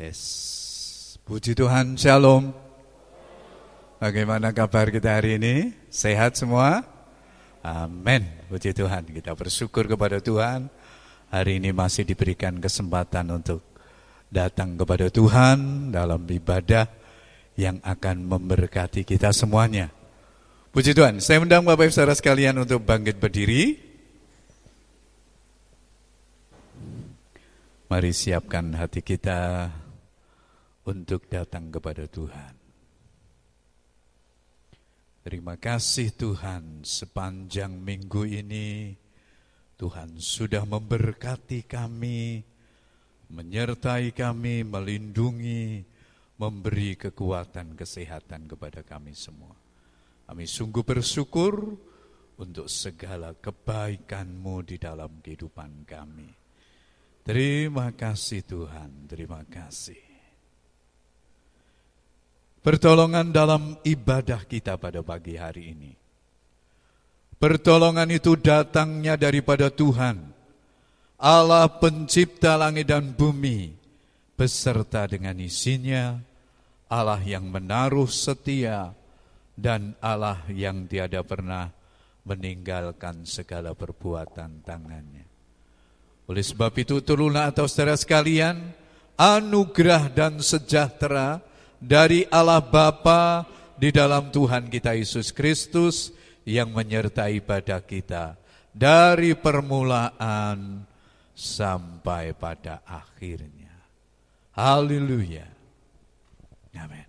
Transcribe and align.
Yes. 0.00 0.20
Puji 1.28 1.52
Tuhan, 1.52 2.00
Shalom. 2.00 2.56
Bagaimana 4.00 4.48
kabar 4.48 4.88
kita 4.88 5.20
hari 5.20 5.36
ini? 5.36 5.76
Sehat 5.92 6.40
semua? 6.40 6.88
Amin. 7.60 8.24
Puji 8.48 8.72
Tuhan, 8.72 9.04
kita 9.04 9.36
bersyukur 9.36 9.84
kepada 9.84 10.16
Tuhan. 10.24 10.72
Hari 11.28 11.60
ini 11.60 11.76
masih 11.76 12.08
diberikan 12.08 12.56
kesempatan 12.64 13.28
untuk 13.28 13.60
datang 14.32 14.80
kepada 14.80 15.12
Tuhan 15.12 15.92
dalam 15.92 16.24
ibadah 16.24 16.88
yang 17.60 17.76
akan 17.84 18.24
memberkati 18.24 19.04
kita 19.04 19.36
semuanya. 19.36 19.92
Puji 20.72 20.96
Tuhan, 20.96 21.20
saya 21.20 21.44
undang 21.44 21.68
Bapak 21.68 21.92
Ibu 21.92 21.92
Saudara 21.92 22.16
sekalian 22.16 22.56
untuk 22.56 22.88
bangkit 22.88 23.20
berdiri. 23.20 23.76
Mari 27.92 28.16
siapkan 28.16 28.72
hati 28.80 29.04
kita 29.04 29.68
untuk 30.90 31.30
datang 31.30 31.70
kepada 31.70 32.10
Tuhan. 32.10 32.54
Terima 35.22 35.54
kasih 35.54 36.10
Tuhan 36.16 36.82
sepanjang 36.82 37.76
minggu 37.78 38.26
ini 38.26 38.96
Tuhan 39.80 40.20
sudah 40.20 40.68
memberkati 40.68 41.64
kami, 41.64 42.44
menyertai 43.32 44.12
kami, 44.12 44.60
melindungi, 44.60 45.80
memberi 46.36 47.00
kekuatan 47.00 47.76
kesehatan 47.76 48.44
kepada 48.44 48.84
kami 48.84 49.16
semua. 49.16 49.56
Kami 50.28 50.44
sungguh 50.44 50.84
bersyukur 50.84 51.80
untuk 52.40 52.68
segala 52.68 53.32
kebaikan-Mu 53.36 54.56
di 54.68 54.76
dalam 54.76 55.20
kehidupan 55.24 55.88
kami. 55.88 56.28
Terima 57.24 57.92
kasih 57.92 58.44
Tuhan, 58.44 59.08
terima 59.08 59.44
kasih. 59.48 60.09
Pertolongan 62.60 63.32
dalam 63.32 63.80
ibadah 63.80 64.44
kita 64.44 64.76
pada 64.76 65.00
pagi 65.00 65.32
hari 65.40 65.72
ini. 65.72 65.92
Pertolongan 67.40 68.12
itu 68.12 68.36
datangnya 68.36 69.16
daripada 69.16 69.72
Tuhan, 69.72 70.20
Allah 71.16 71.64
pencipta 71.80 72.60
langit 72.60 72.92
dan 72.92 73.16
bumi, 73.16 73.72
beserta 74.36 75.08
dengan 75.08 75.40
isinya, 75.40 76.20
Allah 76.92 77.20
yang 77.24 77.48
menaruh 77.48 78.08
setia, 78.12 78.92
dan 79.56 79.96
Allah 80.04 80.44
yang 80.52 80.84
tiada 80.84 81.24
pernah 81.24 81.72
meninggalkan 82.28 83.24
segala 83.24 83.72
perbuatan 83.72 84.60
tangannya. 84.60 85.24
Oleh 86.28 86.44
sebab 86.44 86.76
itu 86.76 87.00
turunlah 87.00 87.56
atau 87.56 87.64
saudara 87.64 87.96
sekalian, 87.96 88.76
anugerah 89.16 90.12
dan 90.12 90.44
sejahtera, 90.44 91.40
dari 91.80 92.28
Allah 92.28 92.60
Bapa 92.60 93.48
di 93.80 93.88
dalam 93.88 94.28
Tuhan 94.28 94.68
kita 94.68 94.92
Yesus 94.92 95.32
Kristus 95.32 96.12
yang 96.44 96.70
menyertai 96.76 97.40
pada 97.40 97.80
kita 97.80 98.36
dari 98.76 99.32
permulaan 99.32 100.84
sampai 101.32 102.36
pada 102.36 102.84
akhirnya. 102.84 103.72
Haleluya. 104.52 105.48
Amin. 106.76 107.08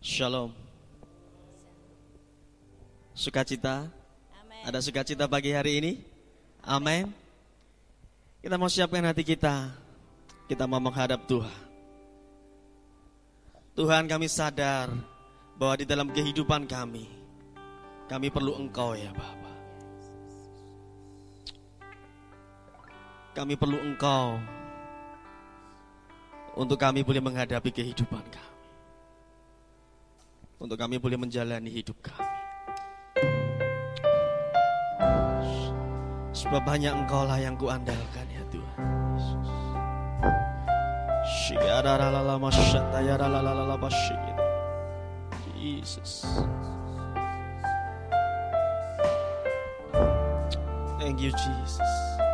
Shalom. 0.00 0.54
Sukacita. 3.16 3.90
Amen. 4.40 4.62
Ada 4.64 4.78
sukacita 4.80 5.26
pagi 5.26 5.50
hari 5.50 5.82
ini? 5.82 5.92
Amin. 6.62 7.25
Kita 8.46 8.62
mau 8.62 8.70
siapkan 8.70 9.02
hati 9.02 9.26
kita. 9.26 9.74
Kita 10.46 10.70
mau 10.70 10.78
menghadap 10.78 11.26
Tuhan. 11.26 11.66
Tuhan 13.74 14.06
kami 14.06 14.30
sadar 14.30 14.86
bahwa 15.58 15.74
di 15.74 15.82
dalam 15.82 16.06
kehidupan 16.14 16.70
kami, 16.70 17.10
kami 18.06 18.30
perlu 18.30 18.54
Engkau 18.54 18.94
ya 18.94 19.10
Bapa. 19.10 19.52
Kami 23.34 23.58
perlu 23.58 23.82
Engkau 23.82 24.38
untuk 26.54 26.78
kami 26.78 27.02
boleh 27.02 27.18
menghadapi 27.18 27.74
kehidupan 27.74 28.22
kami. 28.30 28.58
Untuk 30.62 30.78
kami 30.78 31.02
boleh 31.02 31.18
menjalani 31.18 31.74
hidup 31.74 31.98
kami. 31.98 32.36
Sebab 36.36 36.62
banyak 36.68 36.92
engkau 36.92 37.24
lah 37.24 37.40
yang 37.40 37.56
kuandalkan 37.56 38.28
ya. 38.28 38.35
Jesus. 45.58 46.24
Thank 50.98 51.20
you 51.20 51.30
Jesus. 51.32 52.25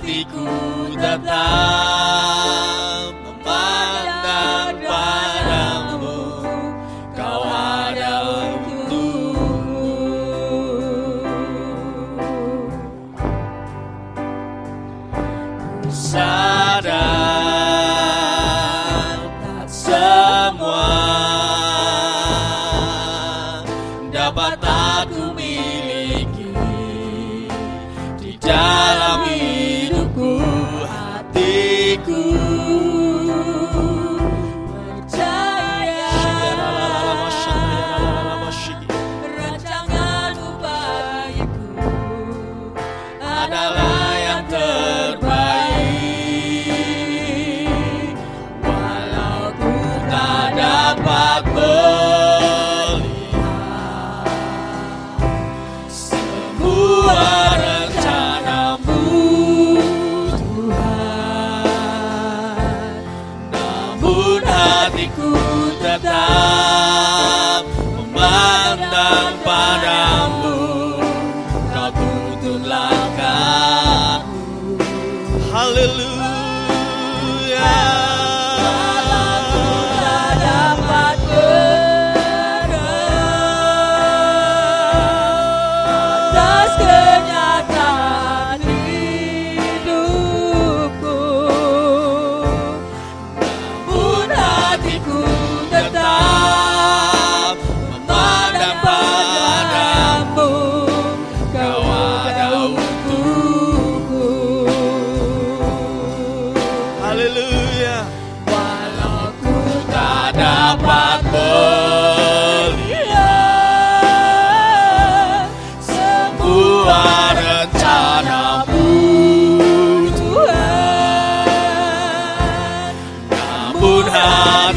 Hatiku 0.00 0.48
tetap 0.96 1.89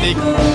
You. 0.03 0.52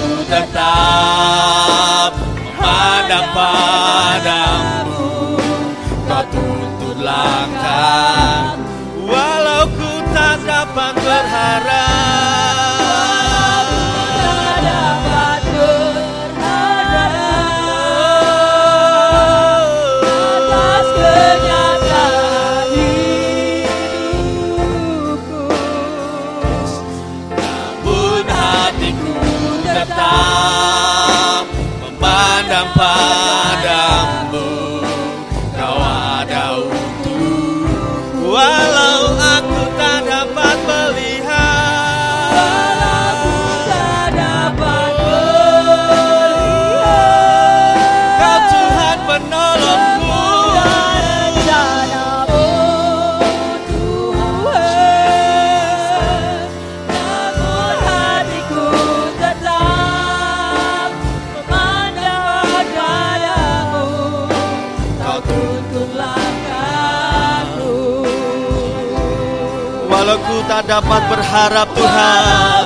Dapat 70.69 71.01
berharap 71.09 71.69
Tuhan. 71.73 72.65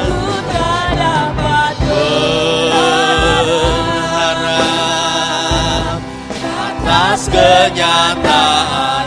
Berharap 3.92 6.00
atas 6.42 7.30
kenyataan 7.30 9.06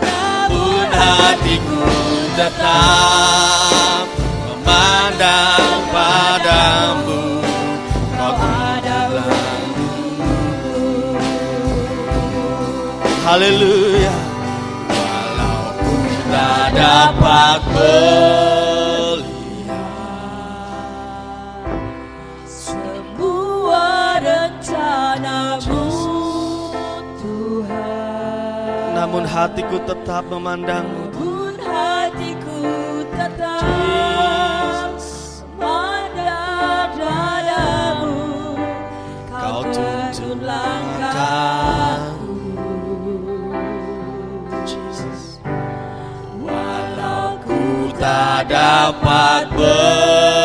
Namun 0.00 0.88
hatiku 0.88 1.84
tetap 2.40 3.33
hatiku 29.44 29.76
tetap 29.84 30.24
memandangmu. 30.32 31.12
Namun 31.12 31.52
hatiku 31.60 32.64
tetap 33.12 33.60
memandang 35.60 36.88
padamu. 36.96 38.56
Kau 39.28 39.60
tuntun 39.68 40.40
langkah. 40.40 42.00
tak 47.94 48.52
dapat 48.52 49.48
berharap 49.56 50.44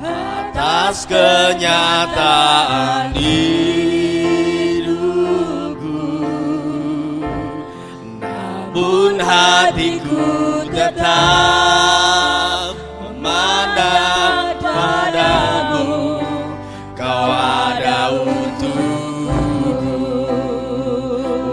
atas 0.00 1.04
kenyataan 1.04 1.92
hidupku 3.12 3.67
hatiku 9.20 10.62
tetap 10.70 12.74
memandang 13.02 14.54
padamu. 14.62 16.22
Kau 16.94 17.30
ada 17.30 18.14
untukku. 18.14 19.98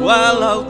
Walau 0.05 0.61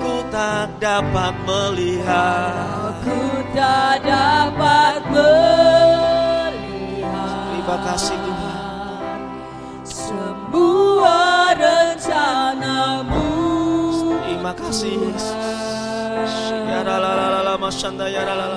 dapat 0.79 1.35
melihat. 1.43 2.95
Aku 2.95 3.19
tak 3.51 3.99
dapat 4.03 4.99
melihat. 5.11 6.51
Terima 7.51 7.77
kasih 7.83 8.15
Tuhan. 8.15 9.19
Semua 9.83 11.51
rencanamu. 11.57 13.27
Terima 14.23 14.53
kasih 14.55 14.93
Yesus 15.09 15.74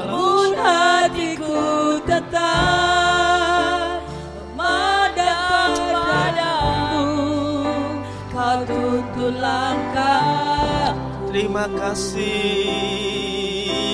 Namun 0.09 0.57
hatiku 0.59 2.03
tetap 2.03 4.03
memandang 4.35 5.79
padamu 5.95 7.07
Kau 8.35 8.59
tuntun 8.67 9.39
langkah 9.39 10.99
Terima 11.31 11.71
kasih 11.71 12.67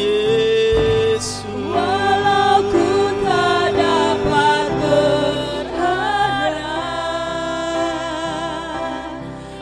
Yesus. 0.08 1.44
Walau 1.68 2.64
ku 2.72 2.88
tak 3.26 3.66
dapat 3.76 4.68
berharap 4.80 6.64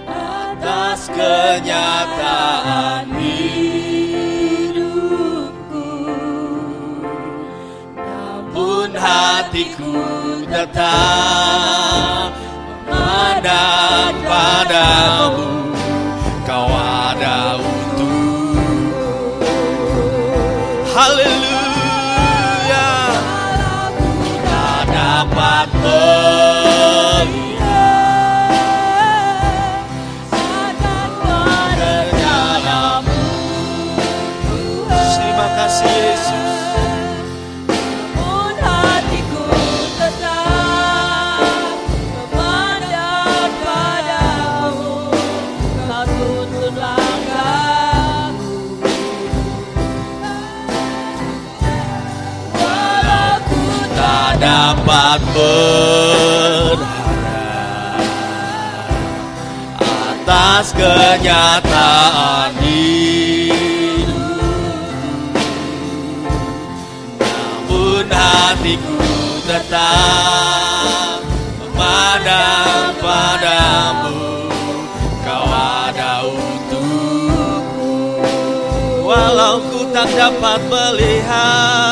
Atas 0.07 1.11
kenyataan 1.11 3.01
tetap 10.50 12.30
memandang 12.86 14.14
padamu 14.26 15.62
dapat 54.42 55.22
berharap 55.30 56.90
atas 59.87 60.75
kenyataan 60.75 62.50
hidup. 62.58 64.18
Namun 67.70 68.11
hatiku 68.11 68.99
tetap 69.46 71.22
memandang 71.62 72.99
padamu 72.99 74.50
kau 75.22 75.46
ada 75.46 76.26
untukku. 76.26 77.94
Walau 79.06 79.62
ku 79.70 79.87
tak 79.94 80.11
dapat 80.18 80.61
melihat 80.66 81.91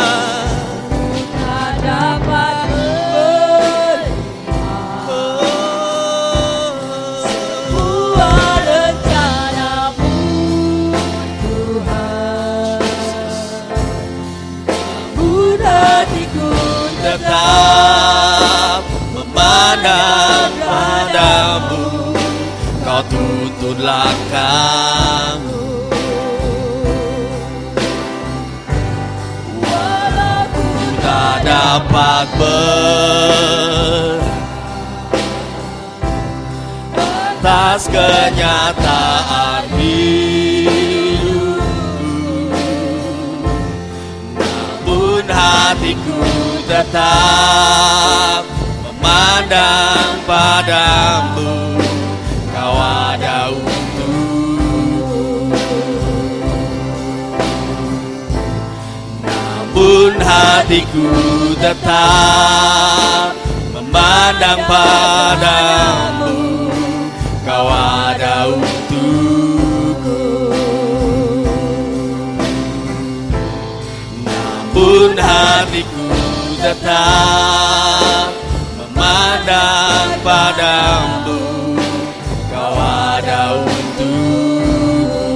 memandang 19.91 20.55
padamu 20.63 22.15
kau 22.87 23.03
tuntun 23.11 23.79
langkahmu 23.83 25.59
Walau 29.61 30.43
ku 30.55 30.69
tak 31.03 31.37
dapat 31.43 32.27
ber 32.39 34.21
atas 37.41 37.89
kenyataan 37.89 39.65
hidupku 39.75 41.01
namun 44.91 45.25
hatiku 45.27 46.21
tetap 46.69 48.50
memandang 49.51 50.23
padamu 50.31 51.75
kau 52.55 52.77
ada 52.79 53.51
untukku. 53.51 54.15
Namun 59.27 60.13
hatiku 60.23 61.11
tetap 61.59 63.35
memandang 63.75 64.63
padamu. 64.71 66.39
Kau 67.43 67.67
ada 67.75 68.55
untukku. 68.55 70.23
Namun 74.23 75.19
hatiku 75.19 76.07
tetap 76.63 77.80
padamu 80.21 81.41
kau 82.53 82.75
ada 82.77 83.57
untukku. 83.65 85.29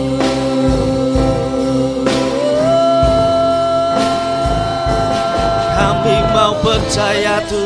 Kami 5.74 6.16
mau 6.36 6.52
percaya 6.60 7.40
Tuhan 7.48 7.63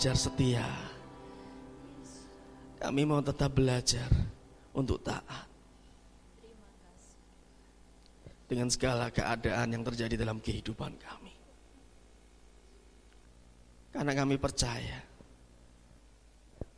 belajar 0.00 0.16
setia. 0.16 0.64
Kami 2.80 3.04
mau 3.04 3.20
tetap 3.20 3.52
belajar 3.52 4.08
untuk 4.72 4.96
taat. 5.04 5.44
Dengan 8.48 8.72
segala 8.72 9.12
keadaan 9.12 9.76
yang 9.76 9.84
terjadi 9.84 10.16
dalam 10.16 10.40
kehidupan 10.40 10.96
kami. 10.96 11.36
Karena 13.92 14.16
kami 14.16 14.40
percaya 14.40 15.04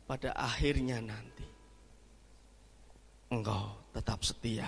Pada 0.03 0.35
akhirnya 0.35 0.99
nanti 0.99 1.47
Engkau 3.31 3.87
tetap 3.95 4.19
setia 4.27 4.67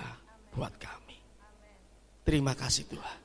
buat 0.56 0.72
kami. 0.80 1.20
Terima 2.24 2.56
kasih 2.56 2.88
Tuhan 2.88 3.25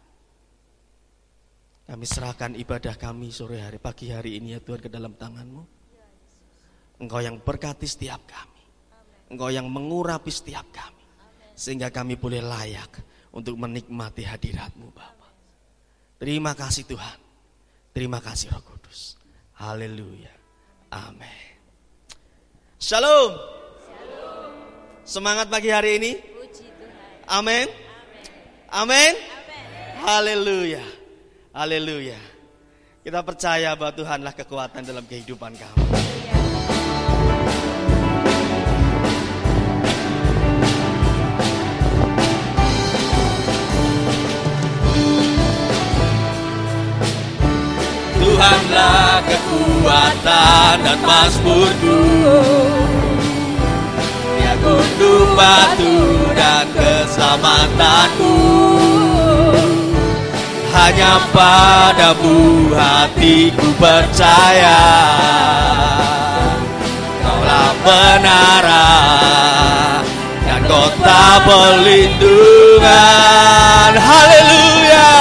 kami 1.91 2.07
serahkan 2.07 2.55
ibadah 2.55 2.95
kami 2.95 3.35
sore 3.35 3.59
hari, 3.59 3.83
pagi 3.83 4.15
hari 4.15 4.39
ini 4.39 4.55
ya 4.55 4.63
Tuhan 4.63 4.79
ke 4.79 4.87
dalam 4.87 5.19
tanganmu. 5.19 5.63
Engkau 7.03 7.19
yang 7.19 7.43
berkati 7.43 7.83
setiap 7.83 8.23
kami. 8.31 8.63
Engkau 9.35 9.51
yang 9.51 9.67
mengurapi 9.67 10.31
setiap 10.31 10.71
kami. 10.71 11.03
Sehingga 11.59 11.91
kami 11.91 12.15
boleh 12.15 12.47
layak 12.47 13.03
untuk 13.35 13.59
menikmati 13.59 14.23
hadiratmu 14.23 14.87
Bapa. 14.95 15.35
Terima 16.23 16.55
kasih 16.55 16.87
Tuhan. 16.87 17.19
Terima 17.91 18.23
kasih 18.23 18.55
Roh 18.55 18.63
Kudus. 18.63 19.19
Haleluya. 19.59 20.31
Amin. 20.95 21.59
Shalom. 22.79 23.35
Semangat 25.03 25.51
pagi 25.51 25.75
hari 25.75 25.99
ini. 25.99 26.13
Amin. 27.27 27.67
Amin. 28.71 29.13
Haleluya. 30.07 31.00
Haleluya. 31.51 32.15
Kita 33.03 33.27
percaya 33.27 33.75
bahwa 33.75 33.91
Tuhanlah 33.91 34.31
kekuatan 34.39 34.87
dalam 34.87 35.03
kehidupan 35.03 35.51
kami. 35.59 35.83
Tuhanlah 48.21 49.19
kekuatan 49.27 50.75
dan 50.87 50.99
mazmurku 51.03 51.99
Dia 54.39 54.55
gunung 54.63 55.35
batu 55.35 55.99
dan 56.39 56.67
keselamatanku 56.79 58.30
Hanya 60.91 61.23
padamu 61.31 62.67
hatiku 62.75 63.71
percaya. 63.79 64.83
Kaulah 67.23 67.71
menara 67.87 68.91
dan 70.43 70.67
kota 70.67 71.47
perlindungan. 71.47 72.83
Haleluya! 74.03 75.15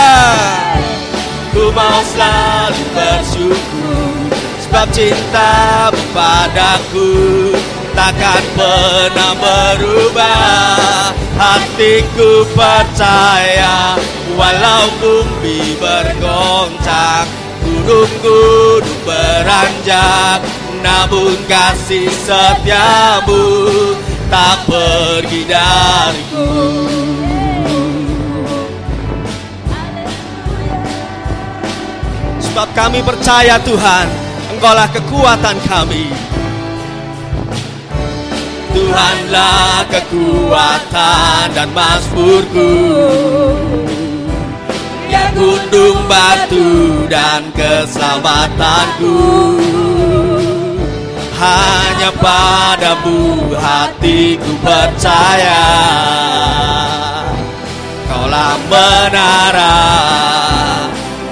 Ku 1.54 1.70
mau 1.70 2.02
selalu 2.02 2.84
bersyukur 2.98 4.26
Sebab 4.66 4.90
cinta 4.90 5.94
padaku 6.18 7.54
Takkan 8.00 8.44
pernah 8.56 9.36
berubah 9.36 11.12
Hatiku 11.36 12.48
percaya 12.56 14.00
Walau 14.40 14.88
bumi 15.04 15.76
bergoncang 15.76 17.28
Gunung-gunung 17.60 19.04
beranjak 19.04 20.40
namun 20.80 21.36
kasih 21.44 22.08
setiamu 22.08 23.68
tak 24.30 24.58
pergi 24.70 25.42
dariku. 25.50 26.50
Sebab 32.40 32.70
kami 32.78 33.02
percaya 33.02 33.58
Tuhan, 33.60 34.08
Engkaulah 34.54 34.90
kekuatan 34.94 35.58
kami. 35.66 36.39
Tuhanlah 38.70 39.90
kekuatan 39.90 41.58
dan 41.58 41.70
masmurku 41.74 42.74
Yang 45.10 45.42
gunung 45.42 46.06
batu 46.06 46.70
dan 47.10 47.50
keselamatanku. 47.58 49.18
Hanya 51.40 52.12
padamu 52.20 53.48
hatiku 53.58 54.54
percaya. 54.62 55.66
Kaulah 58.06 58.54
menara 58.70 59.82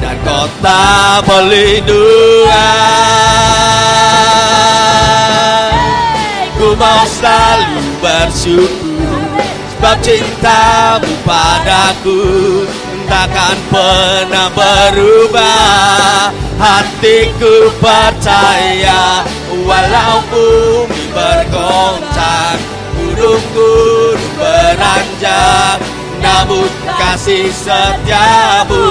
dan 0.02 0.18
kota 0.26 1.22
perlindungan 1.22 3.37
bersyukur. 8.28 9.40
Sebab 9.78 9.98
cintamu 10.04 11.14
padaku 11.24 12.22
Takkan 13.08 13.58
pernah 13.72 14.52
berubah. 14.52 16.36
Hatiku 16.60 17.72
percaya 17.80 19.24
Walau 19.64 20.20
bumi 20.28 21.02
bergoncang 21.16 22.60
Gunung-gunung 22.98 24.34
beranjak. 24.36 25.80
Namun 26.20 26.68
kasih 27.00 27.48
setiamu 27.54 28.84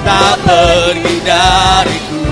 Tak 0.00 0.40
pergi 0.46 1.16
dariku. 1.26 2.24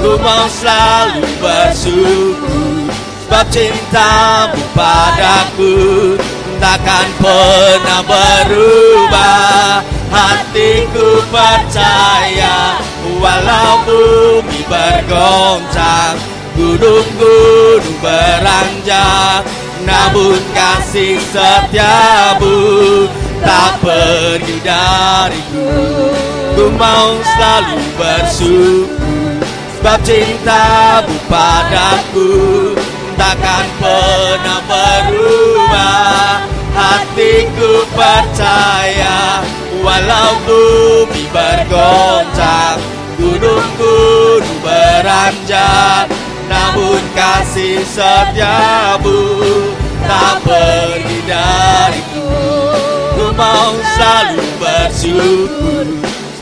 Ku 0.00 0.10
mau 0.20 0.46
selalu 0.48 1.24
bersyukur 1.42 2.63
Sebab 3.34 3.50
cintamu 3.50 4.62
padaku 4.78 5.74
Takkan 6.62 7.08
pernah 7.18 8.06
berubah. 8.06 9.82
Hatiku 10.06 11.18
percaya 11.34 12.78
Walau 13.18 13.82
bumi 13.82 14.62
bergoncang 14.70 16.14
Gunung-gunung 16.54 17.98
beranjak 17.98 19.42
Namun 19.82 20.38
kasih 20.54 21.18
setiamu 21.34 22.54
Tak 23.42 23.82
pergi 23.82 24.62
dariku. 24.62 25.74
Ku 26.54 26.70
mau 26.78 27.18
selalu 27.34 27.82
bersyukur 27.98 29.42
Sebab 29.82 29.98
cintamu 30.06 31.18
padaku 31.26 32.83
Takkan 33.14 33.66
pernah 33.78 34.60
berubah 34.66 36.42
Hatiku 36.74 37.86
percaya 37.94 39.46
Walau 39.78 40.34
bumi 40.42 41.30
bergoncang 41.30 42.82
Gunung-gunung 43.14 44.58
beranjak 44.64 46.10
Namun 46.50 46.98
kasih 47.14 47.86
setiamu 47.86 49.22
Tak 50.02 50.42
pergi 50.42 51.18
dariku. 51.30 52.26
Ku 53.14 53.26
mau 53.38 53.78
selalu 53.94 54.46
bersyukur 54.58 55.86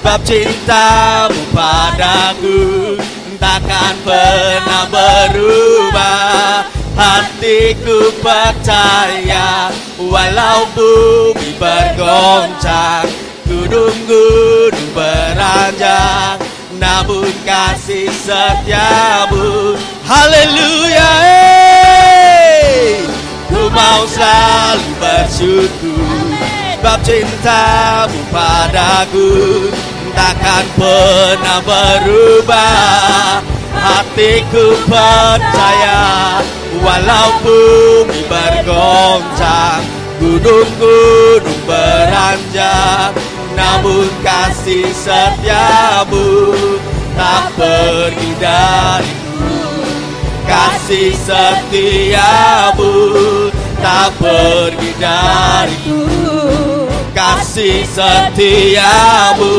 Sebab 0.00 0.20
cintamu 0.24 1.42
padaku 1.52 2.96
Takkan 3.42 3.98
pernah 4.06 4.86
berubah. 4.86 6.62
Hatiku 6.92 8.14
percaya 8.22 9.72
Walau 9.96 10.68
bumi 10.76 11.56
bergoncang 11.56 13.08
Gunung-gunung 13.42 14.90
beranjak. 14.94 16.38
Namun 16.78 17.32
kasih 17.42 18.10
setiamu 18.10 19.74
Haleluya 20.06 21.10
hey! 21.22 23.06
Ku 23.46 23.70
mau 23.70 24.02
selalu 24.06 24.90
bersyukur 24.98 26.10
Sebab 26.82 26.98
cintamu 27.06 28.18
padaku 28.34 29.70
Takkan 30.12 30.66
pernah 30.76 31.60
berubah 31.64 33.40
Hatiku 33.72 34.76
percaya 34.86 36.40
Walau 36.82 37.30
bumi 37.42 38.22
bergoncang 38.28 39.84
Gunung-gunung 40.20 41.60
beranjak 41.66 43.16
Namun 43.56 44.06
kasih 44.22 44.92
setiamu 44.94 46.54
Tak 47.18 47.52
pergi 47.58 48.30
dariku. 48.40 49.50
Kasih 50.46 51.12
setiamu 51.16 52.94
Tak 53.82 54.14
pergi 54.20 54.90
dariku 55.00 56.21
Kasih 57.12 57.84
setiamu 57.92 59.54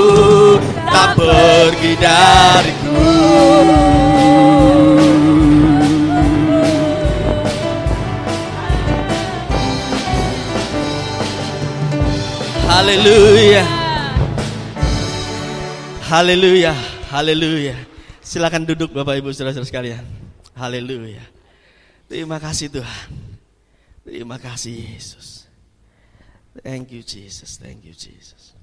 Tak 0.89 1.13
pergi 1.17 1.93
dariku 2.01 3.01
Haleluya. 12.73 13.63
Haleluya. 16.09 16.73
Haleluya. 17.13 17.77
Silakan 18.19 18.65
duduk 18.67 18.91
Bapak 18.91 19.21
Ibu 19.21 19.29
Saudara-saudara 19.29 19.69
sekalian. 19.69 20.03
Haleluya. 20.57 21.21
Terima 22.11 22.41
kasih 22.41 22.73
Tuhan. 22.73 23.09
Terima 24.03 24.35
kasih 24.41 24.89
Yesus. 24.89 25.47
Thank 26.61 26.93
you 26.93 27.01
Jesus. 27.01 27.57
Thank 27.57 27.81
you 27.81 27.95
Jesus. 27.97 28.53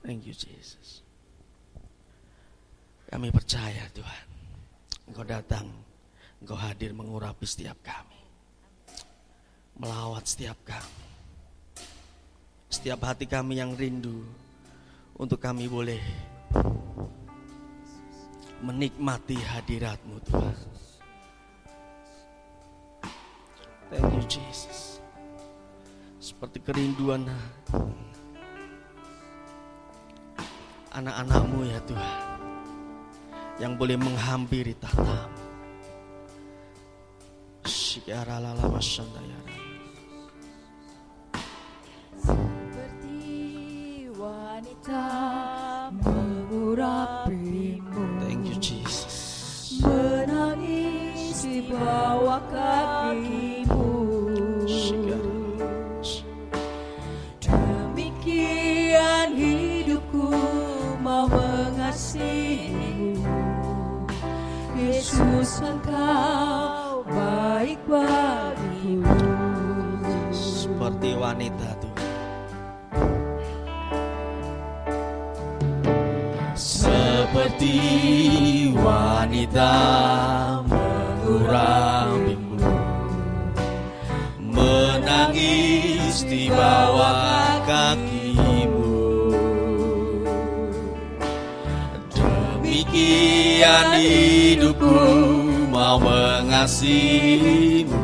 Thank 0.00 0.24
you 0.24 0.32
Jesus. 0.32 1.04
Kami 3.10 3.28
percaya 3.28 3.84
Tuhan. 3.92 4.26
Engkau 5.12 5.26
datang. 5.28 5.68
Engkau 6.40 6.56
hadir 6.56 6.96
mengurapi 6.96 7.44
setiap 7.44 7.76
kami. 7.84 8.16
Melawat 9.76 10.24
setiap 10.24 10.56
kami 10.64 11.10
setiap 12.70 13.02
hati 13.02 13.26
kami 13.26 13.58
yang 13.58 13.74
rindu 13.74 14.22
untuk 15.18 15.42
kami 15.42 15.66
boleh 15.66 15.98
menikmati 18.62 19.34
hadiratmu 19.34 20.16
Tuhan. 20.22 20.58
Thank 23.90 24.06
you 24.14 24.24
Jesus. 24.30 24.89
Seperti 26.20 26.60
kerinduan 26.60 27.24
anak-anakmu 30.92 31.64
ya 31.64 31.80
Tuhan. 31.88 32.20
Yang 33.56 33.72
boleh 33.80 33.96
menghampiri 33.96 34.76
tahtamu. 34.76 35.40
Syikara 37.64 38.36
lala 38.36 38.68
masyandayara. 38.68 39.56
Seperti 42.20 43.24
wanita 44.12 45.08
mengurapimu 46.04 48.04
Thank 48.20 48.44
you 48.44 48.60
Jesus. 48.60 49.80
Menangis 49.80 51.48
di 51.48 51.64
bawah 51.64 52.44
kakimu 52.52 53.39
mengasihimu 62.10 63.22
Yesus 64.74 65.62
engkau 65.62 67.06
baik 67.06 67.78
bagiku 67.86 69.30
Seperti 70.34 71.14
wanita 71.14 71.70
Tuhan. 71.78 72.08
seperti 76.60 77.78
wanita 78.74 79.72
mengurapimu 80.66 82.58
menangis 84.50 86.26
di 86.26 86.50
bawah 86.50 87.49
demikian 93.00 93.96
hidupku 93.96 94.92
mau 95.72 95.96
mengasihimu. 96.00 98.00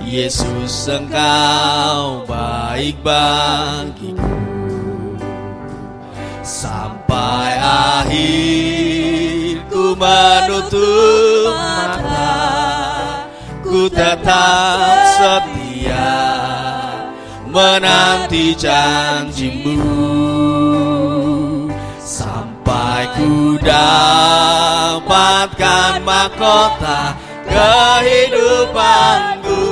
Yesus 0.00 0.88
engkau 0.90 2.26
baik 2.26 2.98
bagiku. 3.04 4.40
Sampai 6.40 7.52
akhir 8.02 9.60
ku 9.70 9.94
menutup 9.94 11.54
mata 11.54 12.42
Ku 13.62 13.86
tetap 13.86 14.98
setia 15.14 16.10
menanti 17.46 18.58
janjimu 18.58 19.78
ku 23.16 23.56
dapatkan 23.62 26.02
mahkota 26.02 27.14
kehidupanku. 27.46 29.62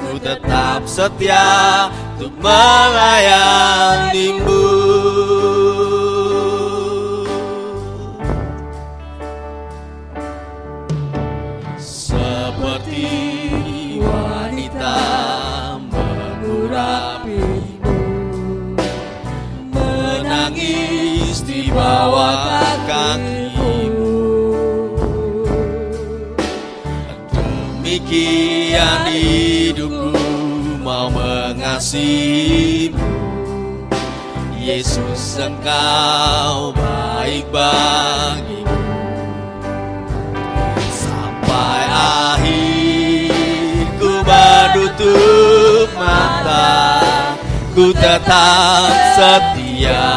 Ku 0.00 0.16
tetap 0.20 0.88
setia 0.88 1.88
untuk 2.16 2.32
melayanimu 2.40 4.79
Demikian 28.10 29.06
hidupku 29.06 30.82
mau 30.82 31.06
mengasihimu. 31.14 32.98
Yesus 34.58 35.38
engkau 35.38 36.74
baik 36.74 37.46
bagiku. 37.54 38.82
Sampai 40.90 41.86
akhir 42.34 43.86
ku 44.02 44.26
menutup 44.26 45.94
mata 45.94 47.06
Ku 47.78 47.94
tetap 47.94 48.90
setia 49.14 50.10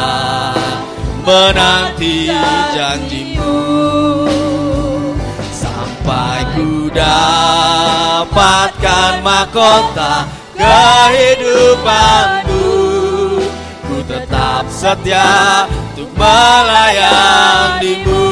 menanti 1.22 2.34
janjimu. 2.74 3.54
Sampai 5.54 6.42
ku 6.58 6.90
dapatkan 8.24 9.20
mahkota 9.20 10.32
kehidupanku 10.56 12.64
Ku 13.84 14.00
tetap 14.08 14.64
setia 14.72 15.68
untuk 15.68 16.08
melayanimu. 16.16 18.32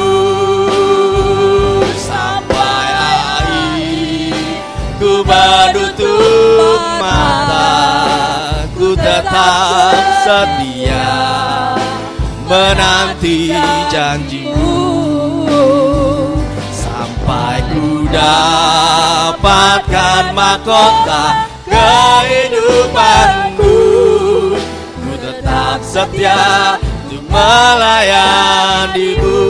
Sampai 1.92 2.88
akhir 2.88 4.32
ku 4.96 5.20
menutup 5.28 6.80
mata. 6.96 7.84
Ku 8.72 8.96
tetap 8.96 10.24
setia 10.24 11.12
menanti 12.48 13.52
janjimu 13.92 14.91
Dapatkan 18.12 19.96
mahkota 20.36 21.48
kehidupanku. 21.64 23.80
Ku 25.00 25.12
tetap 25.16 25.80
setia 25.80 26.76
untuk 27.08 27.24
melayanimu 27.32 29.40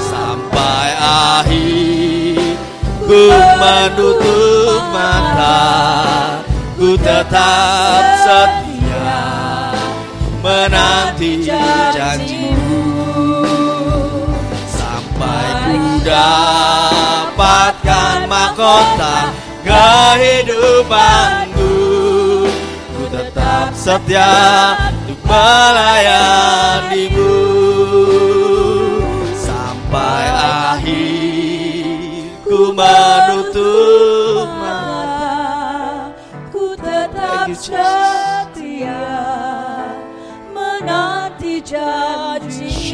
Sampai 0.00 0.96
akhir 0.96 2.56
ku 3.04 3.20
menutup 3.60 4.80
mata. 4.88 6.40
Ku 6.80 6.96
tetap 6.96 8.00
setia 8.24 9.20
menanti 10.40 11.44
janjimu 11.46 12.41
dapatkan 16.02 17.86
mahkota 18.26 19.30
kehidupanku. 19.62 21.70
Ku 22.90 23.06
tetap 23.10 23.74
setia 23.78 24.74
untuk 25.06 25.22
melayanimu. 25.26 27.34
Sampai 29.38 30.26
akhir 30.74 32.30
ku 32.42 32.74
menutup 32.74 34.50
mata. 34.58 36.10
Ku 36.50 36.74
tetap 36.74 37.46
setia 37.54 39.06
menanti 40.50 41.62
janjimu 41.62 42.90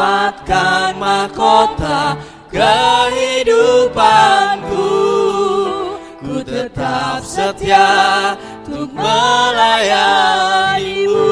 dapatkan 0.00 0.96
mahkota 0.96 2.16
kehidupanku. 2.48 4.88
Ku 6.24 6.40
tetap 6.40 7.20
setia 7.20 8.32
untuk 8.64 8.96
melayanimu. 8.96 11.28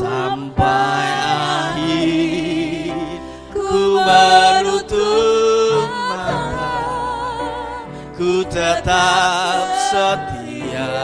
Sampai 0.00 1.04
akhir 1.20 2.96
ku 3.52 4.00
menutup 4.00 5.84
mata. 6.08 6.40
Ku 8.16 8.40
tetap 8.48 9.68
setia 9.92 10.96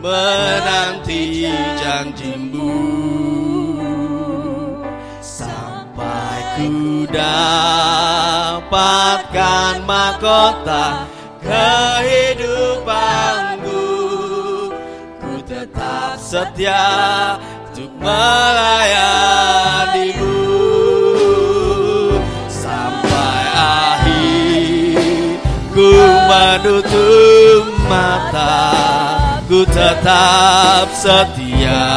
menanti 0.00 1.44
janjimu 1.76 2.49
dapatkan 7.10 8.62
mahkota 9.84 11.04
kehidupanku. 11.42 13.82
Ku 15.18 15.42
tetap 15.42 16.14
setia 16.22 17.34
untuk 17.70 17.90
melayanimu 17.98 20.38
sampai 22.46 23.42
akhir 23.58 25.42
ku 25.74 25.90
menutup 26.30 27.66
mata. 27.90 28.70
Ku 29.50 29.66
tetap 29.66 30.94
setia 30.94 31.90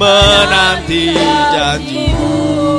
menanti 0.00 1.12
janjimu 1.52 2.71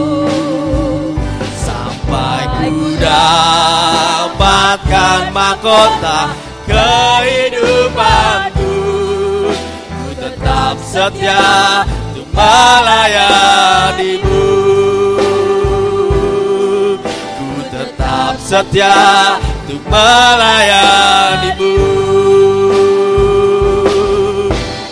dapatkan 4.33 5.29
mahkota 5.33 6.29
kehidupanku. 6.65 8.73
Ku 9.85 10.09
tetap 10.17 10.77
setia 10.81 11.85
untuk 12.13 12.29
melayanimu 12.33 14.45
ku 17.37 17.61
tetap 17.69 18.33
setia 18.41 19.37
untuk 19.65 19.81
melayanimu 19.89 21.73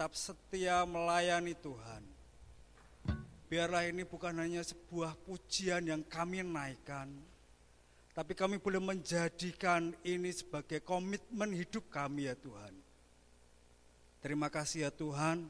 tetap 0.00 0.16
setia 0.16 0.80
melayani 0.88 1.52
Tuhan. 1.60 2.00
Biarlah 3.52 3.84
ini 3.84 4.00
bukan 4.08 4.32
hanya 4.32 4.64
sebuah 4.64 5.12
pujian 5.28 5.84
yang 5.84 6.00
kami 6.08 6.40
naikkan, 6.40 7.12
tapi 8.16 8.32
kami 8.32 8.56
boleh 8.56 8.80
menjadikan 8.80 9.92
ini 10.00 10.32
sebagai 10.32 10.80
komitmen 10.80 11.52
hidup 11.52 11.92
kami 11.92 12.32
ya 12.32 12.34
Tuhan. 12.40 12.72
Terima 14.24 14.48
kasih 14.48 14.88
ya 14.88 14.90
Tuhan. 14.96 15.44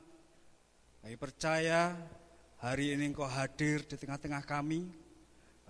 Kami 0.99 1.15
percaya 1.15 1.95
hari 2.59 2.91
ini 2.91 3.07
Engkau 3.07 3.31
hadir 3.31 3.87
di 3.87 3.95
tengah-tengah 3.95 4.43
kami. 4.43 4.83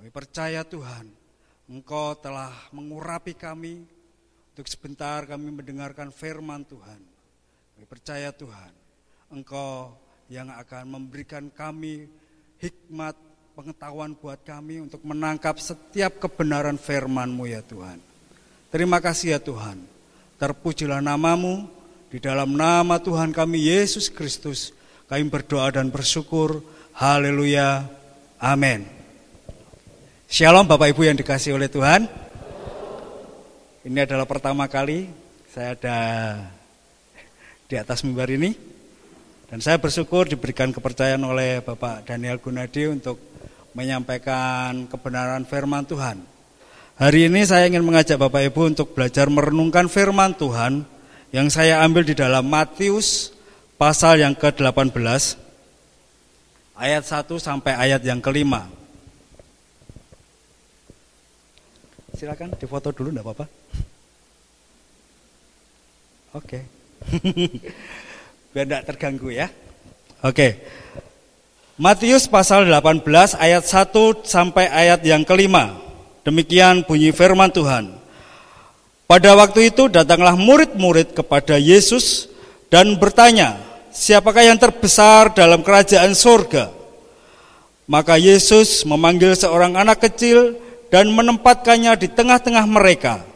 Kami 0.01 0.09
percaya 0.09 0.65
Tuhan, 0.65 1.05
Engkau 1.69 2.17
telah 2.17 2.49
mengurapi 2.73 3.37
kami 3.37 3.85
untuk 4.57 4.65
sebentar 4.73 5.29
kami 5.29 5.53
mendengarkan 5.53 6.09
firman 6.09 6.65
Tuhan. 6.65 7.10
Kami 7.81 7.89
percaya 7.89 8.29
Tuhan, 8.29 8.73
Engkau 9.33 9.97
yang 10.29 10.53
akan 10.53 11.01
memberikan 11.01 11.49
kami 11.49 12.13
hikmat 12.61 13.17
pengetahuan 13.57 14.13
buat 14.13 14.37
kami 14.45 14.85
untuk 14.85 15.01
menangkap 15.01 15.57
setiap 15.57 16.21
kebenaran 16.21 16.77
firman-Mu 16.77 17.49
ya 17.49 17.65
Tuhan. 17.65 17.97
Terima 18.69 19.01
kasih 19.01 19.33
ya 19.33 19.41
Tuhan. 19.41 19.81
Terpujilah 20.37 21.01
namamu, 21.01 21.73
di 22.13 22.21
dalam 22.21 22.53
nama 22.53 23.01
Tuhan 23.01 23.33
kami 23.33 23.73
Yesus 23.73 24.13
Kristus, 24.13 24.77
kami 25.09 25.33
berdoa 25.33 25.73
dan 25.73 25.89
bersyukur. 25.89 26.61
Haleluya. 26.93 27.89
Amin. 28.37 28.85
Shalom 30.29 30.69
Bapak 30.69 30.93
Ibu 30.93 31.09
yang 31.09 31.17
dikasih 31.17 31.57
oleh 31.57 31.73
Tuhan. 31.73 32.05
Ini 33.89 34.05
adalah 34.05 34.29
pertama 34.29 34.69
kali 34.69 35.09
saya 35.49 35.73
ada 35.73 35.99
di 37.71 37.79
atas 37.79 38.03
mimbar 38.03 38.27
ini. 38.35 38.51
Dan 39.47 39.63
saya 39.63 39.79
bersyukur 39.79 40.27
diberikan 40.27 40.75
kepercayaan 40.75 41.23
oleh 41.23 41.63
Bapak 41.63 42.03
Daniel 42.07 42.43
Gunadi 42.43 42.91
untuk 42.91 43.23
menyampaikan 43.79 44.91
kebenaran 44.91 45.47
firman 45.47 45.87
Tuhan. 45.87 46.19
Hari 46.99 47.31
ini 47.31 47.47
saya 47.47 47.71
ingin 47.71 47.87
mengajak 47.87 48.19
Bapak 48.19 48.43
Ibu 48.51 48.75
untuk 48.75 48.93
belajar 48.93 49.31
merenungkan 49.31 49.87
firman 49.87 50.35
Tuhan 50.35 50.83
yang 51.31 51.47
saya 51.47 51.81
ambil 51.87 52.03
di 52.03 52.19
dalam 52.19 52.47
Matius 52.47 53.31
pasal 53.79 54.21
yang 54.21 54.35
ke-18 54.35 54.95
ayat 56.77 57.05
1 57.07 57.27
sampai 57.39 57.73
ayat 57.79 58.03
yang 58.05 58.21
kelima. 58.21 58.67
Silakan 62.15 62.53
difoto 62.61 62.93
dulu 62.93 63.17
enggak 63.17 63.25
apa-apa. 63.25 63.47
Oke. 66.37 66.80
Biar 68.53 68.67
tidak 68.67 68.83
terganggu 68.91 69.31
ya. 69.31 69.49
Oke. 70.21 70.61
Matius 71.81 72.29
pasal 72.29 72.69
18 72.69 73.01
ayat 73.41 73.65
1 73.65 74.29
sampai 74.29 74.69
ayat 74.69 75.01
yang 75.01 75.25
kelima. 75.25 75.81
Demikian 76.29 76.85
bunyi 76.85 77.09
firman 77.09 77.49
Tuhan. 77.49 77.97
Pada 79.09 79.35
waktu 79.35 79.75
itu 79.75 79.91
datanglah 79.91 80.39
murid-murid 80.39 81.19
kepada 81.19 81.59
Yesus 81.59 82.31
dan 82.71 82.95
bertanya, 83.01 83.59
siapakah 83.91 84.47
yang 84.47 84.61
terbesar 84.61 85.35
dalam 85.35 85.67
kerajaan 85.67 86.15
surga? 86.15 86.71
Maka 87.91 88.15
Yesus 88.23 88.87
memanggil 88.87 89.35
seorang 89.35 89.75
anak 89.75 89.99
kecil 90.07 90.55
dan 90.95 91.11
menempatkannya 91.11 91.99
di 91.99 92.07
tengah-tengah 92.07 92.63
mereka. 92.71 93.27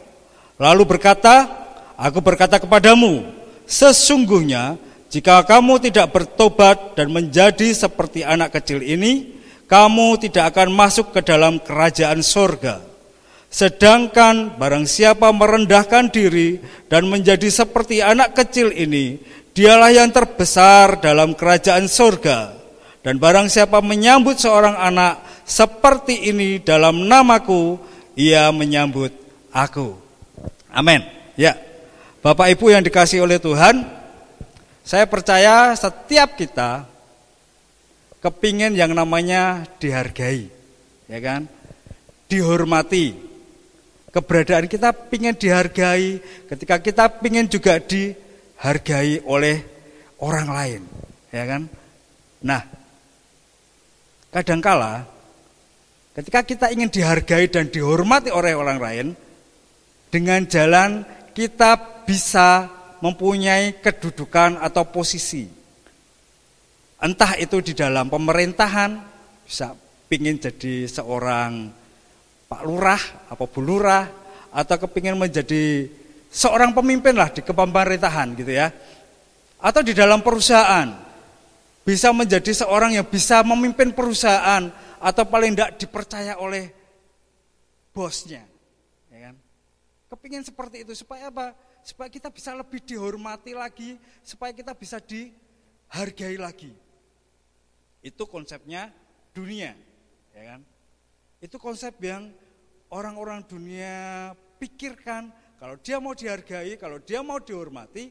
Lalu 0.55 0.95
berkata, 0.95 1.51
aku 1.99 2.23
berkata 2.23 2.55
kepadamu, 2.55 3.34
Sesungguhnya 3.65 4.77
jika 5.09 5.41
kamu 5.45 5.79
tidak 5.79 6.11
bertobat 6.11 6.97
dan 6.97 7.09
menjadi 7.13 7.71
seperti 7.71 8.25
anak 8.25 8.57
kecil 8.57 8.83
ini, 8.83 9.35
kamu 9.65 10.21
tidak 10.21 10.53
akan 10.53 10.69
masuk 10.73 11.15
ke 11.15 11.25
dalam 11.25 11.57
kerajaan 11.57 12.21
sorga. 12.21 12.81
Sedangkan 13.49 14.59
barang 14.59 14.83
siapa 14.83 15.31
merendahkan 15.31 16.11
diri 16.11 16.59
dan 16.91 17.07
menjadi 17.07 17.47
seperti 17.47 18.03
anak 18.03 18.35
kecil 18.35 18.75
ini, 18.75 19.15
dialah 19.55 19.95
yang 19.95 20.11
terbesar 20.11 20.99
dalam 20.99 21.31
kerajaan 21.31 21.87
sorga. 21.87 22.51
Dan 22.99 23.21
barang 23.21 23.47
siapa 23.47 23.79
menyambut 23.79 24.35
seorang 24.41 24.75
anak 24.75 25.23
seperti 25.47 26.27
ini 26.27 26.59
dalam 26.59 27.07
namaku, 27.07 27.79
ia 28.19 28.51
menyambut 28.51 29.15
aku. 29.53 29.95
Amin. 30.73 31.05
Ya. 31.39 31.55
Bapak 32.25 32.57
Ibu 32.57 32.73
yang 32.73 32.81
dikasih 32.81 33.21
oleh 33.21 33.37
Tuhan, 33.37 33.85
saya 34.81 35.05
percaya 35.05 35.77
setiap 35.77 36.33
kita 36.33 36.89
kepingin 38.17 38.73
yang 38.73 38.97
namanya 38.97 39.61
dihargai, 39.77 40.49
ya 41.05 41.21
kan? 41.21 41.45
Dihormati. 42.25 43.13
Keberadaan 44.09 44.65
kita 44.65 44.89
pingin 44.89 45.37
dihargai, 45.37 46.17
ketika 46.49 46.81
kita 46.81 47.05
pingin 47.21 47.45
juga 47.45 47.77
dihargai 47.77 49.21
oleh 49.29 49.61
orang 50.17 50.49
lain, 50.49 50.81
ya 51.29 51.45
kan? 51.45 51.69
Nah, 52.41 52.65
kadangkala 54.33 55.05
ketika 56.17 56.41
kita 56.41 56.73
ingin 56.73 56.89
dihargai 56.89 57.53
dan 57.53 57.69
dihormati 57.69 58.33
oleh 58.33 58.57
orang 58.57 58.81
lain, 58.81 59.07
dengan 60.09 60.41
jalan 60.49 61.05
kita 61.37 61.94
bisa 62.05 62.69
mempunyai 63.03 63.81
kedudukan 63.81 64.61
atau 64.61 64.87
posisi. 64.87 65.49
Entah 67.01 67.35
itu 67.35 67.59
di 67.59 67.73
dalam 67.75 68.07
pemerintahan, 68.07 68.91
bisa 69.43 69.75
pingin 70.07 70.39
jadi 70.39 70.87
seorang 70.87 71.69
Pak 72.47 72.61
Lurah 72.63 73.01
atau 73.29 73.45
Bu 73.49 73.59
Lurah, 73.59 74.05
atau 74.55 74.75
kepingin 74.87 75.19
menjadi 75.19 75.91
seorang 76.31 76.71
pemimpin 76.71 77.17
lah 77.17 77.29
di 77.33 77.43
kepemerintahan 77.43 78.27
gitu 78.39 78.53
ya. 78.55 78.71
Atau 79.59 79.83
di 79.83 79.91
dalam 79.91 80.23
perusahaan, 80.23 80.87
bisa 81.83 82.09
menjadi 82.15 82.65
seorang 82.65 82.95
yang 82.95 83.05
bisa 83.05 83.43
memimpin 83.43 83.91
perusahaan, 83.91 84.71
atau 84.97 85.23
paling 85.27 85.53
tidak 85.53 85.77
dipercaya 85.77 86.39
oleh 86.39 86.71
bosnya. 87.91 88.41
Ya 89.11 89.29
kan? 89.29 89.35
Kepingin 90.09 90.41
seperti 90.47 90.87
itu 90.87 90.95
supaya 90.95 91.29
apa? 91.29 91.53
Supaya 91.85 92.09
kita 92.09 92.33
bisa 92.33 92.57
lebih 92.57 92.81
dihormati 92.81 93.53
lagi, 93.53 94.01
supaya 94.25 94.49
kita 94.49 94.73
bisa 94.73 94.97
dihargai 94.97 96.41
lagi. 96.41 96.73
Itu 98.01 98.25
konsepnya 98.25 98.89
dunia, 99.37 99.77
ya 100.33 100.43
kan? 100.49 100.61
Itu 101.37 101.61
konsep 101.61 101.93
yang 102.01 102.33
orang-orang 102.89 103.45
dunia 103.45 104.33
pikirkan 104.57 105.29
kalau 105.61 105.77
dia 105.77 106.01
mau 106.01 106.17
dihargai, 106.17 106.73
kalau 106.81 106.97
dia 106.97 107.21
mau 107.21 107.37
dihormati, 107.37 108.09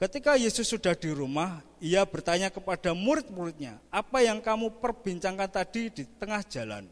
Ketika 0.00 0.32
Yesus 0.32 0.64
sudah 0.64 0.96
di 0.96 1.12
rumah, 1.12 1.60
ia 1.76 2.00
bertanya 2.08 2.48
kepada 2.48 2.96
murid-muridnya, 2.96 3.76
apa 3.92 4.24
yang 4.24 4.40
kamu 4.40 4.80
perbincangkan 4.80 5.52
tadi 5.52 5.92
di 5.92 6.08
tengah 6.16 6.40
jalan? 6.48 6.88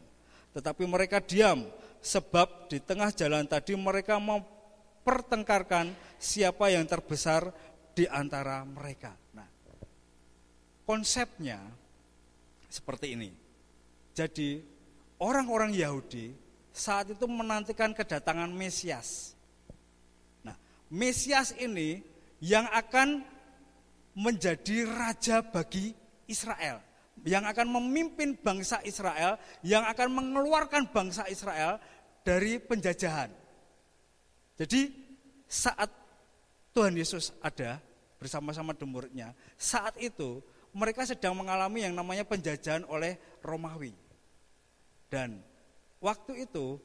Tetapi 0.53 0.85
mereka 0.85 1.17
diam, 1.17 1.65
sebab 2.05 2.69
di 2.69 2.77
tengah 2.77 3.09
jalan 3.09 3.49
tadi 3.49 3.73
mereka 3.73 4.21
mempertengkarkan 4.21 5.89
siapa 6.21 6.69
yang 6.69 6.85
terbesar 6.85 7.49
di 7.97 8.05
antara 8.05 8.61
mereka. 8.61 9.17
Nah, 9.33 9.49
konsepnya 10.85 11.65
seperti 12.69 13.17
ini. 13.17 13.33
Jadi, 14.13 14.61
orang-orang 15.17 15.73
Yahudi 15.73 16.29
saat 16.69 17.09
itu 17.09 17.25
menantikan 17.25 17.89
kedatangan 17.89 18.53
Mesias. 18.53 19.33
Nah, 20.45 20.53
Mesias 20.93 21.57
ini 21.57 22.05
yang 22.39 22.67
akan 22.71 23.23
menjadi 24.15 24.87
raja 24.87 25.43
bagi 25.43 25.95
Israel. 26.27 26.83
yang 27.27 27.43
akan 27.43 27.67
memimpin 27.67 28.39
bangsa 28.39 28.79
Israel, 28.87 29.35
yang 29.59 29.83
akan 29.83 30.07
mengeluarkan 30.07 30.87
bangsa 30.87 31.27
Israel 31.27 31.75
dari 32.23 32.63
penjajahan. 32.63 33.27
Jadi 34.55 34.91
saat 35.43 35.91
Tuhan 36.71 36.95
Yesus 36.95 37.35
ada 37.43 37.83
bersama-sama 38.19 38.75
muridnya, 38.83 39.35
saat 39.59 39.99
itu 39.99 40.43
mereka 40.75 41.07
sedang 41.07 41.33
mengalami 41.33 41.83
yang 41.87 41.95
namanya 41.95 42.27
penjajahan 42.27 42.85
oleh 42.85 43.17
Romawi. 43.41 43.95
Dan 45.09 45.41
waktu 45.97 46.45
itu 46.45 46.77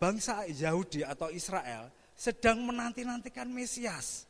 bangsa 0.00 0.48
Yahudi 0.48 1.04
atau 1.04 1.28
Israel 1.28 1.92
sedang 2.16 2.64
menanti-nantikan 2.64 3.50
Mesias. 3.50 4.29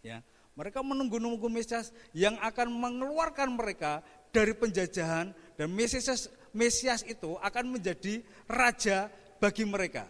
Ya, 0.00 0.24
mereka 0.56 0.80
menunggu-nunggu 0.80 1.48
Mesias 1.52 1.92
yang 2.16 2.36
akan 2.40 2.72
mengeluarkan 2.72 3.52
mereka 3.52 4.00
dari 4.32 4.56
penjajahan 4.56 5.32
dan 5.56 5.68
Mesias 5.72 6.30
Mesias 6.50 7.06
itu 7.06 7.38
akan 7.38 7.78
menjadi 7.78 8.24
raja 8.50 9.06
bagi 9.38 9.62
mereka. 9.62 10.04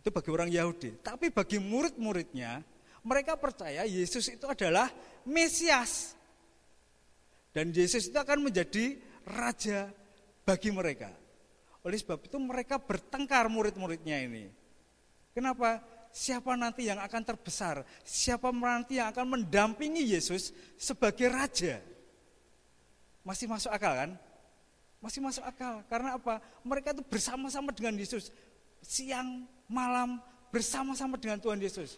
Itu 0.00 0.10
bagi 0.10 0.30
orang 0.32 0.50
Yahudi. 0.50 0.98
Tapi 1.04 1.30
bagi 1.30 1.62
murid-muridnya, 1.62 2.64
mereka 3.06 3.38
percaya 3.38 3.86
Yesus 3.86 4.32
itu 4.32 4.48
adalah 4.48 4.90
Mesias. 5.28 6.16
Dan 7.52 7.70
Yesus 7.70 8.08
itu 8.08 8.16
akan 8.16 8.48
menjadi 8.48 8.96
raja 9.28 9.92
bagi 10.42 10.72
mereka. 10.72 11.12
Oleh 11.84 11.98
sebab 12.00 12.24
itu 12.24 12.38
mereka 12.40 12.80
bertengkar 12.80 13.46
murid-muridnya 13.52 14.22
ini. 14.24 14.48
Kenapa? 15.36 15.82
Siapa 16.12 16.52
nanti 16.54 16.86
yang 16.86 17.00
akan 17.00 17.22
terbesar, 17.24 17.82
siapa 18.04 18.52
nanti 18.52 19.00
yang 19.00 19.08
akan 19.10 19.40
mendampingi 19.40 20.12
Yesus 20.12 20.52
sebagai 20.76 21.32
raja. 21.32 21.80
Masih 23.24 23.48
masuk 23.48 23.72
akal 23.72 23.96
kan? 23.96 24.10
Masih 25.00 25.18
masuk 25.24 25.42
akal. 25.42 25.82
Karena 25.88 26.20
apa? 26.20 26.38
Mereka 26.62 26.94
itu 26.94 27.02
bersama-sama 27.02 27.72
dengan 27.74 27.96
Yesus. 27.98 28.30
Siang, 28.84 29.48
malam, 29.66 30.20
bersama-sama 30.52 31.16
dengan 31.16 31.40
Tuhan 31.40 31.58
Yesus. 31.58 31.96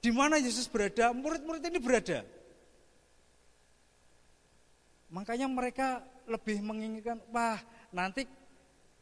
Di 0.00 0.10
mana 0.10 0.40
Yesus 0.40 0.66
berada, 0.66 1.12
murid-murid 1.12 1.62
ini 1.62 1.78
berada. 1.78 2.24
Makanya 5.12 5.46
mereka 5.46 6.02
lebih 6.26 6.58
menginginkan, 6.64 7.22
wah 7.30 7.60
nanti 7.94 8.26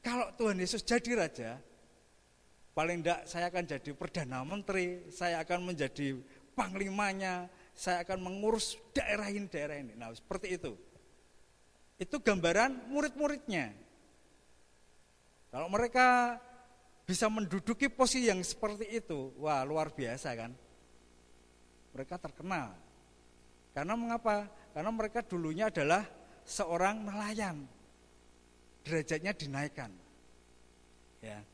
kalau 0.05 0.29
Tuhan 0.37 0.61
Yesus 0.61 0.85
jadi 0.85 1.15
raja, 1.15 1.51
Paling 2.73 3.05
tidak 3.05 3.21
saya 3.29 3.53
akan 3.53 3.65
jadi 3.69 3.91
Perdana 3.93 4.41
Menteri, 4.49 5.05
saya 5.13 5.45
akan 5.45 5.73
menjadi 5.73 6.17
Panglimanya, 6.53 7.49
saya 7.73 8.05
akan 8.05 8.21
mengurus 8.21 8.77
daerah 8.93 9.29
ini, 9.29 9.49
daerah 9.49 9.77
ini. 9.77 9.93
Nah 9.97 10.13
seperti 10.13 10.57
itu. 10.57 10.73
Itu 12.01 12.21
gambaran 12.21 12.93
murid-muridnya. 12.93 13.73
Kalau 15.53 15.69
mereka 15.69 16.41
bisa 17.05 17.29
menduduki 17.29 17.93
posisi 17.93 18.33
yang 18.33 18.41
seperti 18.41 18.89
itu, 18.89 19.37
wah 19.37 19.61
luar 19.69 19.93
biasa 19.93 20.33
kan. 20.33 20.53
Mereka 21.93 22.17
terkenal. 22.17 22.73
Karena 23.77 23.97
mengapa? 23.97 24.49
Karena 24.73 24.89
mereka 24.89 25.21
dulunya 25.21 25.69
adalah 25.69 26.09
seorang 26.49 27.05
nelayan. 27.05 27.69
Derajatnya 28.81 29.33
dinaikkan. 29.37 29.93
Ya. 31.21 31.45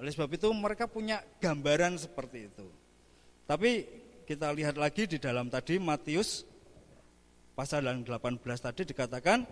Oleh 0.00 0.16
sebab 0.16 0.32
itu 0.32 0.48
mereka 0.56 0.88
punya 0.88 1.20
gambaran 1.44 2.00
seperti 2.00 2.48
itu. 2.48 2.66
Tapi 3.44 3.84
kita 4.24 4.48
lihat 4.48 4.80
lagi 4.80 5.04
di 5.04 5.20
dalam 5.20 5.52
tadi 5.52 5.76
Matius 5.76 6.48
pasal 7.52 7.84
18 7.84 8.08
tadi 8.40 8.88
dikatakan 8.88 9.44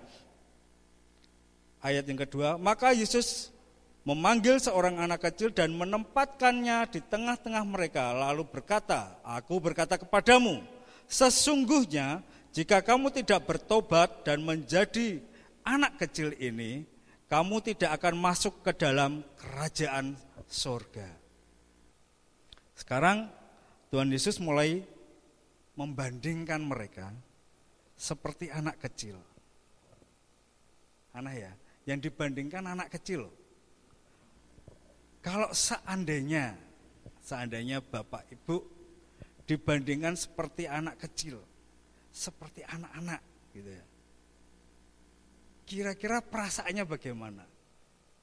ayat 1.85 2.09
yang 2.09 2.25
kedua, 2.25 2.57
maka 2.57 2.97
Yesus 2.97 3.53
memanggil 4.09 4.57
seorang 4.57 4.97
anak 4.97 5.29
kecil 5.29 5.53
dan 5.53 5.77
menempatkannya 5.77 6.89
di 6.97 7.05
tengah-tengah 7.05 7.65
mereka 7.69 8.17
lalu 8.17 8.49
berkata, 8.49 9.21
"Aku 9.21 9.61
berkata 9.61 10.01
kepadamu, 10.01 10.65
sesungguhnya 11.05 12.25
jika 12.57 12.81
kamu 12.81 13.13
tidak 13.13 13.45
bertobat 13.45 14.25
dan 14.25 14.41
menjadi 14.41 15.21
anak 15.61 16.01
kecil 16.01 16.33
ini, 16.41 16.89
kamu 17.29 17.61
tidak 17.61 18.01
akan 18.01 18.17
masuk 18.17 18.65
ke 18.65 18.73
dalam 18.73 19.21
kerajaan 19.37 20.17
sorga. 20.49 21.07
Sekarang 22.73 23.29
Tuhan 23.93 24.09
Yesus 24.09 24.41
mulai 24.41 24.83
membandingkan 25.77 26.59
mereka 26.65 27.13
seperti 27.95 28.51
anak 28.51 28.81
kecil. 28.83 29.21
Anak 31.13 31.35
ya, 31.37 31.53
yang 31.87 32.01
dibandingkan 32.01 32.65
anak 32.65 32.89
kecil. 32.91 33.29
Kalau 35.23 35.53
seandainya, 35.53 36.57
seandainya 37.21 37.85
Bapak 37.85 38.33
Ibu 38.33 38.57
dibandingkan 39.45 40.17
seperti 40.17 40.65
anak 40.65 40.97
kecil, 40.99 41.43
seperti 42.13 42.65
anak-anak 42.65 43.21
gitu 43.53 43.71
ya 43.73 43.85
Kira-kira 45.69 46.25
perasaannya 46.25 46.89
bagaimana? 46.89 47.45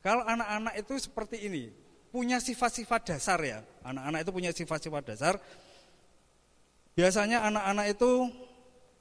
Kalau 0.01 0.25
anak-anak 0.25 0.81
itu 0.81 0.97
seperti 0.97 1.45
ini, 1.45 1.69
punya 2.15 2.39
sifat-sifat 2.39 3.11
dasar 3.11 3.43
ya. 3.43 3.59
Anak-anak 3.83 4.23
itu 4.23 4.31
punya 4.31 4.51
sifat-sifat 4.55 5.03
dasar. 5.03 5.35
Biasanya 6.95 7.43
anak-anak 7.43 7.91
itu 7.91 8.31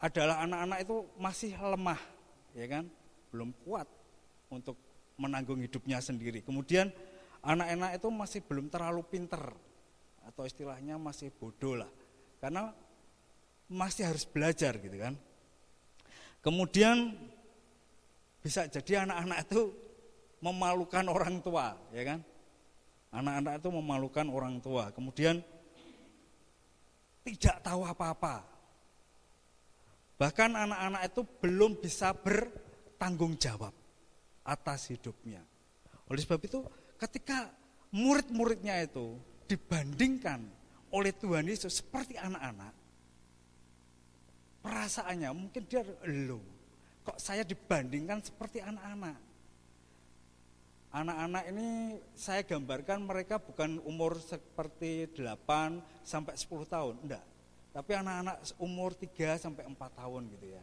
adalah 0.02 0.42
anak-anak 0.42 0.78
itu 0.82 1.06
masih 1.14 1.54
lemah, 1.54 2.00
ya 2.58 2.66
kan? 2.66 2.90
Belum 3.30 3.54
kuat 3.62 3.86
untuk 4.50 4.74
menanggung 5.14 5.62
hidupnya 5.62 6.02
sendiri. 6.02 6.42
Kemudian 6.42 6.90
anak-anak 7.38 8.02
itu 8.02 8.08
masih 8.10 8.40
belum 8.42 8.66
terlalu 8.66 9.06
pinter 9.06 9.54
atau 10.26 10.42
istilahnya 10.42 10.98
masih 10.98 11.30
bodoh 11.30 11.78
lah. 11.78 11.90
Karena 12.42 12.74
masih 13.70 14.10
harus 14.10 14.26
belajar 14.26 14.74
gitu 14.82 14.98
kan. 14.98 15.14
Kemudian 16.42 17.14
bisa 18.42 18.66
jadi 18.66 19.06
anak-anak 19.06 19.46
itu 19.46 19.70
memalukan 20.42 21.06
orang 21.06 21.38
tua, 21.38 21.78
ya 21.94 22.02
kan? 22.02 22.33
Anak-anak 23.14 23.62
itu 23.62 23.68
memalukan 23.70 24.26
orang 24.26 24.58
tua. 24.58 24.90
Kemudian 24.90 25.38
tidak 27.22 27.62
tahu 27.62 27.86
apa-apa. 27.86 28.42
Bahkan 30.18 30.50
anak-anak 30.54 31.02
itu 31.10 31.22
belum 31.22 31.78
bisa 31.78 32.10
bertanggung 32.10 33.38
jawab 33.38 33.72
atas 34.42 34.90
hidupnya. 34.90 35.42
Oleh 36.10 36.20
sebab 36.20 36.42
itu, 36.42 36.60
ketika 37.00 37.50
murid-muridnya 37.94 38.82
itu 38.82 39.16
dibandingkan 39.46 40.44
oleh 40.90 41.10
Tuhan 41.14 41.46
Yesus 41.46 41.80
seperti 41.80 42.18
anak-anak, 42.18 42.74
perasaannya 44.62 45.30
mungkin 45.34 45.62
dia 45.66 45.82
lo 46.06 46.40
kok 47.04 47.20
saya 47.20 47.44
dibandingkan 47.44 48.24
seperti 48.24 48.64
anak-anak. 48.64 49.20
Anak-anak 50.94 51.50
ini 51.50 51.98
saya 52.14 52.46
gambarkan 52.46 53.02
mereka 53.02 53.42
bukan 53.42 53.82
umur 53.82 54.14
seperti 54.14 55.10
8 55.10 55.82
sampai 56.06 56.38
10 56.38 56.70
tahun, 56.70 56.94
enggak. 57.02 57.24
Tapi 57.74 57.98
anak-anak 57.98 58.54
umur 58.62 58.94
3 58.94 59.34
sampai 59.34 59.66
4 59.66 59.74
tahun 59.74 60.30
gitu 60.38 60.54
ya. 60.54 60.62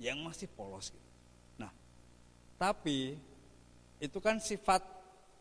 Yang 0.00 0.18
masih 0.24 0.48
polos 0.48 0.88
gitu. 0.88 1.10
Nah, 1.60 1.68
tapi 2.56 3.20
itu 4.00 4.16
kan 4.16 4.40
sifat 4.40 4.80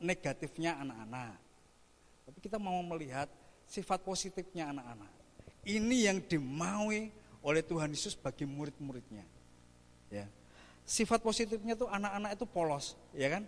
negatifnya 0.03 0.75
anak-anak. 0.75 1.39
Tapi 2.27 2.37
kita 2.43 2.59
mau 2.59 2.75
melihat 2.83 3.31
sifat 3.63 4.03
positifnya 4.03 4.75
anak-anak. 4.75 5.15
Ini 5.63 6.11
yang 6.11 6.19
dimaui 6.19 7.07
oleh 7.39 7.63
Tuhan 7.63 7.95
Yesus 7.95 8.19
bagi 8.19 8.43
murid-muridnya. 8.43 9.23
Ya. 10.11 10.27
Sifat 10.83 11.23
positifnya 11.23 11.79
tuh 11.79 11.87
anak-anak 11.87 12.35
itu 12.35 12.43
polos, 12.43 12.99
ya 13.15 13.31
kan? 13.31 13.47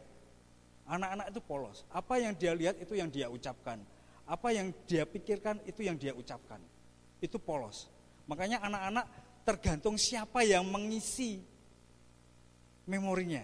Anak-anak 0.83 1.31
itu 1.31 1.39
polos. 1.39 1.87
Apa 1.91 2.19
yang 2.19 2.35
dia 2.35 2.51
lihat 2.51 2.75
itu 2.79 2.93
yang 2.99 3.07
dia 3.07 3.31
ucapkan. 3.31 3.79
Apa 4.27 4.51
yang 4.51 4.71
dia 4.87 5.07
pikirkan 5.07 5.63
itu 5.63 5.83
yang 5.83 5.95
dia 5.95 6.11
ucapkan. 6.11 6.59
Itu 7.23 7.39
polos. 7.39 7.87
Makanya 8.27 8.63
anak-anak 8.63 9.05
tergantung 9.43 9.95
siapa 9.99 10.43
yang 10.43 10.63
mengisi 10.67 11.43
memorinya. 12.87 13.43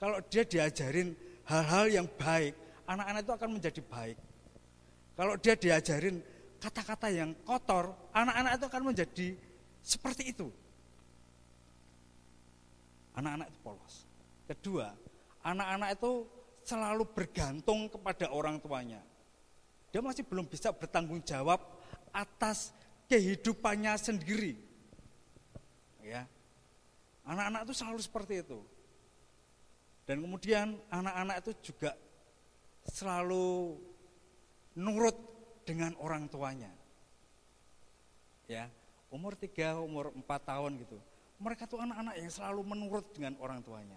Kalau 0.00 0.20
dia 0.28 0.44
diajarin 0.44 1.16
hal-hal 1.48 1.84
yang 1.88 2.06
baik, 2.20 2.52
anak-anak 2.84 3.20
itu 3.24 3.32
akan 3.32 3.50
menjadi 3.52 3.80
baik. 3.84 4.18
Kalau 5.14 5.34
dia 5.40 5.54
diajarin 5.56 6.20
kata-kata 6.60 7.08
yang 7.12 7.30
kotor, 7.44 7.92
anak-anak 8.12 8.52
itu 8.60 8.64
akan 8.68 8.82
menjadi 8.84 9.28
seperti 9.84 10.32
itu. 10.32 10.48
Anak-anak 13.14 13.46
itu 13.52 13.58
polos. 13.62 13.94
Kedua, 14.48 14.92
anak-anak 15.44 15.96
itu 15.96 16.12
selalu 16.64 17.04
bergantung 17.12 17.86
kepada 17.92 18.32
orang 18.32 18.56
tuanya. 18.58 19.04
Dia 19.92 20.00
masih 20.02 20.26
belum 20.26 20.48
bisa 20.48 20.72
bertanggung 20.74 21.22
jawab 21.22 21.60
atas 22.10 22.74
kehidupannya 23.06 23.94
sendiri. 24.00 24.56
ya. 26.02 26.26
Anak-anak 27.24 27.68
itu 27.68 27.74
selalu 27.76 28.00
seperti 28.00 28.34
itu. 28.42 28.60
Dan 30.04 30.20
kemudian 30.20 30.76
anak-anak 30.92 31.36
itu 31.44 31.72
juga 31.72 31.96
selalu 32.84 33.80
nurut 34.76 35.16
dengan 35.64 35.96
orang 35.96 36.28
tuanya. 36.28 36.68
Ya, 38.44 38.68
umur 39.08 39.32
tiga, 39.40 39.80
umur 39.80 40.12
empat 40.12 40.44
tahun 40.44 40.76
gitu. 40.84 41.00
Mereka 41.40 41.64
tuh 41.64 41.80
anak-anak 41.80 42.20
yang 42.20 42.28
selalu 42.28 42.60
menurut 42.60 43.08
dengan 43.16 43.40
orang 43.40 43.64
tuanya. 43.64 43.96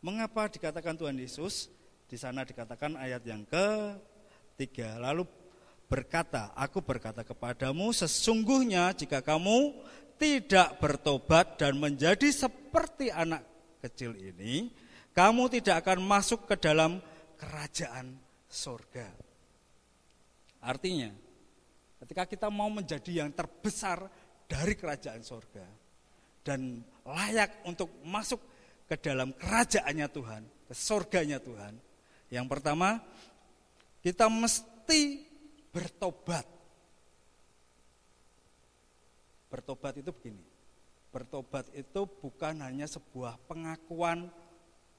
Mengapa 0.00 0.48
dikatakan 0.48 0.96
Tuhan 0.96 1.16
Yesus? 1.20 1.68
Di 2.08 2.16
sana 2.16 2.42
dikatakan 2.42 2.96
ayat 2.96 3.20
yang 3.28 3.44
ketiga. 3.44 4.96
Lalu 4.96 5.28
berkata, 5.92 6.56
aku 6.56 6.80
berkata 6.80 7.20
kepadamu, 7.20 7.92
sesungguhnya 7.92 8.96
jika 8.96 9.20
kamu 9.20 9.76
tidak 10.16 10.80
bertobat 10.80 11.60
dan 11.60 11.76
menjadi 11.76 12.32
seperti 12.32 13.12
anak 13.12 13.44
kecil 13.84 14.16
ini, 14.16 14.72
kamu 15.12 15.52
tidak 15.60 15.84
akan 15.84 16.00
masuk 16.00 16.48
ke 16.48 16.56
dalam 16.56 16.96
kerajaan 17.36 18.16
surga. 18.48 19.08
Artinya, 20.64 21.12
ketika 22.04 22.24
kita 22.24 22.48
mau 22.48 22.72
menjadi 22.72 23.24
yang 23.24 23.32
terbesar 23.36 24.08
dari 24.48 24.72
kerajaan 24.76 25.20
surga 25.20 25.66
dan 26.40 26.80
layak 27.04 27.64
untuk 27.68 27.88
masuk 28.04 28.49
ke 28.90 28.98
dalam 28.98 29.30
kerajaannya 29.30 30.08
Tuhan, 30.10 30.42
ke 30.66 30.74
surganya 30.74 31.38
Tuhan. 31.38 31.78
Yang 32.26 32.46
pertama, 32.50 32.98
kita 34.02 34.26
mesti 34.26 35.22
bertobat. 35.70 36.42
Bertobat 39.46 39.94
itu 40.02 40.10
begini. 40.10 40.42
Bertobat 41.14 41.70
itu 41.70 42.02
bukan 42.02 42.66
hanya 42.66 42.90
sebuah 42.90 43.38
pengakuan 43.46 44.26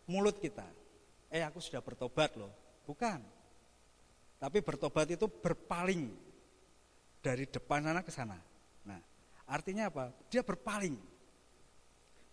mulut 0.07 0.39
kita. 0.39 0.67
Eh 1.27 1.43
aku 1.43 1.59
sudah 1.59 1.83
bertobat 1.83 2.39
loh. 2.39 2.51
Bukan. 2.87 3.19
Tapi 4.39 4.63
bertobat 4.63 5.11
itu 5.11 5.27
berpaling 5.27 6.11
dari 7.19 7.43
depan 7.43 7.83
sana 7.83 8.01
ke 8.03 8.11
sana. 8.11 8.39
Nah, 8.87 8.99
artinya 9.51 9.91
apa? 9.91 10.15
Dia 10.31 10.47
berpaling. 10.47 10.95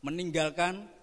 Meninggalkan 0.02 0.97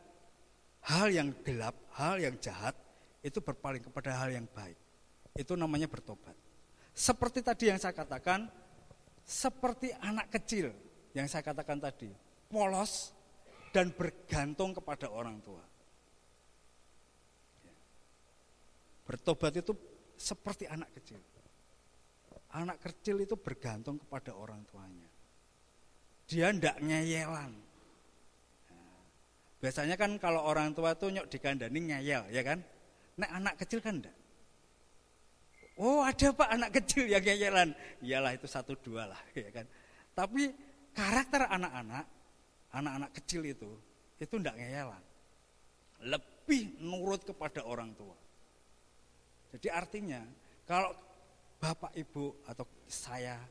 hal 0.86 1.08
yang 1.10 1.30
gelap, 1.42 1.74
hal 1.98 2.22
yang 2.22 2.38
jahat 2.38 2.78
itu 3.26 3.42
berpaling 3.42 3.82
kepada 3.82 4.14
hal 4.22 4.30
yang 4.30 4.46
baik. 4.54 4.78
Itu 5.34 5.58
namanya 5.58 5.90
bertobat. 5.90 6.38
Seperti 6.96 7.42
tadi 7.42 7.74
yang 7.74 7.82
saya 7.82 7.92
katakan, 7.92 8.48
seperti 9.26 9.92
anak 9.98 10.30
kecil 10.30 10.70
yang 11.18 11.26
saya 11.26 11.42
katakan 11.42 11.82
tadi, 11.82 12.08
polos 12.48 13.12
dan 13.74 13.90
bergantung 13.92 14.72
kepada 14.72 15.10
orang 15.10 15.42
tua. 15.42 15.64
Bertobat 19.06 19.54
itu 19.58 19.74
seperti 20.16 20.70
anak 20.70 20.94
kecil. 20.96 21.20
Anak 22.56 22.80
kecil 22.80 23.20
itu 23.20 23.36
bergantung 23.36 24.00
kepada 24.00 24.32
orang 24.32 24.64
tuanya. 24.72 25.10
Dia 26.26 26.56
tidak 26.56 26.80
ngeyelan, 26.80 27.52
Biasanya 29.66 29.98
kan 29.98 30.22
kalau 30.22 30.46
orang 30.46 30.78
tua 30.78 30.94
tuh 30.94 31.10
nyok 31.10 31.26
dikandani 31.26 31.90
ngeyel, 31.90 32.30
ya 32.30 32.46
kan? 32.46 32.62
Nek 33.18 33.32
anak 33.34 33.58
kecil 33.58 33.82
kan 33.82 33.98
enggak. 33.98 34.14
Oh 35.82 36.06
ada 36.06 36.30
pak 36.30 36.54
anak 36.54 36.70
kecil 36.78 37.10
yang 37.10 37.26
ngeyelan. 37.26 37.74
Iyalah 37.98 38.38
itu 38.38 38.46
satu 38.46 38.78
dua 38.78 39.10
lah, 39.10 39.18
ya 39.34 39.50
kan? 39.50 39.66
Tapi 40.14 40.54
karakter 40.94 41.50
anak-anak, 41.50 42.06
anak-anak 42.78 43.10
kecil 43.18 43.42
itu, 43.42 43.74
itu 44.22 44.34
enggak 44.38 44.54
ngeyelan. 44.54 45.02
Lebih 46.14 46.78
nurut 46.86 47.26
kepada 47.26 47.66
orang 47.66 47.90
tua. 47.98 48.14
Jadi 49.50 49.74
artinya 49.74 50.22
kalau 50.70 50.94
bapak 51.58 51.90
ibu 51.98 52.38
atau 52.46 52.70
saya 52.86 53.42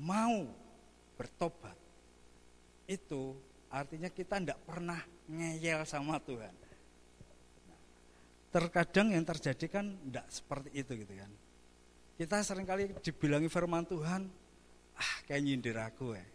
mau 0.00 0.48
bertobat, 1.20 1.76
itu 2.88 3.36
Artinya 3.68 4.08
kita 4.08 4.40
tidak 4.40 4.60
pernah 4.64 5.00
ngeyel 5.28 5.84
sama 5.84 6.16
Tuhan. 6.24 6.54
Terkadang 8.48 9.12
yang 9.12 9.28
terjadi 9.28 9.66
kan 9.68 9.92
tidak 10.08 10.26
seperti 10.32 10.72
itu 10.72 10.92
gitu 11.04 11.12
kan. 11.12 11.30
Kita 12.16 12.40
sering 12.40 12.64
kali 12.64 12.96
dibilangi 13.04 13.46
firman 13.46 13.84
Tuhan, 13.84 14.24
ah 14.96 15.14
kayak 15.28 15.42
nyindir 15.44 15.76
aku 15.78 16.16
ya. 16.16 16.24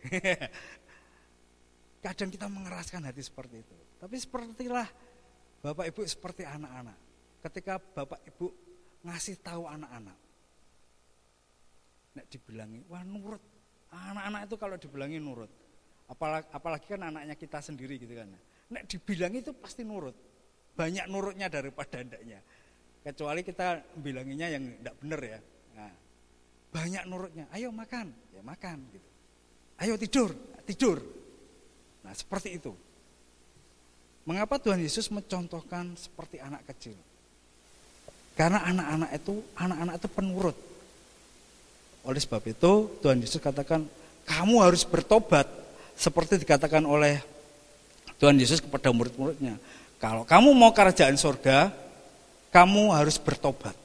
Kadang 2.05 2.29
kita 2.29 2.47
mengeraskan 2.47 3.09
hati 3.09 3.25
seperti 3.25 3.65
itu. 3.65 3.75
Tapi 3.97 4.15
sepertilah 4.19 4.87
Bapak 5.63 5.85
Ibu 5.89 6.03
seperti 6.03 6.43
anak-anak. 6.43 6.97
Ketika 7.39 7.79
Bapak 7.79 8.19
Ibu 8.27 8.51
ngasih 9.07 9.39
tahu 9.39 9.63
anak-anak. 9.67 10.17
Nek 12.13 12.25
dibilangi, 12.29 12.85
wah 12.91 13.01
nurut. 13.01 13.41
Anak-anak 13.89 14.41
itu 14.45 14.55
kalau 14.59 14.75
dibilangi 14.77 15.17
nurut. 15.17 15.49
Apalagi, 16.07 16.47
apalagi 16.51 16.85
kan 16.87 17.01
anaknya 17.07 17.35
kita 17.39 17.59
sendiri 17.63 17.95
gitu 17.97 18.13
kan. 18.17 18.27
Nek 18.73 18.83
dibilang 18.89 19.33
itu 19.33 19.55
pasti 19.55 19.87
nurut. 19.87 20.15
Banyak 20.73 21.05
nurutnya 21.07 21.47
daripada 21.47 22.01
ndaknya. 22.01 22.41
Kecuali 23.03 23.41
kita 23.43 23.83
bilanginya 23.99 24.47
yang 24.47 24.63
tidak 24.79 24.95
benar 24.99 25.19
ya. 25.21 25.39
Nah, 25.75 25.93
banyak 26.73 27.03
nurutnya. 27.05 27.45
Ayo 27.53 27.69
makan, 27.69 28.09
ya 28.33 28.41
makan 28.41 28.77
gitu. 28.89 29.09
Ayo 29.83 29.93
tidur, 29.99 30.29
tidur. 30.65 30.97
Nah, 32.03 32.13
seperti 32.15 32.57
itu. 32.57 32.73
Mengapa 34.23 34.55
Tuhan 34.55 34.79
Yesus 34.79 35.11
mencontohkan 35.11 35.99
seperti 35.99 36.39
anak 36.39 36.63
kecil? 36.71 36.95
Karena 38.33 38.63
anak-anak 38.63 39.11
itu, 39.13 39.35
anak-anak 39.59 39.95
itu 39.99 40.07
penurut. 40.09 40.57
Oleh 42.07 42.19
sebab 42.19 42.43
itu 42.47 42.71
Tuhan 43.03 43.19
Yesus 43.19 43.39
katakan, 43.43 43.85
kamu 44.23 44.55
harus 44.63 44.87
bertobat 44.87 45.45
seperti 45.97 46.41
dikatakan 46.41 46.83
oleh 46.83 47.21
Tuhan 48.17 48.39
Yesus 48.39 48.63
kepada 48.63 48.89
murid-muridnya. 48.93 49.59
Kalau 49.99 50.27
kamu 50.27 50.51
mau 50.51 50.71
kerajaan 50.75 51.15
surga, 51.15 51.71
kamu 52.51 52.91
harus 52.91 53.15
bertobat. 53.19 53.75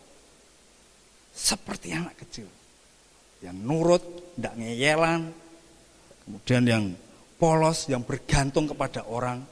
Seperti 1.34 1.94
anak 1.94 2.18
kecil. 2.18 2.50
Yang 3.38 3.56
nurut, 3.62 4.02
tidak 4.34 4.54
ngeyelan. 4.58 5.30
Kemudian 6.26 6.62
yang 6.66 6.84
polos, 7.38 7.86
yang 7.86 8.02
bergantung 8.02 8.66
kepada 8.66 9.06
orang 9.06 9.46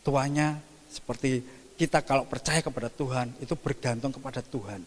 tuanya. 0.00 0.56
Seperti 0.88 1.44
kita 1.76 2.00
kalau 2.00 2.24
percaya 2.24 2.64
kepada 2.64 2.88
Tuhan, 2.88 3.36
itu 3.42 3.52
bergantung 3.58 4.14
kepada 4.14 4.40
Tuhan. 4.40 4.80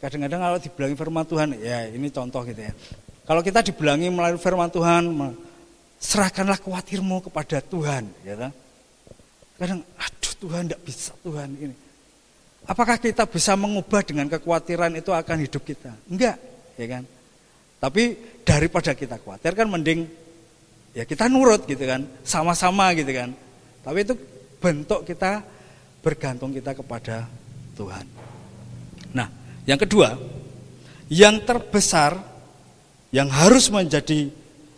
Kadang-kadang 0.00 0.40
kalau 0.40 0.58
dibilangi 0.58 0.96
firman 0.96 1.24
Tuhan, 1.28 1.48
ya 1.60 1.84
ini 1.92 2.08
contoh 2.08 2.40
gitu 2.48 2.58
ya. 2.58 2.72
Kalau 3.28 3.44
kita 3.44 3.60
dibilangi 3.60 4.08
melalui 4.08 4.40
firman 4.40 4.72
Tuhan, 4.72 5.12
serahkanlah 6.00 6.56
khawatirmu 6.56 7.20
kepada 7.28 7.60
Tuhan. 7.60 8.08
Ya 8.24 8.34
kan? 8.34 8.52
Kadang, 9.60 9.80
aduh 9.84 10.34
Tuhan 10.40 10.62
tidak 10.66 10.82
bisa 10.88 11.12
Tuhan 11.20 11.48
ini. 11.60 11.76
Apakah 12.64 12.96
kita 12.96 13.28
bisa 13.28 13.52
mengubah 13.56 14.00
dengan 14.00 14.24
kekhawatiran 14.32 14.96
itu 14.96 15.12
akan 15.12 15.36
hidup 15.44 15.62
kita? 15.64 15.92
Enggak, 16.08 16.40
ya 16.80 16.86
kan? 16.88 17.04
Tapi 17.80 18.16
daripada 18.44 18.92
kita 18.96 19.16
khawatir 19.20 19.56
kan 19.56 19.68
mending 19.68 20.04
ya 20.92 21.04
kita 21.04 21.28
nurut 21.28 21.64
gitu 21.68 21.84
kan, 21.84 22.04
sama-sama 22.24 22.92
gitu 22.96 23.12
kan. 23.12 23.32
Tapi 23.80 23.98
itu 24.04 24.16
bentuk 24.60 25.04
kita 25.08 25.44
bergantung 26.00 26.52
kita 26.52 26.76
kepada 26.76 27.28
Tuhan. 27.76 28.04
Nah, 29.16 29.28
yang 29.64 29.80
kedua, 29.80 30.16
yang 31.08 31.40
terbesar 31.44 32.16
yang 33.10 33.26
harus 33.32 33.72
menjadi 33.72 34.30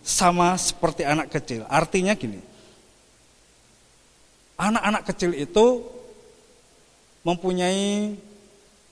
sama 0.02 0.58
seperti 0.58 1.06
anak 1.06 1.30
kecil. 1.30 1.62
Artinya 1.70 2.12
gini, 2.18 2.42
anak-anak 4.58 5.02
kecil 5.14 5.32
itu 5.38 5.82
mempunyai 7.22 8.18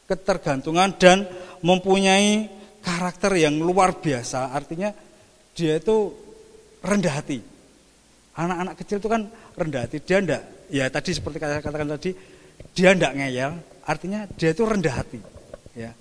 ketergantungan 0.07 0.95
dan 0.99 1.27
mempunyai 1.63 2.47
karakter 2.83 3.37
yang 3.39 3.59
luar 3.59 3.99
biasa. 3.99 4.55
Artinya 4.55 4.95
dia 5.55 5.79
itu 5.79 6.15
rendah 6.81 7.15
hati. 7.21 7.39
Anak-anak 8.39 8.75
kecil 8.81 9.03
itu 9.03 9.09
kan 9.11 9.27
rendah 9.59 9.85
hati. 9.85 9.99
Dia 10.01 10.23
ndak, 10.23 10.43
ya 10.71 10.87
tadi 10.89 11.11
seperti 11.13 11.37
kata 11.43 11.61
katakan 11.61 11.91
tadi, 11.99 12.11
dia 12.73 12.95
ndak 12.95 13.13
ngeyel. 13.19 13.53
Artinya 13.85 14.27
dia 14.39 14.51
itu 14.55 14.63
rendah 14.63 14.95
hati. 14.95 15.21
Ya, 15.75 15.95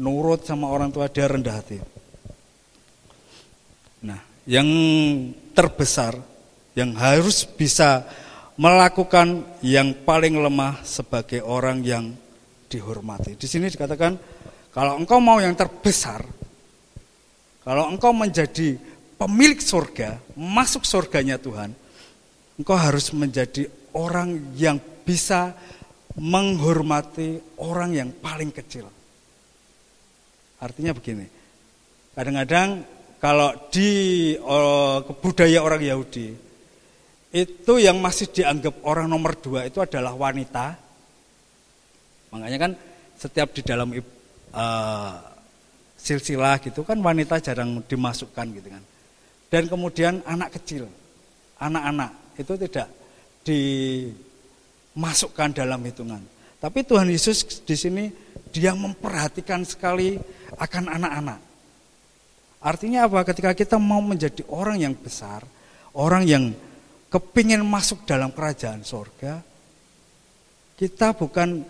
nurut 0.00 0.44
sama 0.44 0.68
orang 0.68 0.92
tua 0.92 1.08
dia 1.08 1.28
rendah 1.28 1.60
hati. 1.60 1.80
Yang 4.44 4.68
terbesar 5.56 6.20
yang 6.74 6.92
harus 6.98 7.46
bisa 7.46 8.04
melakukan 8.58 9.42
yang 9.62 9.94
paling 10.06 10.38
lemah 10.38 10.82
sebagai 10.86 11.42
orang 11.42 11.82
yang 11.82 12.14
dihormati. 12.70 13.38
Di 13.38 13.46
sini 13.46 13.70
dikatakan 13.70 14.18
kalau 14.74 14.98
engkau 14.98 15.22
mau 15.22 15.38
yang 15.38 15.54
terbesar, 15.54 16.26
kalau 17.62 17.90
engkau 17.90 18.10
menjadi 18.10 18.74
pemilik 19.14 19.58
surga, 19.62 20.18
masuk 20.34 20.82
surganya 20.82 21.38
Tuhan, 21.38 21.70
engkau 22.58 22.74
harus 22.74 23.14
menjadi 23.14 23.70
orang 23.94 24.54
yang 24.58 24.82
bisa 25.06 25.54
menghormati 26.18 27.58
orang 27.58 27.94
yang 27.94 28.10
paling 28.10 28.54
kecil. 28.54 28.86
Artinya 30.62 30.94
begini, 30.94 31.26
kadang-kadang 32.14 32.86
kalau 33.24 33.56
di 33.72 33.88
uh, 34.36 35.00
budaya 35.16 35.64
orang 35.64 35.80
Yahudi, 35.80 36.36
itu 37.32 37.72
yang 37.80 37.96
masih 37.96 38.28
dianggap 38.28 38.84
orang 38.84 39.08
nomor 39.08 39.32
dua 39.40 39.64
itu 39.64 39.80
adalah 39.80 40.12
wanita. 40.12 40.76
Makanya 42.36 42.58
kan 42.60 42.76
setiap 43.16 43.56
di 43.56 43.64
dalam 43.64 43.96
uh, 43.96 45.12
silsilah 45.96 46.60
gitu 46.68 46.84
kan 46.84 47.00
wanita 47.00 47.40
jarang 47.40 47.80
dimasukkan 47.88 48.60
gitu 48.60 48.68
kan. 48.68 48.84
Dan 49.48 49.72
kemudian 49.72 50.20
anak 50.28 50.60
kecil, 50.60 50.84
anak-anak 51.56 52.36
itu 52.36 52.60
tidak 52.60 52.92
dimasukkan 53.48 55.64
dalam 55.64 55.80
hitungan. 55.80 56.20
Tapi 56.60 56.84
Tuhan 56.84 57.08
Yesus 57.08 57.64
di 57.64 57.72
sini 57.72 58.12
dia 58.52 58.76
memperhatikan 58.76 59.64
sekali 59.64 60.20
akan 60.60 60.92
anak-anak. 60.92 61.53
Artinya 62.64 63.04
apa? 63.04 63.28
Ketika 63.28 63.52
kita 63.52 63.76
mau 63.76 64.00
menjadi 64.00 64.40
orang 64.48 64.80
yang 64.80 64.96
besar, 64.96 65.44
orang 65.92 66.24
yang 66.24 66.56
kepingin 67.12 67.60
masuk 67.60 68.08
dalam 68.08 68.32
kerajaan 68.32 68.80
sorga, 68.80 69.44
kita 70.80 71.12
bukan 71.12 71.60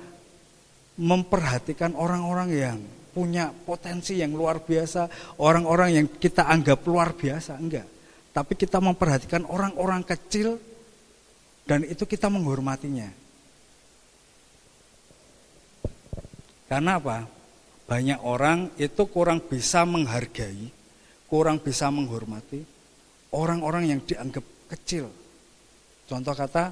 memperhatikan 0.95 1.99
orang-orang 1.99 2.49
yang 2.55 2.79
punya 3.11 3.51
potensi 3.51 4.23
yang 4.23 4.39
luar 4.39 4.63
biasa, 4.63 5.35
orang-orang 5.43 5.99
yang 5.99 6.07
kita 6.15 6.47
anggap 6.47 6.87
luar 6.87 7.11
biasa, 7.19 7.59
enggak. 7.59 7.91
Tapi 8.31 8.55
kita 8.55 8.79
memperhatikan 8.79 9.43
orang-orang 9.51 10.07
kecil 10.07 10.63
dan 11.67 11.83
itu 11.83 12.07
kita 12.07 12.31
menghormatinya. 12.31 13.11
Karena 16.71 17.03
apa? 17.03 17.27
Banyak 17.85 18.23
orang 18.23 18.71
itu 18.79 19.03
kurang 19.11 19.43
bisa 19.43 19.83
menghargai 19.83 20.84
kurang 21.29 21.61
bisa 21.61 21.89
menghormati 21.89 22.75
orang-orang 23.35 23.91
yang 23.91 24.01
dianggap 24.07 24.45
kecil. 24.71 25.11
Contoh 26.07 26.35
kata, 26.37 26.71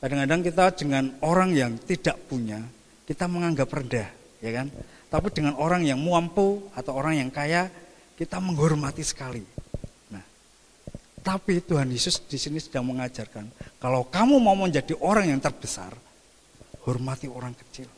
kadang-kadang 0.00 0.40
kita 0.40 0.64
dengan 0.72 1.04
orang 1.20 1.52
yang 1.52 1.76
tidak 1.76 2.16
punya, 2.26 2.64
kita 3.04 3.28
menganggap 3.28 3.68
rendah, 3.68 4.08
ya 4.40 4.50
kan? 4.54 4.66
Tapi 5.08 5.28
dengan 5.32 5.56
orang 5.60 5.84
yang 5.84 6.00
mampu 6.00 6.68
atau 6.72 6.92
orang 6.96 7.20
yang 7.20 7.30
kaya, 7.32 7.68
kita 8.16 8.40
menghormati 8.40 9.04
sekali. 9.04 9.42
Nah, 10.12 10.24
tapi 11.20 11.60
Tuhan 11.64 11.88
Yesus 11.92 12.24
di 12.24 12.38
sini 12.40 12.58
sedang 12.58 12.88
mengajarkan, 12.88 13.76
kalau 13.82 14.06
kamu 14.08 14.40
mau 14.40 14.56
menjadi 14.56 14.96
orang 15.02 15.28
yang 15.28 15.40
terbesar, 15.40 15.92
hormati 16.88 17.28
orang 17.28 17.52
kecil. 17.52 17.88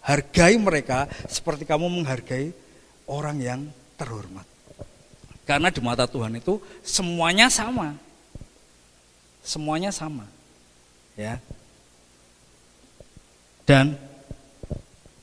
Hargai 0.00 0.56
mereka 0.56 1.04
seperti 1.28 1.68
kamu 1.68 1.88
menghargai 2.00 2.56
orang 3.04 3.36
yang 3.36 3.60
terhormat. 4.00 4.48
Karena 5.44 5.68
di 5.68 5.80
mata 5.84 6.08
Tuhan 6.08 6.40
itu 6.40 6.56
semuanya 6.80 7.52
sama. 7.52 7.92
Semuanya 9.44 9.92
sama. 9.92 10.24
Ya. 11.18 11.36
Dan 13.68 14.00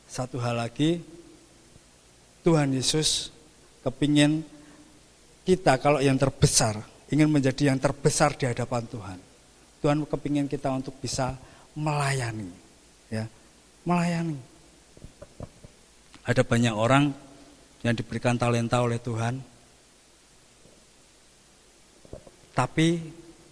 satu 0.06 0.38
hal 0.38 0.62
lagi 0.62 1.02
Tuhan 2.46 2.72
Yesus 2.72 3.34
kepingin 3.82 4.46
kita 5.44 5.80
kalau 5.82 6.00
yang 6.00 6.16
terbesar 6.16 6.80
ingin 7.12 7.32
menjadi 7.32 7.72
yang 7.72 7.80
terbesar 7.80 8.36
di 8.36 8.48
hadapan 8.48 8.84
Tuhan. 8.88 9.20
Tuhan 9.80 10.04
kepingin 10.04 10.50
kita 10.50 10.74
untuk 10.74 10.98
bisa 11.00 11.38
melayani, 11.78 12.50
ya, 13.14 13.30
melayani. 13.86 14.36
Ada 16.28 16.44
banyak 16.44 16.74
orang 16.74 17.14
yang 17.86 17.94
diberikan 17.94 18.38
talenta 18.38 18.82
oleh 18.82 18.98
Tuhan, 18.98 19.38
tapi 22.58 23.02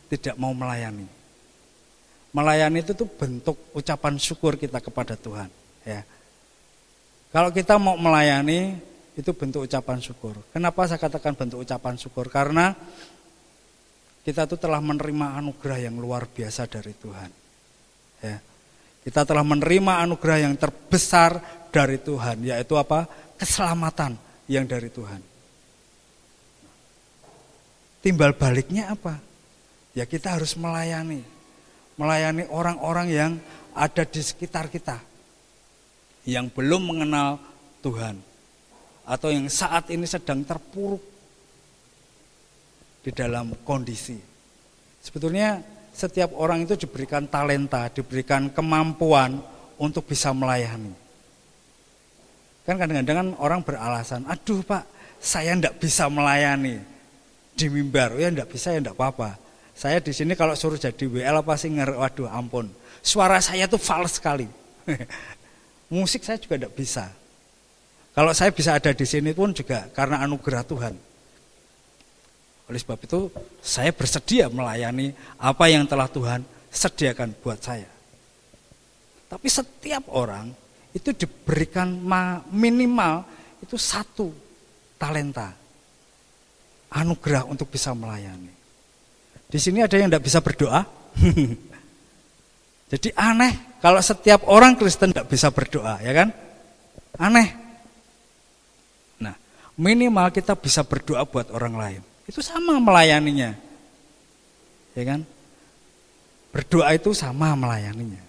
tidak 0.10 0.36
mau 0.42 0.54
melayani. 0.54 1.06
Melayani 2.34 2.78
itu 2.82 2.92
tuh 2.98 3.08
bentuk 3.08 3.56
ucapan 3.72 4.18
syukur 4.18 4.58
kita 4.58 4.82
kepada 4.82 5.14
Tuhan. 5.14 5.48
Ya. 5.86 6.02
Kalau 7.30 7.54
kita 7.54 7.78
mau 7.78 7.96
melayani 7.96 8.76
itu 9.16 9.32
bentuk 9.32 9.64
ucapan 9.64 10.04
syukur. 10.04 10.36
Kenapa 10.52 10.84
saya 10.90 11.00
katakan 11.00 11.38
bentuk 11.38 11.64
ucapan 11.64 11.96
syukur? 11.96 12.28
Karena 12.28 12.76
kita 14.26 14.50
tuh 14.50 14.60
telah 14.60 14.82
menerima 14.82 15.40
anugerah 15.40 15.80
yang 15.86 15.96
luar 16.02 16.28
biasa 16.28 16.68
dari 16.68 16.92
Tuhan. 16.98 17.30
Ya. 18.26 18.38
Kita 19.06 19.22
telah 19.22 19.46
menerima 19.46 20.02
anugerah 20.02 20.50
yang 20.50 20.58
terbesar 20.58 21.38
dari 21.70 22.02
Tuhan, 22.02 22.42
yaitu 22.42 22.74
apa? 22.74 23.06
Keselamatan 23.36 24.16
yang 24.48 24.64
dari 24.64 24.88
Tuhan 24.88 25.36
timbal 28.06 28.38
baliknya 28.38 28.94
apa? 28.94 29.18
Ya 29.98 30.06
kita 30.06 30.38
harus 30.38 30.54
melayani. 30.54 31.26
Melayani 31.98 32.46
orang-orang 32.54 33.08
yang 33.10 33.32
ada 33.74 34.06
di 34.06 34.22
sekitar 34.22 34.70
kita. 34.70 35.02
Yang 36.30 36.54
belum 36.54 36.86
mengenal 36.86 37.42
Tuhan. 37.82 38.22
Atau 39.10 39.34
yang 39.34 39.50
saat 39.50 39.90
ini 39.90 40.06
sedang 40.06 40.46
terpuruk 40.46 41.02
di 43.02 43.10
dalam 43.10 43.58
kondisi. 43.66 44.22
Sebetulnya 45.02 45.62
setiap 45.94 46.38
orang 46.38 46.66
itu 46.66 46.78
diberikan 46.78 47.26
talenta, 47.26 47.90
diberikan 47.90 48.54
kemampuan 48.54 49.42
untuk 49.82 50.06
bisa 50.06 50.30
melayani. 50.34 51.05
Kan 52.66 52.82
kadang-kadang 52.82 53.18
kan 53.22 53.30
orang 53.38 53.62
beralasan, 53.62 54.26
aduh 54.26 54.66
pak, 54.66 54.90
saya 55.22 55.54
tidak 55.54 55.78
bisa 55.78 56.10
melayani 56.10 56.82
di 57.54 57.66
mimbar. 57.70 58.18
Oh, 58.18 58.20
ya 58.20 58.34
enggak 58.34 58.50
bisa 58.50 58.74
ya 58.74 58.82
enggak 58.82 58.98
apa-apa. 58.98 59.38
Saya 59.78 60.02
di 60.02 60.12
sini 60.12 60.34
kalau 60.34 60.58
suruh 60.58 60.80
jadi 60.80 61.06
WL 61.06 61.46
apa 61.46 61.54
sih 61.62 61.70
nger 61.70 61.94
waduh 61.94 62.26
ampun. 62.32 62.74
Suara 63.06 63.38
saya 63.38 63.70
tuh 63.70 63.78
fals 63.78 64.18
sekali. 64.18 64.50
Musik 65.94 66.26
saya 66.26 66.42
juga 66.42 66.58
enggak 66.58 66.74
bisa. 66.74 67.06
Kalau 68.16 68.32
saya 68.32 68.50
bisa 68.50 68.74
ada 68.74 68.96
di 68.96 69.06
sini 69.06 69.36
pun 69.36 69.54
juga 69.54 69.86
karena 69.92 70.24
anugerah 70.24 70.64
Tuhan. 70.64 70.96
Oleh 72.66 72.80
sebab 72.82 72.98
itu 72.98 73.30
saya 73.62 73.94
bersedia 73.94 74.50
melayani 74.50 75.14
apa 75.38 75.70
yang 75.70 75.86
telah 75.86 76.10
Tuhan 76.10 76.42
sediakan 76.74 77.36
buat 77.46 77.62
saya. 77.62 77.92
Tapi 79.30 79.48
setiap 79.52 80.10
orang 80.16 80.65
itu 80.96 81.12
diberikan 81.12 81.92
minimal 82.48 83.28
itu 83.60 83.76
satu 83.76 84.32
talenta 84.96 85.52
anugerah 86.96 87.44
untuk 87.44 87.68
bisa 87.68 87.92
melayani. 87.92 88.56
Di 89.52 89.60
sini 89.60 89.84
ada 89.84 90.00
yang 90.00 90.08
tidak 90.08 90.24
bisa 90.24 90.40
berdoa. 90.40 90.88
Jadi 92.92 93.12
aneh 93.12 93.76
kalau 93.84 94.00
setiap 94.00 94.48
orang 94.48 94.80
Kristen 94.80 95.12
tidak 95.12 95.28
bisa 95.28 95.52
berdoa, 95.52 96.00
ya 96.00 96.16
kan? 96.16 96.32
Aneh. 97.20 97.50
Nah, 99.20 99.36
minimal 99.76 100.32
kita 100.32 100.56
bisa 100.56 100.88
berdoa 100.88 101.28
buat 101.28 101.52
orang 101.52 101.76
lain. 101.76 102.02
Itu 102.24 102.40
sama 102.40 102.80
melayaninya. 102.80 103.52
Ya 104.96 105.04
kan? 105.04 105.28
Berdoa 106.56 106.96
itu 106.96 107.12
sama 107.12 107.52
melayaninya. 107.54 108.24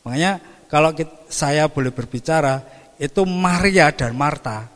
Makanya 0.00 0.40
kalau 0.70 0.94
kita, 0.94 1.26
saya 1.26 1.66
boleh 1.66 1.90
berbicara, 1.90 2.62
itu 2.94 3.26
Maria 3.26 3.90
dan 3.90 4.14
Marta 4.14 4.70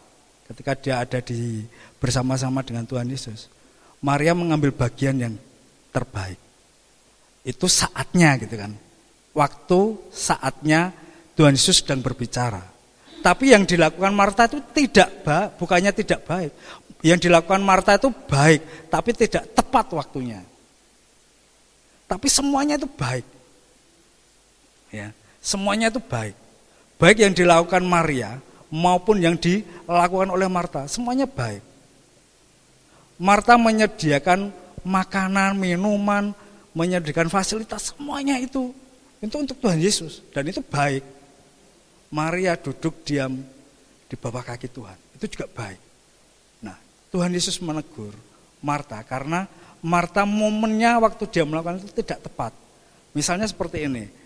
ketika 0.51 0.75
dia 0.75 0.95
ada 1.07 1.23
di 1.23 1.63
bersama-sama 2.03 2.67
dengan 2.67 2.83
Tuhan 2.83 3.07
Yesus. 3.07 3.47
Maria 4.03 4.35
mengambil 4.35 4.75
bagian 4.75 5.17
yang 5.17 5.35
terbaik. 5.95 6.37
Itu 7.47 7.71
saatnya 7.71 8.35
gitu 8.43 8.59
kan. 8.59 8.75
Waktu 9.39 9.81
saatnya 10.11 10.91
Tuhan 11.39 11.55
Yesus 11.55 11.81
sedang 11.81 12.03
berbicara. 12.03 12.61
Tapi 13.25 13.57
yang 13.57 13.65
dilakukan 13.65 14.13
Marta 14.13 14.45
itu 14.51 14.61
tidak 14.77 15.25
baik, 15.25 15.57
bukannya 15.57 15.93
tidak 15.97 16.21
baik. 16.29 16.53
Yang 17.01 17.31
dilakukan 17.31 17.63
Marta 17.65 17.97
itu 17.97 18.13
baik, 18.13 18.91
tapi 18.93 19.11
tidak 19.17 19.49
tepat 19.57 19.87
waktunya. 19.97 20.45
Tapi 22.05 22.27
semuanya 22.29 22.77
itu 22.77 22.85
baik. 22.85 23.25
Ya, 24.93 25.11
semuanya 25.45 25.93
itu 25.93 26.01
baik. 26.01 26.33
Baik 26.97 27.21
yang 27.21 27.37
dilakukan 27.37 27.85
Maria 27.85 28.41
maupun 28.73 29.21
yang 29.21 29.37
dilakukan 29.37 30.33
oleh 30.33 30.49
Marta, 30.49 30.89
semuanya 30.89 31.29
baik. 31.29 31.61
Marta 33.21 33.61
menyediakan 33.61 34.49
makanan, 34.83 35.55
minuman, 35.61 36.33
menyediakan 36.73 37.29
fasilitas 37.29 37.93
semuanya 37.93 38.41
itu 38.41 38.73
itu 39.23 39.37
untuk 39.41 39.57
Tuhan 39.61 39.81
Yesus 39.81 40.25
dan 40.33 40.49
itu 40.49 40.65
baik. 40.65 41.05
Maria 42.15 42.55
duduk 42.55 43.03
diam 43.03 43.43
di 44.07 44.15
bawah 44.15 44.45
kaki 44.45 44.71
Tuhan. 44.71 44.95
Itu 45.19 45.27
juga 45.35 45.51
baik. 45.51 45.81
Nah, 46.63 46.77
Tuhan 47.11 47.33
Yesus 47.35 47.59
menegur 47.59 48.15
Marta 48.63 49.01
karena 49.03 49.51
Marta 49.83 50.23
momennya 50.23 50.97
waktu 51.03 51.27
dia 51.29 51.43
melakukan 51.43 51.83
itu 51.83 51.91
tidak 52.01 52.23
tepat. 52.25 52.53
Misalnya 53.17 53.45
seperti 53.49 53.85
ini. 53.89 54.24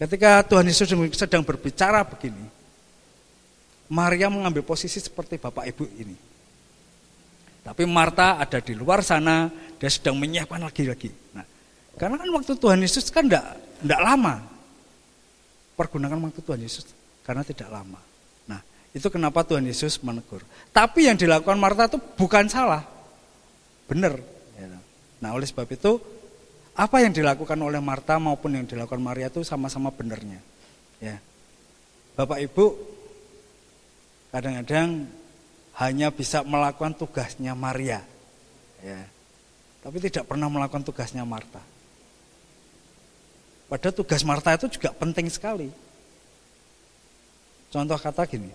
Ketika 0.00 0.40
Tuhan 0.48 0.64
Yesus 0.64 0.88
sedang 1.12 1.44
berbicara 1.44 2.00
begini, 2.08 2.40
Maria 3.92 4.32
mengambil 4.32 4.64
posisi 4.64 4.96
seperti 4.96 5.36
Bapak 5.36 5.68
Ibu 5.68 5.84
ini. 6.00 6.16
Tapi 7.60 7.84
Marta 7.84 8.40
ada 8.40 8.64
di 8.64 8.72
luar 8.72 9.04
sana, 9.04 9.52
dia 9.76 9.92
sedang 9.92 10.16
menyiapkan 10.16 10.56
lagi-lagi. 10.64 11.12
Nah, 11.36 11.44
karena 12.00 12.16
kan 12.16 12.32
waktu 12.32 12.56
Tuhan 12.56 12.80
Yesus 12.80 13.12
kan 13.12 13.28
tidak 13.28 13.60
tidak 13.84 14.00
lama. 14.00 14.40
Pergunakan 15.76 16.16
waktu 16.24 16.40
Tuhan 16.48 16.60
Yesus 16.64 16.88
karena 17.20 17.44
tidak 17.44 17.68
lama. 17.68 18.00
Nah, 18.48 18.64
itu 18.96 19.04
kenapa 19.12 19.44
Tuhan 19.44 19.68
Yesus 19.68 20.00
menegur. 20.00 20.40
Tapi 20.72 21.12
yang 21.12 21.20
dilakukan 21.20 21.60
Marta 21.60 21.92
itu 21.92 22.00
bukan 22.16 22.48
salah. 22.48 22.88
Benar. 23.84 24.16
Nah, 25.20 25.36
oleh 25.36 25.44
sebab 25.44 25.68
itu 25.68 26.00
apa 26.74 26.96
yang 27.02 27.12
dilakukan 27.12 27.58
oleh 27.58 27.82
Marta 27.82 28.16
maupun 28.16 28.56
yang 28.56 28.66
dilakukan 28.66 29.02
Maria 29.02 29.28
itu 29.28 29.42
sama-sama 29.42 29.90
benernya. 29.90 30.38
Ya. 31.02 31.18
Bapak 32.14 32.38
Ibu 32.44 32.76
kadang-kadang 34.30 35.10
hanya 35.80 36.08
bisa 36.12 36.44
melakukan 36.46 36.94
tugasnya 36.94 37.56
Maria. 37.56 38.04
Ya. 38.84 39.02
Tapi 39.80 39.96
tidak 39.98 40.28
pernah 40.28 40.52
melakukan 40.52 40.84
tugasnya 40.84 41.24
Marta. 41.24 41.60
Padahal 43.70 43.94
tugas 43.94 44.22
Marta 44.26 44.52
itu 44.58 44.66
juga 44.66 44.90
penting 44.92 45.30
sekali. 45.30 45.70
Contoh 47.70 47.94
kata 47.94 48.26
gini, 48.26 48.50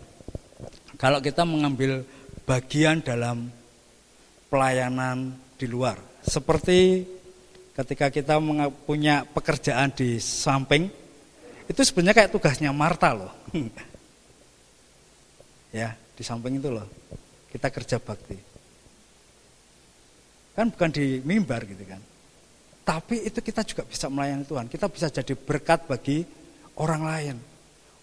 kalau 0.99 1.23
kita 1.23 1.47
mengambil 1.47 2.03
bagian 2.43 2.99
dalam 2.99 3.47
pelayanan 4.51 5.31
di 5.55 5.71
luar, 5.71 5.95
seperti 6.19 7.07
ketika 7.75 8.07
kita 8.07 8.39
punya 8.87 9.27
pekerjaan 9.27 9.91
di 9.91 10.17
samping, 10.23 10.87
itu 11.67 11.81
sebenarnya 11.83 12.23
kayak 12.23 12.31
tugasnya 12.31 12.71
Marta 12.71 13.11
loh. 13.11 13.31
ya, 15.75 15.91
di 16.15 16.23
samping 16.23 16.57
itu 16.57 16.71
loh. 16.71 16.87
Kita 17.51 17.67
kerja 17.67 17.99
bakti. 17.99 18.37
Kan 20.55 20.71
bukan 20.71 20.89
di 20.91 21.19
mimbar 21.19 21.67
gitu 21.67 21.83
kan. 21.83 21.99
Tapi 22.85 23.27
itu 23.27 23.43
kita 23.43 23.65
juga 23.67 23.83
bisa 23.83 24.07
melayani 24.07 24.47
Tuhan. 24.47 24.71
Kita 24.71 24.87
bisa 24.87 25.11
jadi 25.11 25.35
berkat 25.35 25.83
bagi 25.89 26.23
orang 26.79 27.01
lain. 27.03 27.35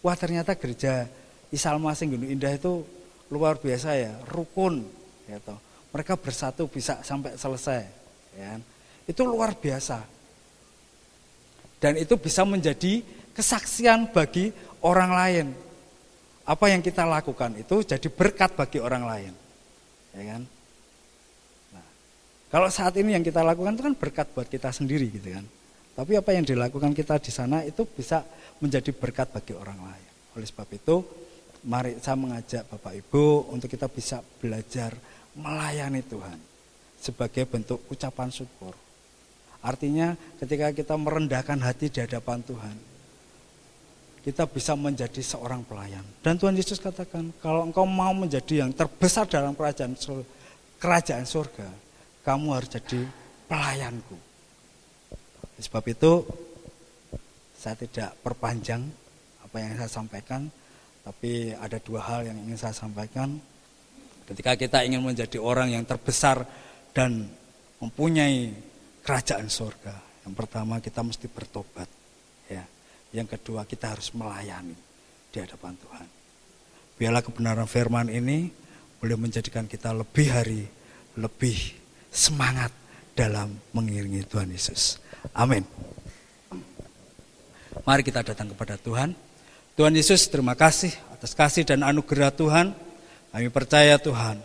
Wah 0.05 0.19
ternyata 0.19 0.59
gereja 0.59 1.07
Isalma 1.55 1.95
Gunung 1.95 2.29
Indah 2.29 2.53
itu 2.53 2.83
luar 3.33 3.57
biasa 3.57 3.97
ya, 3.97 4.13
rukun. 4.29 4.85
Gitu. 5.25 5.55
Mereka 5.95 6.19
bersatu 6.19 6.69
bisa 6.69 7.01
sampai 7.01 7.39
selesai. 7.39 7.81
Ya. 8.37 8.59
Itu 9.07 9.27
luar 9.27 9.59
biasa. 9.59 9.99
Dan 11.83 11.99
itu 11.99 12.15
bisa 12.15 12.47
menjadi 12.47 13.03
kesaksian 13.35 14.15
bagi 14.15 14.55
orang 14.87 15.11
lain. 15.11 15.47
Apa 16.47 16.71
yang 16.71 16.83
kita 16.83 17.07
lakukan 17.07 17.59
itu 17.59 17.83
jadi 17.83 18.09
berkat 18.11 18.55
bagi 18.55 18.79
orang 18.79 19.05
lain. 19.07 19.33
Ya 20.15 20.23
kan? 20.35 20.43
Nah, 21.75 21.87
kalau 22.51 22.69
saat 22.71 22.95
ini 22.99 23.15
yang 23.15 23.25
kita 23.25 23.43
lakukan 23.43 23.75
itu 23.75 23.83
kan 23.83 23.95
berkat 23.99 24.27
buat 24.31 24.47
kita 24.47 24.71
sendiri 24.71 25.11
gitu 25.11 25.35
kan. 25.35 25.47
Tapi 25.93 26.17
apa 26.17 26.31
yang 26.33 26.47
dilakukan 26.47 26.97
kita 26.97 27.21
di 27.21 27.31
sana 27.31 27.63
itu 27.67 27.85
bisa 27.85 28.25
menjadi 28.63 28.91
berkat 28.95 29.29
bagi 29.29 29.53
orang 29.53 29.77
lain. 29.77 30.11
Oleh 30.39 30.47
sebab 30.49 30.69
itu, 30.73 31.05
mari 31.69 31.99
saya 32.01 32.19
mengajak 32.19 32.67
Bapak 32.67 32.95
Ibu 32.97 33.53
untuk 33.53 33.69
kita 33.69 33.87
bisa 33.87 34.25
belajar 34.41 34.97
melayani 35.37 36.03
Tuhan 36.03 36.39
sebagai 36.99 37.45
bentuk 37.47 37.87
ucapan 37.91 38.31
syukur. 38.33 38.75
Artinya 39.63 40.19
ketika 40.43 40.75
kita 40.75 40.99
merendahkan 40.99 41.59
hati 41.63 41.87
di 41.87 42.03
hadapan 42.03 42.43
Tuhan, 42.43 42.77
kita 44.23 44.47
bisa 44.47 44.75
menjadi 44.75 45.23
seorang 45.23 45.63
pelayan. 45.67 46.03
Dan 46.23 46.39
Tuhan 46.39 46.55
Yesus 46.55 46.83
katakan, 46.83 47.31
kalau 47.39 47.67
engkau 47.67 47.87
mau 47.87 48.11
menjadi 48.15 48.67
yang 48.67 48.71
terbesar 48.75 49.27
dalam 49.31 49.55
kerajaan 49.55 49.95
kerajaan 50.79 51.27
surga, 51.27 51.71
kamu 52.27 52.47
harus 52.55 52.71
jadi 52.71 53.07
pelayanku. 53.47 54.19
Sebab 55.63 55.85
itu 55.91 56.27
saya 57.55 57.79
tidak 57.79 58.19
perpanjang 58.23 58.83
apa 59.47 59.57
yang 59.63 59.79
saya 59.79 59.91
sampaikan, 59.91 60.51
tapi 61.07 61.55
ada 61.55 61.79
dua 61.79 62.03
hal 62.03 62.27
yang 62.27 62.39
ingin 62.47 62.59
saya 62.59 62.75
sampaikan. 62.75 63.39
Ketika 64.27 64.59
kita 64.59 64.83
ingin 64.83 65.03
menjadi 65.03 65.39
orang 65.39 65.71
yang 65.71 65.87
terbesar 65.87 66.47
dan 66.95 67.31
mempunyai 67.83 68.55
kerajaan 69.03 69.51
surga. 69.51 70.25
Yang 70.27 70.35
pertama 70.39 70.79
kita 70.79 71.03
mesti 71.03 71.27
bertobat. 71.27 71.91
Ya. 72.47 72.65
Yang 73.13 73.39
kedua 73.39 73.67
kita 73.69 73.93
harus 73.93 74.15
melayani 74.15 74.75
di 75.29 75.39
hadapan 75.43 75.75
Tuhan. 75.77 76.09
Biarlah 76.97 77.23
kebenaran 77.23 77.69
firman 77.69 78.09
ini 78.09 78.49
boleh 79.03 79.19
menjadikan 79.19 79.67
kita 79.67 79.91
lebih 79.91 80.27
hari, 80.31 80.63
lebih 81.19 81.59
semangat 82.09 82.71
dalam 83.13 83.53
mengiringi 83.75 84.23
Tuhan 84.25 84.49
Yesus. 84.55 85.03
Amin. 85.35 85.67
Mari 87.83 88.03
kita 88.07 88.23
datang 88.23 88.55
kepada 88.55 88.79
Tuhan. 88.79 89.17
Tuhan 89.75 89.93
Yesus 89.97 90.29
terima 90.29 90.53
kasih 90.53 90.93
atas 91.11 91.33
kasih 91.33 91.67
dan 91.67 91.83
anugerah 91.83 92.31
Tuhan. 92.31 92.77
Kami 93.33 93.49
percaya 93.49 93.97
Tuhan, 93.97 94.37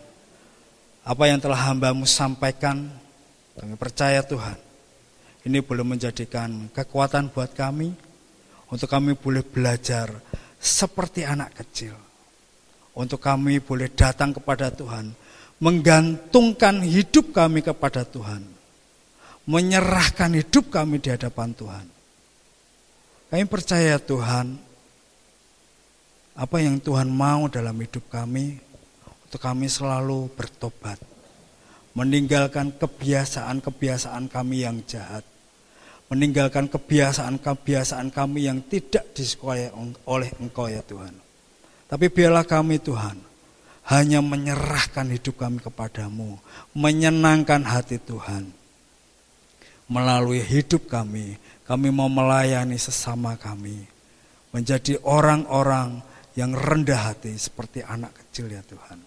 apa 1.04 1.24
yang 1.28 1.44
telah 1.44 1.60
hambamu 1.60 2.08
sampaikan, 2.08 2.88
kami 3.58 3.74
percaya 3.74 4.22
Tuhan, 4.22 4.54
ini 5.50 5.66
boleh 5.66 5.82
menjadikan 5.82 6.70
kekuatan 6.70 7.34
buat 7.34 7.58
kami 7.58 7.90
untuk 8.70 8.86
kami 8.86 9.18
boleh 9.18 9.42
belajar 9.42 10.14
seperti 10.62 11.26
anak 11.26 11.58
kecil. 11.58 11.98
Untuk 12.98 13.22
kami 13.22 13.58
boleh 13.62 13.94
datang 13.94 14.34
kepada 14.34 14.70
Tuhan, 14.74 15.14
menggantungkan 15.58 16.86
hidup 16.86 17.34
kami 17.34 17.66
kepada 17.66 18.06
Tuhan, 18.06 18.46
menyerahkan 19.50 20.34
hidup 20.38 20.70
kami 20.70 21.02
di 21.02 21.10
hadapan 21.14 21.54
Tuhan. 21.54 21.86
Kami 23.30 23.44
percaya 23.50 23.98
Tuhan, 24.02 24.58
apa 26.38 26.58
yang 26.62 26.78
Tuhan 26.78 27.10
mau 27.10 27.50
dalam 27.50 27.74
hidup 27.78 28.06
kami, 28.10 28.58
untuk 29.26 29.42
kami 29.42 29.66
selalu 29.66 30.30
bertobat 30.34 31.17
meninggalkan 31.98 32.78
kebiasaan-kebiasaan 32.78 34.30
kami 34.30 34.62
yang 34.62 34.86
jahat, 34.86 35.26
meninggalkan 36.14 36.70
kebiasaan-kebiasaan 36.70 38.14
kami 38.14 38.46
yang 38.46 38.62
tidak 38.70 39.18
disukai 39.18 39.74
oleh 40.06 40.30
Engkau 40.38 40.70
ya 40.70 40.86
Tuhan. 40.86 41.18
Tapi 41.90 42.06
biarlah 42.14 42.46
kami 42.46 42.78
Tuhan 42.78 43.18
hanya 43.90 44.22
menyerahkan 44.22 45.10
hidup 45.10 45.42
kami 45.42 45.58
kepadamu, 45.58 46.38
menyenangkan 46.78 47.66
hati 47.66 47.98
Tuhan. 47.98 48.54
Melalui 49.90 50.44
hidup 50.44 50.86
kami, 50.86 51.40
kami 51.66 51.90
mau 51.90 52.12
melayani 52.12 52.78
sesama 52.78 53.40
kami, 53.40 53.90
menjadi 54.54 55.02
orang-orang 55.02 56.04
yang 56.38 56.54
rendah 56.54 57.10
hati 57.10 57.34
seperti 57.34 57.82
anak 57.82 58.14
kecil 58.14 58.52
ya 58.52 58.62
Tuhan. 58.62 59.00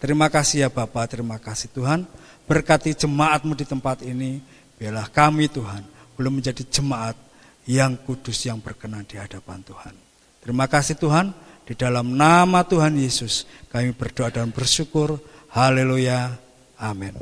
Terima 0.00 0.32
kasih 0.32 0.64
ya 0.64 0.68
Bapak, 0.72 1.12
terima 1.12 1.36
kasih 1.36 1.72
Tuhan. 1.72 2.08
Berkati 2.50 2.90
jemaatmu 2.98 3.54
di 3.54 3.62
tempat 3.62 4.02
ini. 4.02 4.42
Biarlah 4.74 5.06
kami 5.06 5.46
Tuhan 5.46 5.86
belum 6.18 6.42
menjadi 6.42 6.66
jemaat 6.66 7.14
yang 7.62 7.94
kudus 7.94 8.42
yang 8.42 8.58
berkenan 8.58 9.06
di 9.06 9.14
hadapan 9.22 9.62
Tuhan. 9.62 9.94
Terima 10.42 10.66
kasih 10.66 10.98
Tuhan. 10.98 11.30
Di 11.62 11.78
dalam 11.78 12.18
nama 12.18 12.66
Tuhan 12.66 12.98
Yesus 12.98 13.46
kami 13.70 13.94
berdoa 13.94 14.34
dan 14.34 14.50
bersyukur. 14.50 15.22
Haleluya. 15.54 16.34
Amin. 16.74 17.14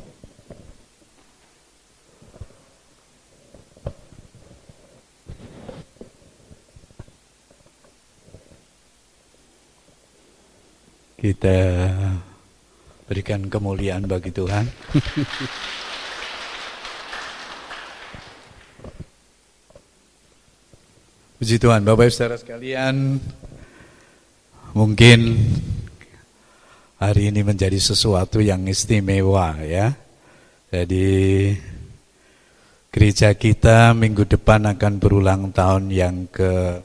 Kita 11.18 11.58
Berikan 13.08 13.48
kemuliaan 13.48 14.04
bagi 14.04 14.28
Tuhan. 14.28 14.68
Puji 21.38 21.56
Tuhan, 21.56 21.86
Bapak 21.86 22.10
Ibu 22.10 22.12
Saudara 22.12 22.34
sekalian, 22.34 23.16
mungkin 24.74 25.38
hari 26.98 27.30
ini 27.30 27.46
menjadi 27.46 27.78
sesuatu 27.78 28.42
yang 28.42 28.66
istimewa 28.66 29.54
ya. 29.62 29.94
Jadi 30.68 31.54
gereja 32.90 33.32
kita 33.38 33.94
minggu 33.94 34.26
depan 34.26 34.66
akan 34.66 34.92
berulang 34.98 35.54
tahun 35.54 35.94
yang 35.94 36.26
ke 36.26 36.82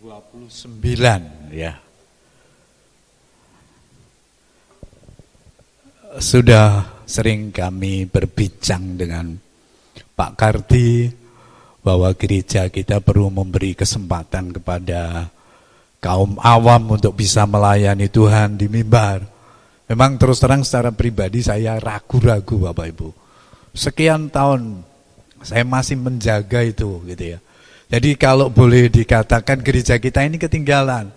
29 0.00 1.52
ya. 1.52 1.82
Sudah 6.18 7.00
sering 7.08 7.52
kami 7.52 8.08
berbincang 8.08 8.96
dengan 8.96 9.36
Pak 10.12 10.32
Kardi 10.36 11.08
bahwa 11.82 12.12
gereja 12.14 12.68
kita 12.68 13.02
perlu 13.02 13.32
memberi 13.32 13.74
kesempatan 13.74 14.54
kepada 14.54 15.32
kaum 15.98 16.38
awam 16.38 16.98
untuk 16.98 17.16
bisa 17.18 17.48
melayani 17.48 18.10
Tuhan 18.10 18.58
di 18.58 18.70
mimbar. 18.70 19.24
Memang 19.90 20.16
terus 20.16 20.40
terang 20.40 20.64
secara 20.64 20.94
pribadi 20.94 21.44
saya 21.44 21.76
ragu-ragu 21.76 22.70
Bapak 22.70 22.86
Ibu. 22.96 23.08
Sekian 23.72 24.30
tahun 24.32 24.80
saya 25.42 25.66
masih 25.66 25.98
menjaga 25.98 26.62
itu 26.62 27.02
gitu 27.08 27.36
ya. 27.36 27.38
Jadi 27.92 28.16
kalau 28.16 28.48
boleh 28.48 28.88
dikatakan 28.88 29.60
gereja 29.60 30.00
kita 30.00 30.24
ini 30.24 30.40
ketinggalan. 30.40 31.12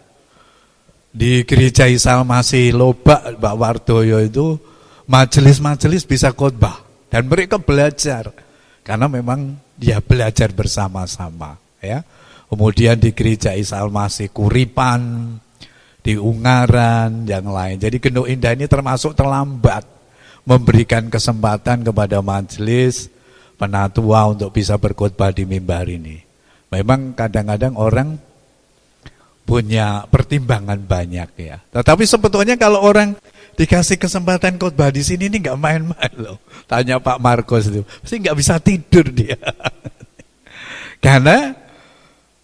Di 1.16 1.48
gereja 1.48 1.88
Isal 1.88 2.28
masih 2.28 2.76
Lobak 2.76 3.39
Mbak 3.39 3.56
Wardoyo 3.56 4.20
itu 4.20 4.60
majelis-majelis 5.06 6.06
bisa 6.06 6.34
khotbah 6.34 6.82
dan 7.10 7.30
mereka 7.30 7.62
belajar 7.62 8.34
karena 8.86 9.06
memang 9.10 9.58
dia 9.78 10.01
belajar 10.01 10.53
bersama-sama 10.53 11.58
ya. 11.82 12.01
Kemudian 12.45 13.01
di 13.01 13.10
gereja 13.10 13.58
Isal 13.58 13.89
masih 13.89 14.30
Kuripan, 14.30 15.34
di 16.06 16.14
Ungaran, 16.14 17.26
yang 17.26 17.49
lain. 17.49 17.82
Jadi 17.82 17.97
Genduk 17.97 18.30
Indah 18.30 18.53
ini 18.53 18.70
termasuk 18.70 19.18
terlambat 19.18 19.82
memberikan 20.45 21.10
kesempatan 21.10 21.82
kepada 21.82 22.22
majelis 22.22 23.10
penatua 23.58 24.30
untuk 24.30 24.53
bisa 24.53 24.78
berkhotbah 24.78 25.34
di 25.34 25.49
mimbar 25.49 25.89
ini. 25.89 26.22
Memang 26.70 27.18
kadang-kadang 27.18 27.74
orang 27.82 28.22
punya 29.41 30.06
pertimbangan 30.06 30.78
banyak 30.86 31.30
ya. 31.41 31.58
Tetapi 31.74 32.06
sebetulnya 32.06 32.62
kalau 32.62 32.86
orang 32.86 33.18
dikasih 33.56 33.95
kesempatan 33.95 34.60
khotbah 34.60 34.91
di 34.91 35.01
sini 35.01 35.32
ini 35.32 35.43
nggak 35.43 35.60
main-main 35.60 36.14
loh. 36.20 36.38
Tanya 36.68 36.99
Pak 36.99 37.20
Marcos 37.20 37.72
itu, 37.72 37.82
pasti 37.84 38.16
nggak 38.20 38.38
bisa 38.38 38.60
tidur 38.60 39.08
dia. 39.12 39.39
Karena 41.06 41.56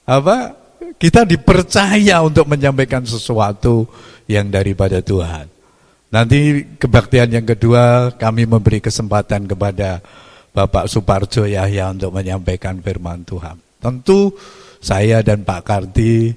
apa? 0.07 0.57
Kita 1.01 1.26
dipercaya 1.26 2.22
untuk 2.22 2.45
menyampaikan 2.45 3.01
sesuatu 3.01 3.89
yang 4.30 4.53
daripada 4.53 5.01
Tuhan. 5.01 5.49
Nanti 6.12 6.68
kebaktian 6.78 7.32
yang 7.32 7.47
kedua 7.47 8.14
kami 8.20 8.43
memberi 8.43 8.84
kesempatan 8.84 9.47
kepada 9.47 10.03
Bapak 10.51 10.91
Suparjo 10.91 11.47
Yahya 11.47 11.95
untuk 11.95 12.12
menyampaikan 12.12 12.78
firman 12.84 13.24
Tuhan. 13.24 13.55
Tentu 13.80 14.36
saya 14.84 15.24
dan 15.24 15.47
Pak 15.47 15.62
Karti 15.64 16.36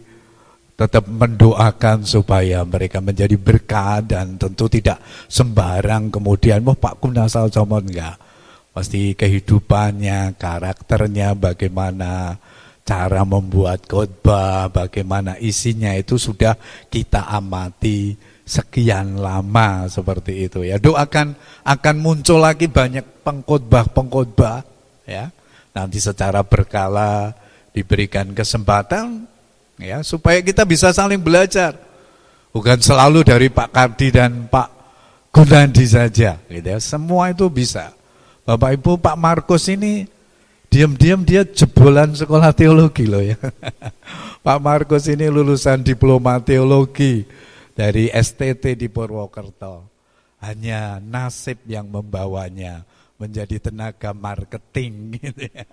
tetap 0.74 1.06
mendoakan 1.06 2.02
supaya 2.02 2.66
mereka 2.66 2.98
menjadi 2.98 3.38
berkat 3.38 4.10
dan 4.10 4.34
tentu 4.34 4.66
tidak 4.66 4.98
sembarang 5.30 6.10
kemudian 6.10 6.66
wah 6.66 6.74
Pak 6.74 6.98
Kunasal 6.98 7.50
Somon 7.54 7.86
enggak. 7.86 8.18
Pasti 8.74 9.14
kehidupannya, 9.14 10.34
karakternya, 10.34 11.38
bagaimana 11.38 12.34
cara 12.82 13.22
membuat 13.22 13.86
khotbah, 13.86 14.66
bagaimana 14.66 15.38
isinya 15.38 15.94
itu 15.94 16.18
sudah 16.18 16.58
kita 16.90 17.30
amati 17.30 18.18
sekian 18.42 19.22
lama 19.22 19.86
seperti 19.86 20.50
itu 20.50 20.66
ya. 20.66 20.82
Doakan 20.82 21.38
akan 21.62 21.96
muncul 22.02 22.42
lagi 22.42 22.66
banyak 22.66 23.22
pengkhotbah-pengkhotbah 23.22 24.66
ya 25.06 25.30
nanti 25.70 25.98
secara 26.02 26.42
berkala 26.42 27.34
diberikan 27.74 28.34
kesempatan 28.36 29.33
ya 29.78 30.02
supaya 30.06 30.40
kita 30.42 30.62
bisa 30.66 30.90
saling 30.94 31.20
belajar. 31.20 31.76
Bukan 32.54 32.78
selalu 32.78 33.26
dari 33.26 33.50
Pak 33.50 33.74
Kardi 33.74 34.08
dan 34.14 34.46
Pak 34.46 34.68
Gunandi 35.34 35.82
saja 35.90 36.38
gitu 36.46 36.68
ya. 36.70 36.78
Semua 36.78 37.34
itu 37.34 37.50
bisa. 37.50 37.90
Bapak 38.46 38.78
Ibu 38.78 39.02
Pak 39.02 39.16
Markus 39.18 39.66
ini 39.66 40.06
diam-diam 40.70 41.26
dia 41.26 41.42
jebolan 41.42 42.14
sekolah 42.14 42.54
teologi 42.54 43.10
loh 43.10 43.24
ya. 43.24 43.34
Pak 44.46 44.58
Markus 44.62 45.10
ini 45.10 45.26
lulusan 45.26 45.82
diploma 45.82 46.38
teologi 46.38 47.26
dari 47.74 48.06
STT 48.12 48.78
di 48.78 48.86
Purwokerto. 48.86 49.90
Hanya 50.44 51.00
nasib 51.00 51.64
yang 51.64 51.88
membawanya 51.88 52.84
menjadi 53.18 53.70
tenaga 53.70 54.12
marketing 54.12 54.92
gitu 55.18 55.48
ya. 55.50 55.66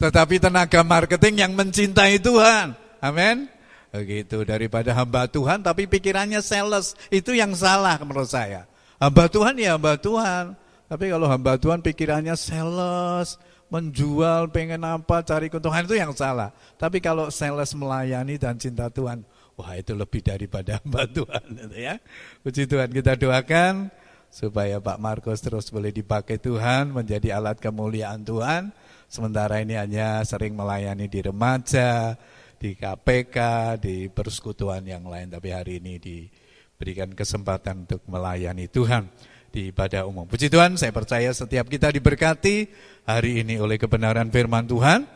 Tetapi 0.00 0.40
tenaga 0.40 0.80
marketing 0.80 1.44
yang 1.44 1.52
mencintai 1.52 2.20
Tuhan. 2.20 2.89
Amin. 3.00 3.48
Begitu 3.90 4.46
daripada 4.46 4.94
hamba 4.94 5.26
Tuhan 5.26 5.66
tapi 5.66 5.90
pikirannya 5.90 6.38
sales, 6.44 6.94
itu 7.10 7.34
yang 7.34 7.50
salah 7.58 7.98
menurut 7.98 8.30
saya. 8.30 8.70
Hamba 9.02 9.26
Tuhan 9.26 9.58
ya 9.58 9.74
hamba 9.74 9.98
Tuhan. 9.98 10.54
Tapi 10.86 11.10
kalau 11.10 11.26
hamba 11.26 11.58
Tuhan 11.58 11.82
pikirannya 11.82 12.34
sales, 12.38 13.40
menjual, 13.70 14.50
pengen 14.50 14.82
apa, 14.82 15.22
cari 15.22 15.46
keuntungan 15.46 15.86
itu 15.86 15.96
yang 15.98 16.10
salah. 16.14 16.50
Tapi 16.76 16.98
kalau 16.98 17.30
sales 17.30 17.72
melayani 17.74 18.36
dan 18.36 18.58
cinta 18.58 18.90
Tuhan, 18.90 19.22
wah 19.54 19.72
itu 19.78 19.94
lebih 19.94 20.20
daripada 20.20 20.78
hamba 20.82 21.06
Tuhan. 21.06 21.44
Gitu 21.54 21.78
ya. 21.78 21.94
Puji 22.42 22.66
Tuhan 22.66 22.90
kita 22.90 23.14
doakan 23.18 23.88
supaya 24.30 24.78
Pak 24.78 24.98
Markus 25.02 25.42
terus 25.42 25.70
boleh 25.70 25.90
dipakai 25.90 26.38
Tuhan 26.38 26.94
menjadi 26.94 27.38
alat 27.38 27.58
kemuliaan 27.58 28.22
Tuhan. 28.22 28.70
Sementara 29.10 29.58
ini 29.58 29.74
hanya 29.74 30.22
sering 30.22 30.54
melayani 30.54 31.10
di 31.10 31.18
remaja, 31.18 32.14
di 32.60 32.76
KPK, 32.76 33.36
di 33.80 34.12
persekutuan 34.12 34.84
yang 34.84 35.08
lain. 35.08 35.32
Tapi 35.32 35.48
hari 35.48 35.80
ini 35.80 35.96
diberikan 35.96 37.08
kesempatan 37.16 37.88
untuk 37.88 38.04
melayani 38.04 38.68
Tuhan 38.68 39.08
di 39.48 39.72
ibadah 39.72 40.04
umum. 40.04 40.28
Puji 40.28 40.52
Tuhan, 40.52 40.76
saya 40.76 40.92
percaya 40.92 41.32
setiap 41.32 41.72
kita 41.72 41.88
diberkati 41.88 42.68
hari 43.08 43.40
ini 43.40 43.56
oleh 43.56 43.80
kebenaran 43.80 44.28
firman 44.28 44.68
Tuhan. 44.68 45.08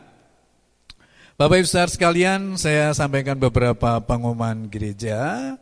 Bapak 1.37 1.61
Ibu 1.61 1.67
Saudara 1.69 1.91
sekalian, 1.93 2.57
saya 2.57 2.89
sampaikan 2.97 3.37
beberapa 3.37 4.01
pengumuman 4.01 4.65
gereja. 4.65 5.53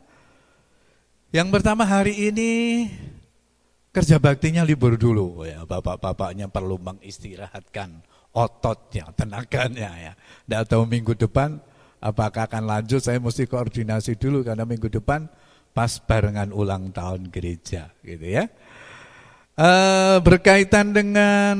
Yang 1.34 1.50
pertama 1.50 1.84
hari 1.84 2.30
ini 2.30 2.52
kerja 3.94 4.18
baktinya 4.18 4.66
libur 4.66 4.98
dulu 4.98 5.46
ya 5.46 5.70
bapak-bapaknya 5.70 6.50
perlu 6.50 6.82
mengistirahatkan 6.82 8.02
ototnya 8.34 9.14
tenaganya 9.14 9.94
ya 10.02 10.14
tidak 10.50 10.66
tahu 10.66 10.90
minggu 10.90 11.14
depan 11.14 11.62
apakah 12.04 12.52
akan 12.52 12.68
lanjut 12.68 13.00
saya 13.00 13.24
mesti 13.24 13.48
koordinasi 13.48 14.20
dulu 14.20 14.44
karena 14.44 14.68
minggu 14.68 14.92
depan 14.92 15.24
pas 15.72 16.04
barengan 16.04 16.52
ulang 16.52 16.92
tahun 16.92 17.32
gereja 17.32 17.96
gitu 18.04 18.28
ya 18.28 18.52
e, 19.56 19.70
berkaitan 20.20 20.92
dengan 20.92 21.56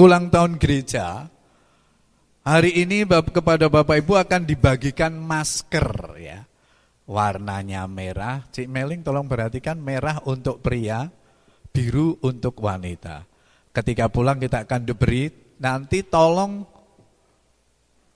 ulang 0.00 0.32
tahun 0.32 0.56
gereja 0.56 1.28
hari 2.48 2.80
ini 2.80 3.04
kepada 3.04 3.68
bapak 3.68 4.00
ibu 4.00 4.16
akan 4.16 4.48
dibagikan 4.48 5.12
masker 5.20 6.16
ya 6.16 6.50
warnanya 7.10 7.90
merah. 7.90 8.46
Cik 8.54 8.70
Meling 8.70 9.02
tolong 9.02 9.26
perhatikan 9.26 9.82
merah 9.82 10.22
untuk 10.30 10.62
pria, 10.62 11.10
biru 11.74 12.14
untuk 12.22 12.62
wanita. 12.62 13.26
Ketika 13.74 14.06
pulang 14.06 14.38
kita 14.38 14.62
akan 14.62 14.86
diberi, 14.86 15.26
nanti 15.58 16.06
tolong 16.06 16.62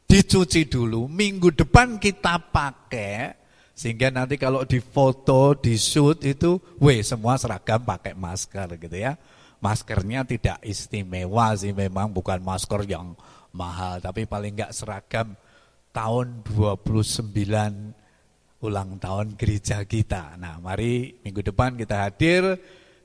dicuci 0.04 0.68
dulu. 0.68 1.08
Minggu 1.10 1.52
depan 1.52 1.98
kita 1.98 2.38
pakai, 2.52 3.34
sehingga 3.74 4.08
nanti 4.14 4.38
kalau 4.38 4.62
di 4.62 4.78
foto, 4.78 5.58
di 5.58 5.74
shoot 5.74 6.22
itu, 6.22 6.56
weh 6.78 7.02
semua 7.02 7.34
seragam 7.40 7.82
pakai 7.82 8.14
masker 8.14 8.78
gitu 8.78 8.96
ya. 8.96 9.18
Maskernya 9.58 10.28
tidak 10.28 10.60
istimewa 10.60 11.56
sih 11.56 11.72
memang 11.72 12.12
bukan 12.12 12.38
masker 12.44 12.84
yang 12.84 13.16
mahal, 13.54 14.02
tapi 14.02 14.28
paling 14.28 14.52
enggak 14.54 14.76
seragam 14.76 15.32
tahun 15.94 16.42
29 16.52 17.32
ulang 18.64 18.96
tahun 18.96 19.36
gereja 19.36 19.84
kita. 19.84 20.40
Nah, 20.40 20.56
mari 20.58 21.20
minggu 21.20 21.44
depan 21.44 21.76
kita 21.76 22.08
hadir, 22.08 22.56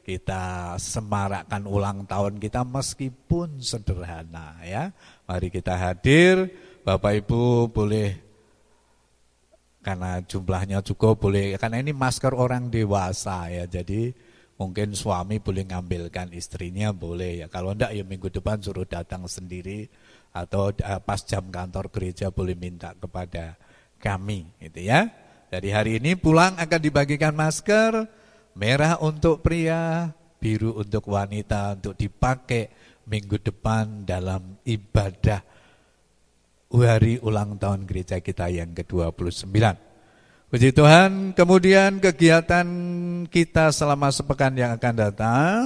kita 0.04 0.74
semarakkan 0.80 1.68
ulang 1.68 2.08
tahun 2.08 2.40
kita 2.40 2.64
meskipun 2.64 3.62
sederhana 3.62 4.58
ya. 4.64 4.90
Mari 5.28 5.52
kita 5.54 5.76
hadir, 5.76 6.50
Bapak 6.90 7.22
Ibu 7.22 7.70
boleh 7.70 8.18
karena 9.86 10.26
jumlahnya 10.26 10.82
cukup 10.82 11.22
boleh 11.22 11.54
karena 11.62 11.86
ini 11.86 11.94
masker 11.94 12.34
orang 12.34 12.74
dewasa 12.74 13.46
ya. 13.46 13.70
Jadi 13.70 14.10
mungkin 14.58 14.98
suami 14.98 15.38
boleh 15.38 15.70
ngambilkan 15.70 16.34
istrinya 16.34 16.90
boleh 16.90 17.46
ya. 17.46 17.48
Kalau 17.54 17.78
enggak 17.78 17.94
ya 17.94 18.02
minggu 18.02 18.34
depan 18.34 18.58
suruh 18.66 18.90
datang 18.90 19.30
sendiri 19.30 19.86
atau 20.34 20.74
eh, 20.74 20.98
pas 20.98 21.22
jam 21.22 21.46
kantor 21.54 21.94
gereja 21.94 22.34
boleh 22.34 22.58
minta 22.58 22.98
kepada 22.98 23.54
kami 24.02 24.50
gitu 24.58 24.90
ya. 24.90 25.14
Dari 25.54 25.70
hari 25.70 26.02
ini 26.02 26.18
pulang 26.18 26.58
akan 26.58 26.82
dibagikan 26.82 27.38
masker 27.38 28.10
merah 28.58 28.98
untuk 28.98 29.46
pria, 29.46 30.10
biru 30.42 30.74
untuk 30.74 31.06
wanita 31.06 31.78
untuk 31.78 31.94
dipakai 31.94 32.74
minggu 33.06 33.38
depan 33.46 34.10
dalam 34.10 34.58
ibadah 34.66 35.59
hari 36.70 37.18
ulang 37.26 37.58
tahun 37.58 37.90
gereja 37.90 38.22
kita 38.22 38.46
yang 38.54 38.78
ke-29. 38.78 39.50
Puji 40.50 40.70
Tuhan, 40.74 41.34
kemudian 41.38 42.02
kegiatan 42.02 42.66
kita 43.30 43.70
selama 43.70 44.10
sepekan 44.10 44.54
yang 44.54 44.74
akan 44.78 44.94
datang. 44.98 45.66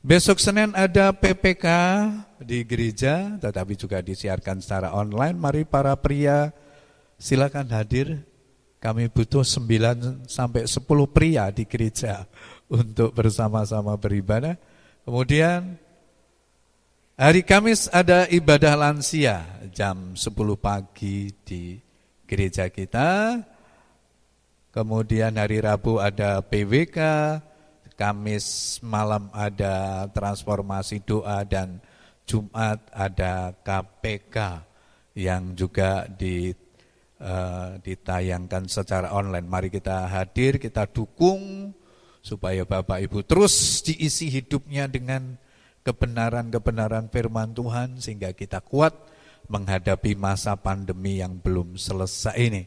Besok 0.00 0.40
Senin 0.40 0.72
ada 0.72 1.12
PPK 1.12 1.64
di 2.40 2.64
gereja, 2.64 3.36
tetapi 3.36 3.76
juga 3.76 4.00
disiarkan 4.00 4.64
secara 4.64 4.96
online. 4.96 5.36
Mari 5.36 5.68
para 5.68 5.92
pria 5.96 6.52
silakan 7.20 7.68
hadir. 7.68 8.24
Kami 8.80 9.12
butuh 9.12 9.44
9 9.44 10.24
sampai 10.24 10.64
10 10.64 10.88
pria 11.12 11.52
di 11.52 11.68
gereja 11.68 12.24
untuk 12.80 13.12
bersama-sama 13.12 13.92
beribadah. 14.00 14.56
Kemudian 15.04 15.76
hari 17.20 17.44
Kamis 17.44 17.92
ada 17.92 18.24
ibadah 18.32 18.80
lansia 18.80 19.44
jam 19.76 20.16
10 20.16 20.32
pagi 20.56 21.28
di 21.44 21.76
gereja 22.24 22.72
kita. 22.72 23.36
Kemudian 24.72 25.36
hari 25.36 25.60
Rabu 25.60 26.00
ada 26.00 26.40
PWK, 26.40 26.96
Kamis 28.00 28.80
malam 28.80 29.28
ada 29.36 30.08
transformasi 30.16 31.04
doa 31.04 31.44
dan 31.44 31.84
Jumat 32.24 32.80
ada 32.88 33.52
KPK 33.52 34.64
yang 35.20 35.52
juga 35.52 36.08
di, 36.08 36.56
uh, 37.20 37.76
ditayangkan 37.84 38.64
secara 38.64 39.12
online. 39.12 39.44
Mari 39.44 39.68
kita 39.68 40.08
hadir, 40.08 40.56
kita 40.56 40.88
dukung 40.88 41.74
supaya 42.24 42.64
Bapak 42.64 43.04
Ibu 43.04 43.20
terus 43.28 43.84
diisi 43.84 44.32
hidupnya 44.32 44.88
dengan 44.88 45.36
kebenaran-kebenaran 45.90 47.10
firman 47.10 47.50
Tuhan 47.50 47.98
sehingga 47.98 48.30
kita 48.30 48.62
kuat 48.62 48.94
menghadapi 49.50 50.14
masa 50.14 50.54
pandemi 50.54 51.18
yang 51.18 51.34
belum 51.42 51.74
selesai 51.74 52.38
ini. 52.38 52.62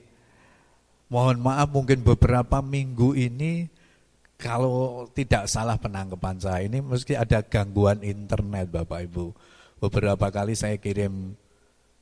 Mohon 1.08 1.40
maaf 1.40 1.72
mungkin 1.72 2.04
beberapa 2.04 2.60
minggu 2.60 3.16
ini 3.16 3.72
kalau 4.36 5.08
tidak 5.16 5.48
salah 5.48 5.80
penangkapan 5.80 6.36
saya 6.36 6.68
ini 6.68 6.84
mesti 6.84 7.16
ada 7.16 7.40
gangguan 7.40 8.04
internet 8.04 8.68
Bapak 8.68 9.08
Ibu. 9.08 9.32
Beberapa 9.80 10.28
kali 10.28 10.60
saya 10.60 10.76
kirim 10.76 11.40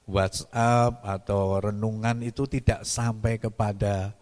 WhatsApp 0.09 1.05
atau 1.05 1.61
renungan 1.61 2.25
itu 2.25 2.49
tidak 2.49 2.81
sampai 2.81 3.37
kepada 3.37 4.17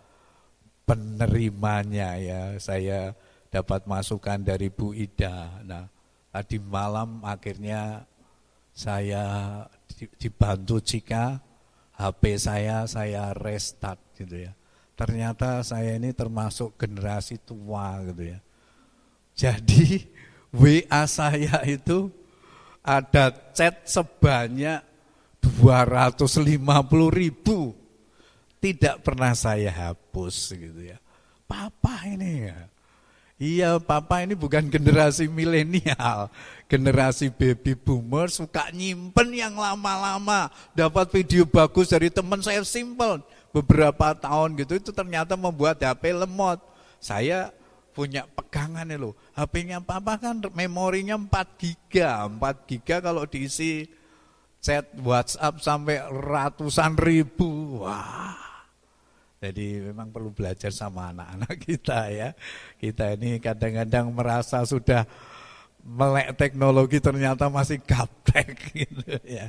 penerimanya 0.83 2.19
ya. 2.19 2.41
Saya 2.59 3.15
dapat 3.47 3.87
masukan 3.87 4.43
dari 4.43 4.67
Bu 4.67 4.91
Ida. 4.91 5.63
Nah, 5.63 5.87
tadi 6.29 6.57
malam 6.61 7.21
akhirnya 7.25 8.05
saya 8.73 9.65
dibantu 10.15 10.79
jika 10.79 11.41
HP 11.99 12.39
saya 12.39 12.87
saya 12.87 13.35
restart 13.35 13.99
gitu 14.15 14.47
ya. 14.47 14.55
Ternyata 14.95 15.63
saya 15.63 15.95
ini 15.95 16.15
termasuk 16.15 16.79
generasi 16.79 17.39
tua 17.43 17.99
gitu 18.07 18.35
ya. 18.35 18.39
Jadi 19.35 20.07
WA 20.59 21.03
saya 21.07 21.59
itu 21.67 22.11
ada 22.83 23.31
chat 23.51 23.83
sebanyak 23.87 24.79
250 25.43 26.59
ribu. 27.11 27.75
Tidak 28.59 28.99
pernah 28.99 29.31
saya 29.35 29.71
hapus 29.71 30.51
gitu 30.51 30.83
ya. 30.83 30.99
Papa 31.47 32.03
ini 32.07 32.51
ya. 32.51 32.59
Iya, 33.39 33.79
papa 33.79 34.19
ini 34.19 34.35
bukan 34.35 34.67
generasi 34.67 35.31
milenial, 35.31 36.27
generasi 36.67 37.31
baby 37.31 37.71
boomer 37.71 38.27
suka 38.27 38.67
nyimpen 38.75 39.31
yang 39.31 39.55
lama-lama. 39.55 40.51
Dapat 40.75 41.07
video 41.07 41.47
bagus 41.47 41.87
dari 41.87 42.11
teman 42.11 42.43
saya 42.43 42.59
simple 42.67 43.23
beberapa 43.55 44.11
tahun 44.11 44.59
gitu 44.59 44.75
itu 44.75 44.91
ternyata 44.91 45.39
membuat 45.39 45.79
HP 45.79 46.19
lemot. 46.19 46.59
Saya 46.99 47.55
punya 47.95 48.27
pegangan 48.27 48.91
ya 48.91 48.99
loh. 48.99 49.15
HP-nya 49.31 49.79
papa 49.87 50.19
kan 50.19 50.43
memorinya 50.51 51.15
4 51.15 51.31
giga, 51.55 52.27
4 52.27 52.67
giga 52.67 52.99
kalau 52.99 53.23
diisi 53.23 53.87
chat 54.59 54.83
WhatsApp 54.99 55.63
sampai 55.63 56.03
ratusan 56.11 56.99
ribu. 56.99 57.87
Wah 57.87 58.48
jadi 59.39 59.87
memang 59.91 60.11
perlu 60.11 60.35
belajar 60.35 60.67
sama 60.75 61.15
anak-anak 61.15 61.55
kita 61.67 62.11
ya. 62.11 62.29
Kita 62.75 63.15
ini 63.15 63.39
kadang-kadang 63.39 64.11
merasa 64.11 64.67
sudah 64.67 65.07
melek 65.79 66.35
teknologi 66.35 66.99
ternyata 66.99 67.47
masih 67.47 67.79
gaptek 67.79 68.51
gitu 68.75 69.15
ya. 69.23 69.47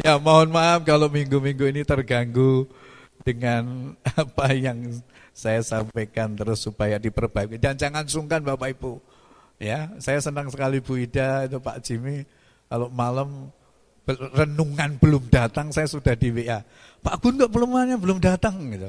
Ya 0.00 0.16
mohon 0.16 0.48
maaf 0.48 0.88
kalau 0.88 1.12
minggu-minggu 1.12 1.68
ini 1.68 1.84
terganggu 1.84 2.64
dengan 3.20 3.92
apa 4.16 4.56
yang 4.56 4.88
saya 5.36 5.60
sampaikan 5.60 6.32
terus 6.32 6.64
supaya 6.64 6.96
diperbaiki 6.96 7.60
dan 7.60 7.76
jangan 7.76 8.08
sungkan 8.08 8.40
Bapak 8.40 8.72
Ibu. 8.80 8.92
Ya, 9.60 9.92
saya 10.00 10.24
senang 10.24 10.48
sekali 10.48 10.80
Bu 10.80 10.96
Ida 10.96 11.44
itu 11.44 11.60
Pak 11.60 11.84
Jimmy 11.84 12.24
kalau 12.72 12.88
malam 12.88 13.52
renungan 14.08 14.96
belum 14.96 15.28
datang 15.28 15.68
saya 15.68 15.84
sudah 15.84 16.16
di 16.16 16.32
WA. 16.32 16.64
Pak 17.04 17.20
Gun 17.20 17.36
kok 17.36 17.52
belum 17.52 17.76
belum 18.00 18.24
datang 18.24 18.56
gitu 18.72 18.88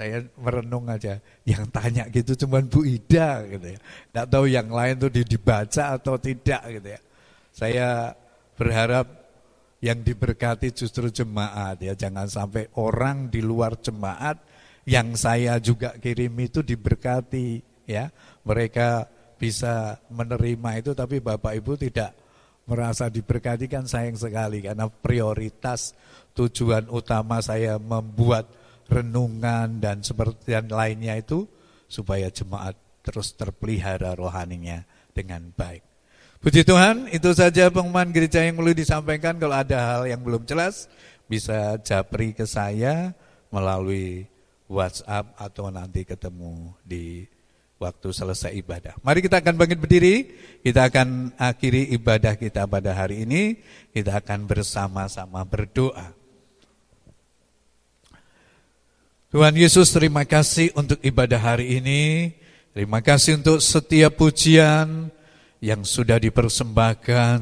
saya 0.00 0.24
merenung 0.40 0.88
aja. 0.88 1.20
Yang 1.44 1.64
tanya 1.76 2.08
gitu 2.08 2.32
cuman 2.48 2.64
Bu 2.72 2.88
Ida 2.88 3.44
gitu 3.44 3.76
ya. 3.76 3.78
Nggak 4.16 4.26
tahu 4.32 4.44
yang 4.48 4.68
lain 4.72 4.94
tuh 4.96 5.12
dibaca 5.12 5.84
atau 6.00 6.16
tidak 6.16 6.62
gitu 6.72 6.88
ya. 6.96 7.00
Saya 7.52 7.88
berharap 8.56 9.04
yang 9.84 10.00
diberkati 10.00 10.72
justru 10.72 11.12
jemaat 11.12 11.76
ya. 11.84 11.92
Jangan 11.92 12.32
sampai 12.32 12.72
orang 12.80 13.28
di 13.28 13.44
luar 13.44 13.76
jemaat 13.76 14.40
yang 14.88 15.12
saya 15.20 15.60
juga 15.60 15.92
kirim 16.00 16.32
itu 16.40 16.64
diberkati 16.64 17.60
ya. 17.84 18.08
Mereka 18.48 19.04
bisa 19.36 20.00
menerima 20.08 20.80
itu 20.80 20.96
tapi 20.96 21.20
Bapak 21.20 21.60
Ibu 21.60 21.76
tidak 21.76 22.16
merasa 22.64 23.12
diberkati 23.12 23.68
kan 23.68 23.84
sayang 23.84 24.16
sekali 24.16 24.64
karena 24.64 24.88
prioritas 24.88 25.92
tujuan 26.36 26.88
utama 26.88 27.40
saya 27.44 27.76
membuat 27.80 28.59
renungan 28.90 29.78
dan 29.78 30.02
seperti 30.02 30.52
yang 30.58 30.66
lainnya 30.66 31.14
itu 31.16 31.46
supaya 31.86 32.28
jemaat 32.28 32.74
terus 33.06 33.32
terpelihara 33.38 34.18
rohaninya 34.18 34.84
dengan 35.14 35.54
baik. 35.54 35.86
Puji 36.40 36.64
Tuhan, 36.64 37.12
itu 37.12 37.30
saja 37.36 37.68
pengumuman 37.68 38.08
gereja 38.08 38.40
yang 38.40 38.56
perlu 38.56 38.72
disampaikan. 38.72 39.36
Kalau 39.36 39.56
ada 39.60 39.76
hal 39.76 40.02
yang 40.08 40.24
belum 40.24 40.48
jelas, 40.48 40.88
bisa 41.28 41.76
japri 41.84 42.32
ke 42.32 42.48
saya 42.48 43.12
melalui 43.52 44.24
WhatsApp 44.70 45.36
atau 45.36 45.68
nanti 45.68 46.08
ketemu 46.08 46.72
di 46.80 47.28
waktu 47.80 48.08
selesai 48.12 48.52
ibadah. 48.56 48.96
Mari 49.04 49.24
kita 49.24 49.40
akan 49.40 49.54
bangkit 49.56 49.78
berdiri, 49.80 50.16
kita 50.60 50.88
akan 50.88 51.36
akhiri 51.36 51.92
ibadah 51.96 52.36
kita 52.36 52.68
pada 52.68 52.92
hari 52.92 53.24
ini, 53.24 53.60
kita 53.92 54.20
akan 54.20 54.48
bersama-sama 54.48 55.44
berdoa. 55.44 56.19
Tuhan 59.30 59.54
Yesus 59.54 59.94
terima 59.94 60.26
kasih 60.26 60.74
untuk 60.74 60.98
ibadah 61.06 61.38
hari 61.38 61.78
ini. 61.78 62.34
Terima 62.74 62.98
kasih 62.98 63.38
untuk 63.38 63.62
setiap 63.62 64.18
pujian 64.18 65.06
yang 65.62 65.86
sudah 65.86 66.18
dipersembahkan. 66.18 67.38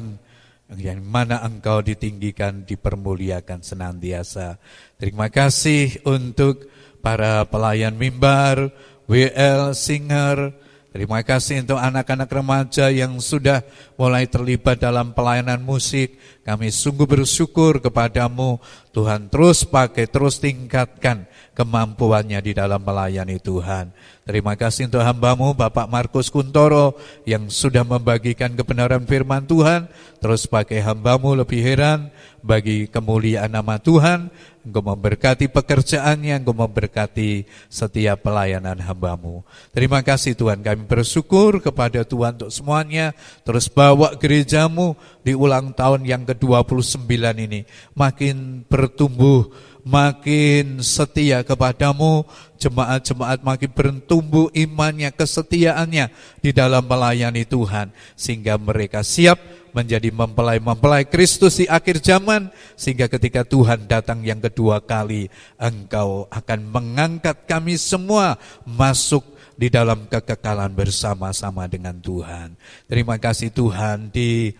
Yang 0.77 1.01
mana 1.01 1.41
engkau 1.41 1.81
ditinggikan, 1.81 2.61
dipermuliakan 2.61 3.65
senantiasa. 3.65 4.61
Terima 5.01 5.33
kasih 5.33 5.97
untuk 6.05 6.69
para 7.01 7.41
pelayan 7.49 7.97
mimbar, 7.97 8.69
WL, 9.09 9.73
singer, 9.73 10.53
Terima 10.89 11.21
kasih 11.21 11.61
untuk 11.61 11.77
anak-anak 11.77 12.25
remaja 12.33 12.89
yang 12.89 13.21
sudah 13.21 13.61
mulai 13.93 14.25
terlibat 14.25 14.81
dalam 14.81 15.13
pelayanan 15.13 15.61
musik. 15.61 16.17
Kami 16.41 16.73
sungguh 16.73 17.05
bersyukur 17.05 17.77
kepadamu. 17.77 18.57
Tuhan 18.89 19.29
terus 19.29 19.69
pakai, 19.69 20.09
terus 20.09 20.41
tingkatkan 20.41 21.28
kemampuannya 21.59 22.39
di 22.39 22.55
dalam 22.55 22.79
melayani 22.79 23.35
Tuhan. 23.35 23.91
Terima 24.23 24.55
kasih 24.55 24.87
untuk 24.87 25.03
hambamu 25.03 25.51
Bapak 25.51 25.91
Markus 25.91 26.31
Kuntoro 26.31 26.95
yang 27.27 27.51
sudah 27.51 27.83
membagikan 27.83 28.55
kebenaran 28.55 29.03
firman 29.03 29.43
Tuhan. 29.43 29.91
Terus 30.23 30.47
pakai 30.47 30.79
hambamu 30.79 31.35
lebih 31.35 31.59
heran 31.59 32.07
bagi 32.39 32.87
kemuliaan 32.87 33.51
nama 33.51 33.75
Tuhan. 33.75 34.31
Engkau 34.63 34.85
memberkati 34.85 35.51
pekerjaannya, 35.51 36.39
Engkau 36.39 36.55
memberkati 36.55 37.43
setiap 37.67 38.23
pelayanan 38.23 38.79
hambamu. 38.79 39.43
Terima 39.75 39.99
kasih 39.99 40.37
Tuhan, 40.37 40.63
kami 40.63 40.87
bersyukur 40.87 41.59
kepada 41.59 42.05
Tuhan 42.07 42.39
untuk 42.39 42.53
semuanya. 42.53 43.11
Terus 43.43 43.67
bawa 43.67 44.15
gerejamu 44.15 44.95
di 45.25 45.35
ulang 45.35 45.75
tahun 45.75 46.05
yang 46.07 46.23
ke-29 46.23 47.11
ini. 47.35 47.67
Makin 47.97 48.63
bertumbuh 48.69 49.51
makin 49.83 50.83
setia 50.83 51.43
kepadamu, 51.43 52.27
jemaat-jemaat 52.59 53.39
makin 53.41 53.71
bertumbuh 53.71 54.51
imannya, 54.51 55.11
kesetiaannya 55.15 56.11
di 56.43 56.51
dalam 56.51 56.83
melayani 56.83 57.47
Tuhan, 57.47 57.91
sehingga 58.15 58.59
mereka 58.59 59.01
siap 59.01 59.39
menjadi 59.71 60.09
mempelai-mempelai 60.09 61.05
Kristus 61.05 61.61
di 61.61 61.65
akhir 61.69 62.01
zaman 62.01 62.49
sehingga 62.73 63.05
ketika 63.05 63.45
Tuhan 63.45 63.85
datang 63.85 64.25
yang 64.25 64.41
kedua 64.41 64.81
kali 64.81 65.29
engkau 65.61 66.25
akan 66.33 66.59
mengangkat 66.73 67.45
kami 67.45 67.77
semua 67.77 68.37
masuk 68.65 69.21
di 69.59 69.67
dalam 69.67 70.07
kekekalan 70.07 70.71
bersama-sama 70.71 71.67
dengan 71.67 71.99
Tuhan. 71.99 72.55
Terima 72.87 73.19
kasih 73.19 73.51
Tuhan 73.51 74.07
di 74.07 74.55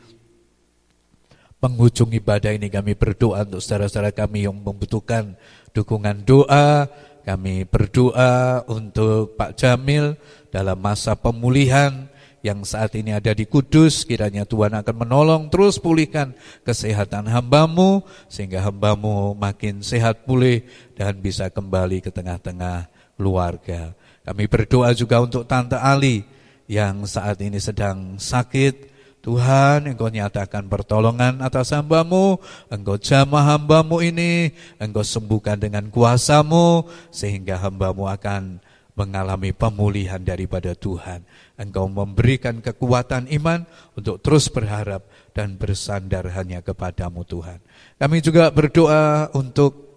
penghujung 1.60 2.16
ibadah 2.16 2.56
ini 2.56 2.72
kami 2.72 2.96
berdoa 2.96 3.44
untuk 3.44 3.60
saudara-saudara 3.60 4.16
kami 4.16 4.48
yang 4.48 4.56
membutuhkan 4.56 5.36
dukungan 5.76 6.24
doa. 6.24 6.88
Kami 7.28 7.68
berdoa 7.68 8.66
untuk 8.66 9.38
Pak 9.38 9.60
Jamil 9.60 10.18
dalam 10.50 10.80
masa 10.82 11.14
pemulihan 11.14 12.10
yang 12.42 12.64
saat 12.66 12.96
ini 12.98 13.14
ada 13.14 13.36
di 13.36 13.46
Kudus. 13.46 14.08
Kiranya 14.08 14.48
Tuhan 14.48 14.74
akan 14.74 14.96
menolong 15.06 15.44
terus 15.52 15.78
pulihkan 15.78 16.34
kesehatan 16.66 17.30
hambamu 17.30 18.02
sehingga 18.32 18.66
hambamu 18.66 19.38
makin 19.38 19.86
sehat 19.86 20.26
pulih 20.26 20.66
dan 20.98 21.22
bisa 21.22 21.52
kembali 21.54 22.02
ke 22.02 22.10
tengah-tengah 22.10 22.90
keluarga. 23.20 23.94
Kami 24.26 24.50
berdoa 24.50 24.90
juga 24.96 25.22
untuk 25.22 25.46
Tante 25.46 25.78
Ali 25.78 26.26
yang 26.66 27.06
saat 27.06 27.38
ini 27.44 27.62
sedang 27.62 28.18
sakit 28.18 28.99
Tuhan, 29.30 29.86
Engkau 29.86 30.10
nyatakan 30.10 30.66
pertolongan 30.66 31.46
atas 31.46 31.70
hambamu, 31.70 32.42
Engkau 32.66 32.98
jamah 32.98 33.54
hambamu 33.54 34.02
ini, 34.02 34.58
Engkau 34.82 35.06
sembuhkan 35.06 35.62
dengan 35.62 35.86
kuasamu, 35.94 36.90
sehingga 37.14 37.62
hambamu 37.62 38.10
akan 38.10 38.58
mengalami 38.98 39.54
pemulihan 39.54 40.18
daripada 40.18 40.74
Tuhan. 40.74 41.22
Engkau 41.62 41.86
memberikan 41.86 42.58
kekuatan 42.58 43.30
iman 43.38 43.70
untuk 43.94 44.18
terus 44.26 44.50
berharap 44.50 45.06
dan 45.38 45.62
bersandar 45.62 46.26
hanya 46.34 46.66
kepadamu 46.66 47.22
Tuhan. 47.22 47.62
Kami 48.02 48.26
juga 48.26 48.50
berdoa 48.50 49.30
untuk 49.38 49.94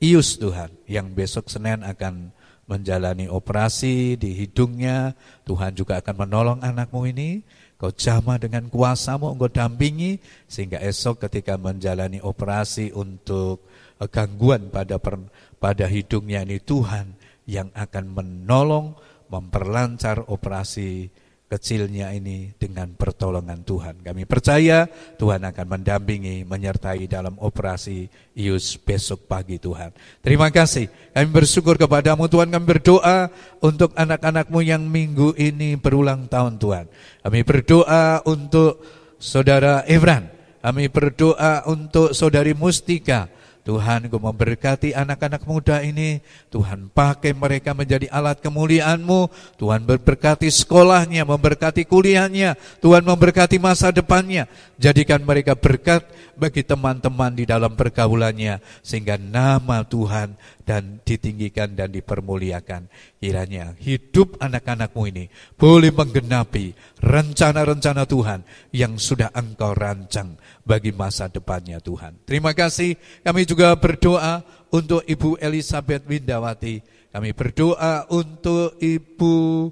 Ius 0.00 0.40
Tuhan, 0.40 0.72
yang 0.88 1.12
besok 1.12 1.52
Senin 1.52 1.84
akan 1.84 2.32
menjalani 2.64 3.28
operasi 3.28 4.16
di 4.16 4.32
hidungnya. 4.32 5.12
Tuhan 5.44 5.76
juga 5.76 6.00
akan 6.00 6.24
menolong 6.24 6.58
anakmu 6.64 7.04
ini 7.04 7.44
Kau 7.82 7.90
jamah 7.90 8.38
dengan 8.38 8.70
kuasamu, 8.70 9.34
engkau 9.34 9.50
dampingi, 9.50 10.22
sehingga 10.46 10.78
esok 10.78 11.26
ketika 11.26 11.58
menjalani 11.58 12.22
operasi 12.22 12.94
untuk 12.94 13.66
eh, 13.98 14.06
gangguan 14.06 14.70
pada 14.70 15.02
per, 15.02 15.18
pada 15.58 15.90
hidungnya 15.90 16.46
ini 16.46 16.62
Tuhan 16.62 17.18
yang 17.50 17.74
akan 17.74 18.04
menolong, 18.14 18.94
memperlancar 19.26 20.30
operasi 20.30 21.10
kecilnya 21.52 22.16
ini 22.16 22.56
dengan 22.56 22.96
pertolongan 22.96 23.60
Tuhan. 23.60 24.00
Kami 24.00 24.24
percaya 24.24 24.88
Tuhan 25.20 25.44
akan 25.44 25.66
mendampingi, 25.68 26.48
menyertai 26.48 27.04
dalam 27.04 27.36
operasi 27.36 28.08
Ius 28.32 28.80
besok 28.80 29.28
pagi 29.28 29.60
Tuhan. 29.60 29.92
Terima 30.24 30.48
kasih. 30.48 30.88
Kami 31.12 31.28
bersyukur 31.28 31.76
kepadamu 31.76 32.24
Tuhan. 32.32 32.48
Kami 32.48 32.64
berdoa 32.64 33.28
untuk 33.60 33.92
anak-anakmu 33.92 34.64
yang 34.64 34.80
minggu 34.80 35.36
ini 35.36 35.76
berulang 35.76 36.24
tahun 36.24 36.56
Tuhan. 36.56 36.88
Kami 37.20 37.40
berdoa 37.44 38.24
untuk 38.24 38.80
saudara 39.20 39.84
Evran. 39.84 40.32
Kami 40.64 40.88
berdoa 40.88 41.68
untuk 41.68 42.16
saudari 42.16 42.56
Mustika. 42.56 43.28
Tuhan 43.62 44.10
Engkau 44.10 44.18
memberkati 44.18 44.90
anak-anak 44.90 45.46
muda 45.46 45.78
ini. 45.86 46.18
Tuhan 46.50 46.90
pakai 46.90 47.30
mereka 47.30 47.70
menjadi 47.78 48.10
alat 48.10 48.42
kemuliaan-Mu. 48.42 49.30
Tuhan 49.54 49.86
memberkati 49.86 50.50
sekolahnya, 50.50 51.22
memberkati 51.22 51.86
kuliahnya. 51.86 52.58
Tuhan 52.82 53.06
memberkati 53.06 53.62
masa 53.62 53.94
depannya. 53.94 54.50
Jadikan 54.82 55.22
mereka 55.22 55.54
berkat 55.54 56.02
bagi 56.34 56.66
teman-teman 56.66 57.30
di 57.38 57.46
dalam 57.46 57.78
pergaulannya. 57.78 58.58
Sehingga 58.82 59.14
nama 59.14 59.86
Tuhan 59.86 60.34
dan 60.62 61.02
ditinggikan 61.02 61.74
dan 61.74 61.90
dipermuliakan 61.90 62.86
Kiranya 63.18 63.74
hidup 63.78 64.38
anak-anakmu 64.38 65.02
ini 65.10 65.24
boleh 65.58 65.90
menggenapi 65.90 66.74
rencana-rencana 67.02 68.06
Tuhan 68.06 68.40
Yang 68.70 68.92
sudah 69.12 69.28
engkau 69.34 69.74
rancang 69.74 70.38
bagi 70.62 70.94
masa 70.94 71.26
depannya 71.26 71.82
Tuhan. 71.82 72.22
Terima 72.22 72.54
kasih. 72.54 72.94
Kami 73.26 73.42
juga 73.42 73.74
berdoa 73.74 74.46
untuk 74.70 75.02
Ibu 75.04 75.38
Elizabeth 75.42 76.06
Windawati. 76.06 76.80
Kami 77.12 77.30
berdoa 77.36 78.08
untuk 78.08 78.78
Ibu 78.78 79.68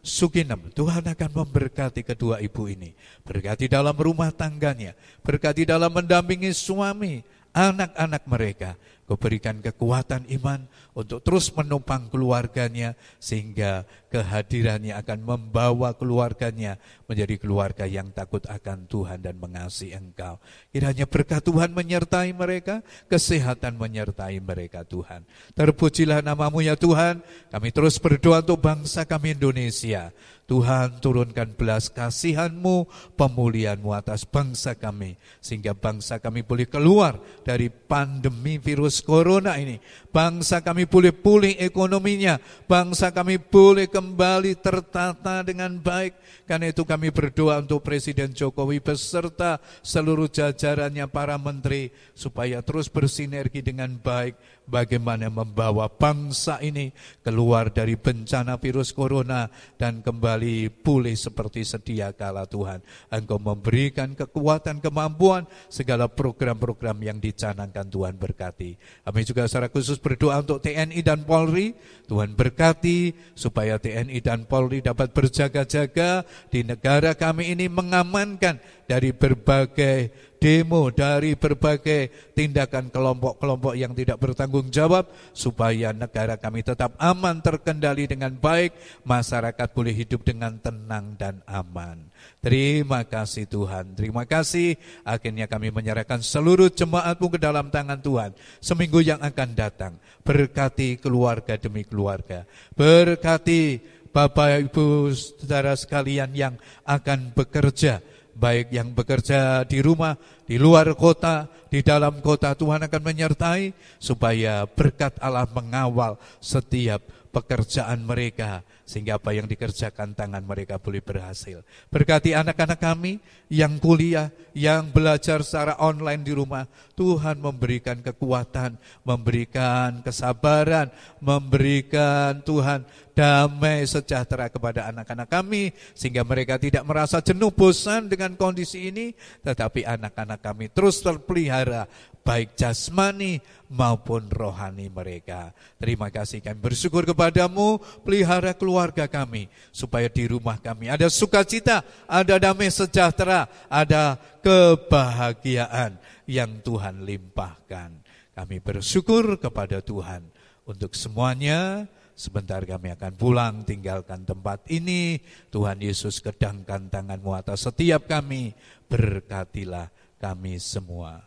Sukinem. 0.00 0.72
Tuhan 0.72 1.06
akan 1.06 1.30
memberkati 1.44 2.02
kedua 2.02 2.40
ibu 2.40 2.66
ini. 2.66 2.96
Berkati 3.22 3.68
dalam 3.68 3.94
rumah 3.94 4.32
tangganya. 4.32 4.96
Berkati 5.20 5.68
dalam 5.68 5.92
mendampingi 5.92 6.50
suami, 6.56 7.20
anak-anak 7.52 8.24
mereka. 8.24 8.70
Kau 9.10 9.18
berikan 9.18 9.58
kekuatan 9.58 10.22
iman 10.38 10.70
untuk 10.94 11.22
terus 11.22 11.50
menopang 11.54 12.10
keluarganya 12.10 12.98
sehingga 13.22 13.86
kehadirannya 14.10 14.98
akan 14.98 15.18
membawa 15.22 15.94
keluarganya 15.94 16.76
menjadi 17.06 17.38
keluarga 17.38 17.86
yang 17.86 18.10
takut 18.10 18.42
akan 18.50 18.90
Tuhan 18.90 19.22
dan 19.22 19.38
mengasihi 19.38 19.94
Engkau. 19.94 20.42
Kiranya 20.74 21.06
berkat 21.06 21.46
Tuhan 21.46 21.70
menyertai 21.70 22.34
mereka, 22.34 22.82
kesehatan 23.06 23.78
menyertai 23.78 24.42
mereka 24.42 24.82
Tuhan. 24.82 25.22
Terpujilah 25.54 26.22
namamu 26.26 26.62
ya 26.62 26.74
Tuhan. 26.74 27.22
Kami 27.50 27.68
terus 27.70 27.98
berdoa 28.02 28.42
untuk 28.42 28.62
bangsa 28.62 29.06
kami 29.06 29.38
Indonesia. 29.38 30.10
Tuhan 30.50 30.98
turunkan 30.98 31.54
belas 31.54 31.94
kasihanmu, 31.94 32.90
pemulihanmu 33.14 33.94
atas 33.94 34.26
bangsa 34.26 34.74
kami. 34.74 35.14
Sehingga 35.38 35.78
bangsa 35.78 36.18
kami 36.18 36.42
boleh 36.42 36.66
keluar 36.66 37.22
dari 37.46 37.70
pandemi 37.70 38.58
virus 38.58 38.98
corona 38.98 39.54
ini. 39.62 39.78
Bangsa 40.10 40.58
kami 40.58 40.79
boleh 40.84 41.12
pulih 41.12 41.54
ekonominya. 41.58 42.38
Bangsa 42.68 43.10
kami 43.10 43.40
boleh 43.40 43.88
kembali 43.88 44.56
tertata 44.60 45.42
dengan 45.42 45.76
baik. 45.80 46.16
Karena 46.46 46.70
itu 46.70 46.82
kami 46.82 47.14
berdoa 47.14 47.62
untuk 47.62 47.82
Presiden 47.82 48.34
Jokowi 48.34 48.82
beserta 48.82 49.58
seluruh 49.82 50.28
jajarannya 50.28 51.06
para 51.08 51.40
menteri. 51.40 51.90
Supaya 52.12 52.60
terus 52.60 52.86
bersinergi 52.92 53.64
dengan 53.64 53.96
baik 53.98 54.60
bagaimana 54.70 55.26
membawa 55.26 55.90
bangsa 55.90 56.62
ini 56.62 56.94
keluar 57.26 57.74
dari 57.74 57.98
bencana 57.98 58.54
virus 58.62 58.94
corona 58.94 59.50
dan 59.74 59.98
kembali 59.98 60.70
pulih 60.86 61.18
seperti 61.18 61.66
sedia 61.66 62.14
kala 62.14 62.46
Tuhan. 62.46 62.78
Engkau 63.10 63.42
memberikan 63.42 64.14
kekuatan, 64.14 64.78
kemampuan, 64.78 65.44
segala 65.66 66.06
program-program 66.06 66.96
yang 67.02 67.18
dicanangkan 67.18 67.90
Tuhan 67.90 68.14
berkati. 68.14 68.78
Kami 69.02 69.20
juga 69.26 69.50
secara 69.50 69.66
khusus 69.66 69.98
berdoa 69.98 70.38
untuk 70.38 70.62
TNI 70.70 71.00
dan 71.02 71.26
Polri. 71.26 71.74
Tuhan 72.06 72.34
berkati 72.34 73.14
supaya 73.38 73.78
TNI 73.78 74.18
dan 74.18 74.42
Polri 74.42 74.82
dapat 74.82 75.14
berjaga-jaga 75.14 76.26
di 76.50 76.66
negara 76.66 77.14
kami 77.14 77.54
ini 77.54 77.70
mengamankan 77.70 78.58
dari 78.90 79.14
berbagai 79.14 80.29
demo 80.40 80.88
dari 80.88 81.36
berbagai 81.36 82.32
tindakan 82.32 82.88
kelompok-kelompok 82.88 83.76
yang 83.76 83.92
tidak 83.92 84.16
bertanggung 84.16 84.72
jawab 84.72 85.12
supaya 85.36 85.92
negara 85.92 86.40
kami 86.40 86.64
tetap 86.64 86.96
aman 86.96 87.44
terkendali 87.44 88.08
dengan 88.08 88.32
baik, 88.32 88.72
masyarakat 89.04 89.68
boleh 89.76 89.92
hidup 89.92 90.24
dengan 90.24 90.56
tenang 90.56 91.14
dan 91.20 91.44
aman. 91.44 92.00
Terima 92.40 93.04
kasih 93.04 93.44
Tuhan, 93.44 93.92
terima 93.92 94.24
kasih 94.24 94.80
akhirnya 95.04 95.44
kami 95.44 95.68
menyerahkan 95.68 96.24
seluruh 96.24 96.72
jemaatmu 96.72 97.36
ke 97.36 97.38
dalam 97.38 97.68
tangan 97.68 98.00
Tuhan 98.00 98.32
seminggu 98.64 99.04
yang 99.04 99.20
akan 99.20 99.52
datang. 99.52 99.92
Berkati 100.24 100.96
keluarga 100.96 101.60
demi 101.60 101.84
keluarga, 101.84 102.48
berkati 102.72 103.80
Bapak 104.10 104.72
Ibu 104.72 105.14
saudara 105.14 105.76
sekalian 105.78 106.34
yang 106.34 106.58
akan 106.82 107.30
bekerja 107.30 108.02
baik 108.34 108.72
yang 108.74 108.92
bekerja 108.94 109.64
di 109.66 109.82
rumah, 109.84 110.16
di 110.44 110.56
luar 110.58 110.92
kota, 110.98 111.48
di 111.70 111.80
dalam 111.80 112.18
kota 112.18 112.52
Tuhan 112.58 112.82
akan 112.86 113.02
menyertai 113.02 113.70
supaya 114.02 114.66
berkat 114.66 115.16
Allah 115.22 115.46
mengawal 115.50 116.18
setiap 116.42 117.02
pekerjaan 117.30 118.02
mereka 118.02 118.66
sehingga 118.82 119.22
apa 119.22 119.30
yang 119.30 119.46
dikerjakan 119.46 120.18
tangan 120.18 120.42
mereka 120.42 120.82
boleh 120.82 120.98
berhasil. 120.98 121.62
Berkati 121.94 122.34
anak-anak 122.34 122.82
kami 122.82 123.22
yang 123.46 123.78
kuliah, 123.78 124.34
yang 124.50 124.90
belajar 124.90 125.46
secara 125.46 125.78
online 125.78 126.26
di 126.26 126.34
rumah, 126.34 126.66
Tuhan 126.98 127.38
memberikan 127.38 128.02
kekuatan, 128.02 128.74
memberikan 129.06 130.02
kesabaran, 130.02 130.90
memberikan 131.22 132.42
Tuhan 132.42 132.82
damai 133.12 133.84
sejahtera 133.84 134.48
kepada 134.48 134.88
anak-anak 134.90 135.28
kami 135.28 135.74
sehingga 135.92 136.22
mereka 136.22 136.56
tidak 136.56 136.86
merasa 136.86 137.18
jenuh 137.20 137.52
bosan 137.52 138.08
dengan 138.08 138.34
kondisi 138.34 138.88
ini, 138.90 139.12
tetapi 139.42 139.84
anak-anak 139.84 140.40
kami 140.40 140.72
terus 140.72 141.02
terpelihara 141.02 141.86
baik 142.20 142.54
jasmani 142.54 143.40
maupun 143.72 144.28
rohani 144.28 144.92
mereka. 144.92 145.56
Terima 145.80 146.12
kasih 146.12 146.44
kami 146.44 146.60
bersyukur 146.60 147.08
kepadamu, 147.08 147.80
pelihara 148.04 148.52
keluarga 148.52 149.08
kami, 149.08 149.48
supaya 149.72 150.06
di 150.10 150.28
rumah 150.28 150.60
kami 150.60 150.92
ada 150.92 151.08
sukacita, 151.08 151.82
ada 152.04 152.36
damai 152.36 152.68
sejahtera, 152.68 153.48
ada 153.66 154.20
kebahagiaan 154.44 155.96
yang 156.28 156.60
Tuhan 156.60 157.02
limpahkan. 157.02 157.90
Kami 158.36 158.56
bersyukur 158.62 159.36
kepada 159.36 159.82
Tuhan 159.82 160.24
untuk 160.64 160.94
semuanya. 160.94 161.90
Sebentar 162.20 162.60
kami 162.68 162.92
akan 162.92 163.16
pulang 163.16 163.64
tinggalkan 163.64 164.28
tempat 164.28 164.68
ini. 164.68 165.24
Tuhan 165.48 165.80
Yesus 165.80 166.20
kedangkan 166.20 166.92
tanganmu 166.92 167.32
atas 167.32 167.64
setiap 167.64 168.04
kami. 168.04 168.52
Berkatilah 168.92 169.88
kami 170.20 170.60
semua. 170.60 171.24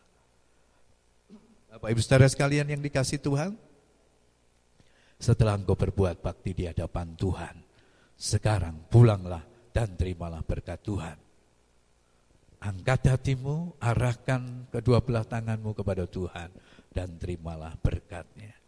Bapak 1.74 1.90
Ibu 1.90 1.98
Saudara 1.98 2.30
sekalian 2.30 2.70
yang 2.70 2.78
dikasih 2.86 3.18
Tuhan. 3.18 3.58
Setelah 5.18 5.58
engkau 5.58 5.74
berbuat 5.74 6.22
bakti 6.22 6.54
di 6.54 6.70
hadapan 6.70 7.18
Tuhan. 7.18 7.58
Sekarang 8.14 8.86
pulanglah 8.86 9.42
dan 9.74 9.98
terimalah 9.98 10.46
berkat 10.46 10.78
Tuhan. 10.86 11.18
Angkat 12.62 13.18
hatimu, 13.18 13.82
arahkan 13.82 14.70
kedua 14.70 15.02
belah 15.02 15.26
tanganmu 15.26 15.74
kepada 15.74 16.06
Tuhan. 16.06 16.54
Dan 16.94 17.18
terimalah 17.18 17.74
berkatnya. 17.82 18.63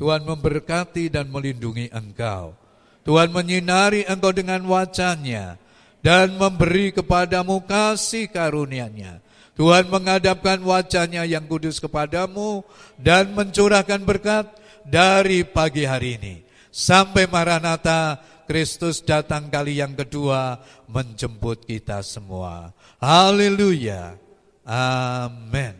Tuhan 0.00 0.24
memberkati 0.24 1.12
dan 1.12 1.28
melindungi 1.28 1.92
engkau. 1.92 2.56
Tuhan 3.04 3.28
menyinari 3.28 4.08
engkau 4.08 4.32
dengan 4.32 4.64
wajahnya 4.64 5.60
dan 6.00 6.40
memberi 6.40 6.88
kepadamu 6.88 7.60
kasih 7.68 8.32
karunia-Nya. 8.32 9.20
Tuhan 9.60 9.92
menghadapkan 9.92 10.56
wajahnya 10.64 11.28
yang 11.28 11.44
kudus 11.44 11.76
kepadamu 11.84 12.64
dan 12.96 13.36
mencurahkan 13.36 14.00
berkat 14.00 14.48
dari 14.88 15.44
pagi 15.44 15.84
hari 15.84 16.16
ini. 16.16 16.34
Sampai 16.72 17.28
Maranatha, 17.28 18.24
Kristus 18.48 19.04
datang 19.04 19.52
kali 19.52 19.84
yang 19.84 19.92
kedua 19.92 20.64
menjemput 20.88 21.68
kita 21.68 22.00
semua. 22.00 22.72
Haleluya. 22.96 24.16
Amin. 24.64 25.76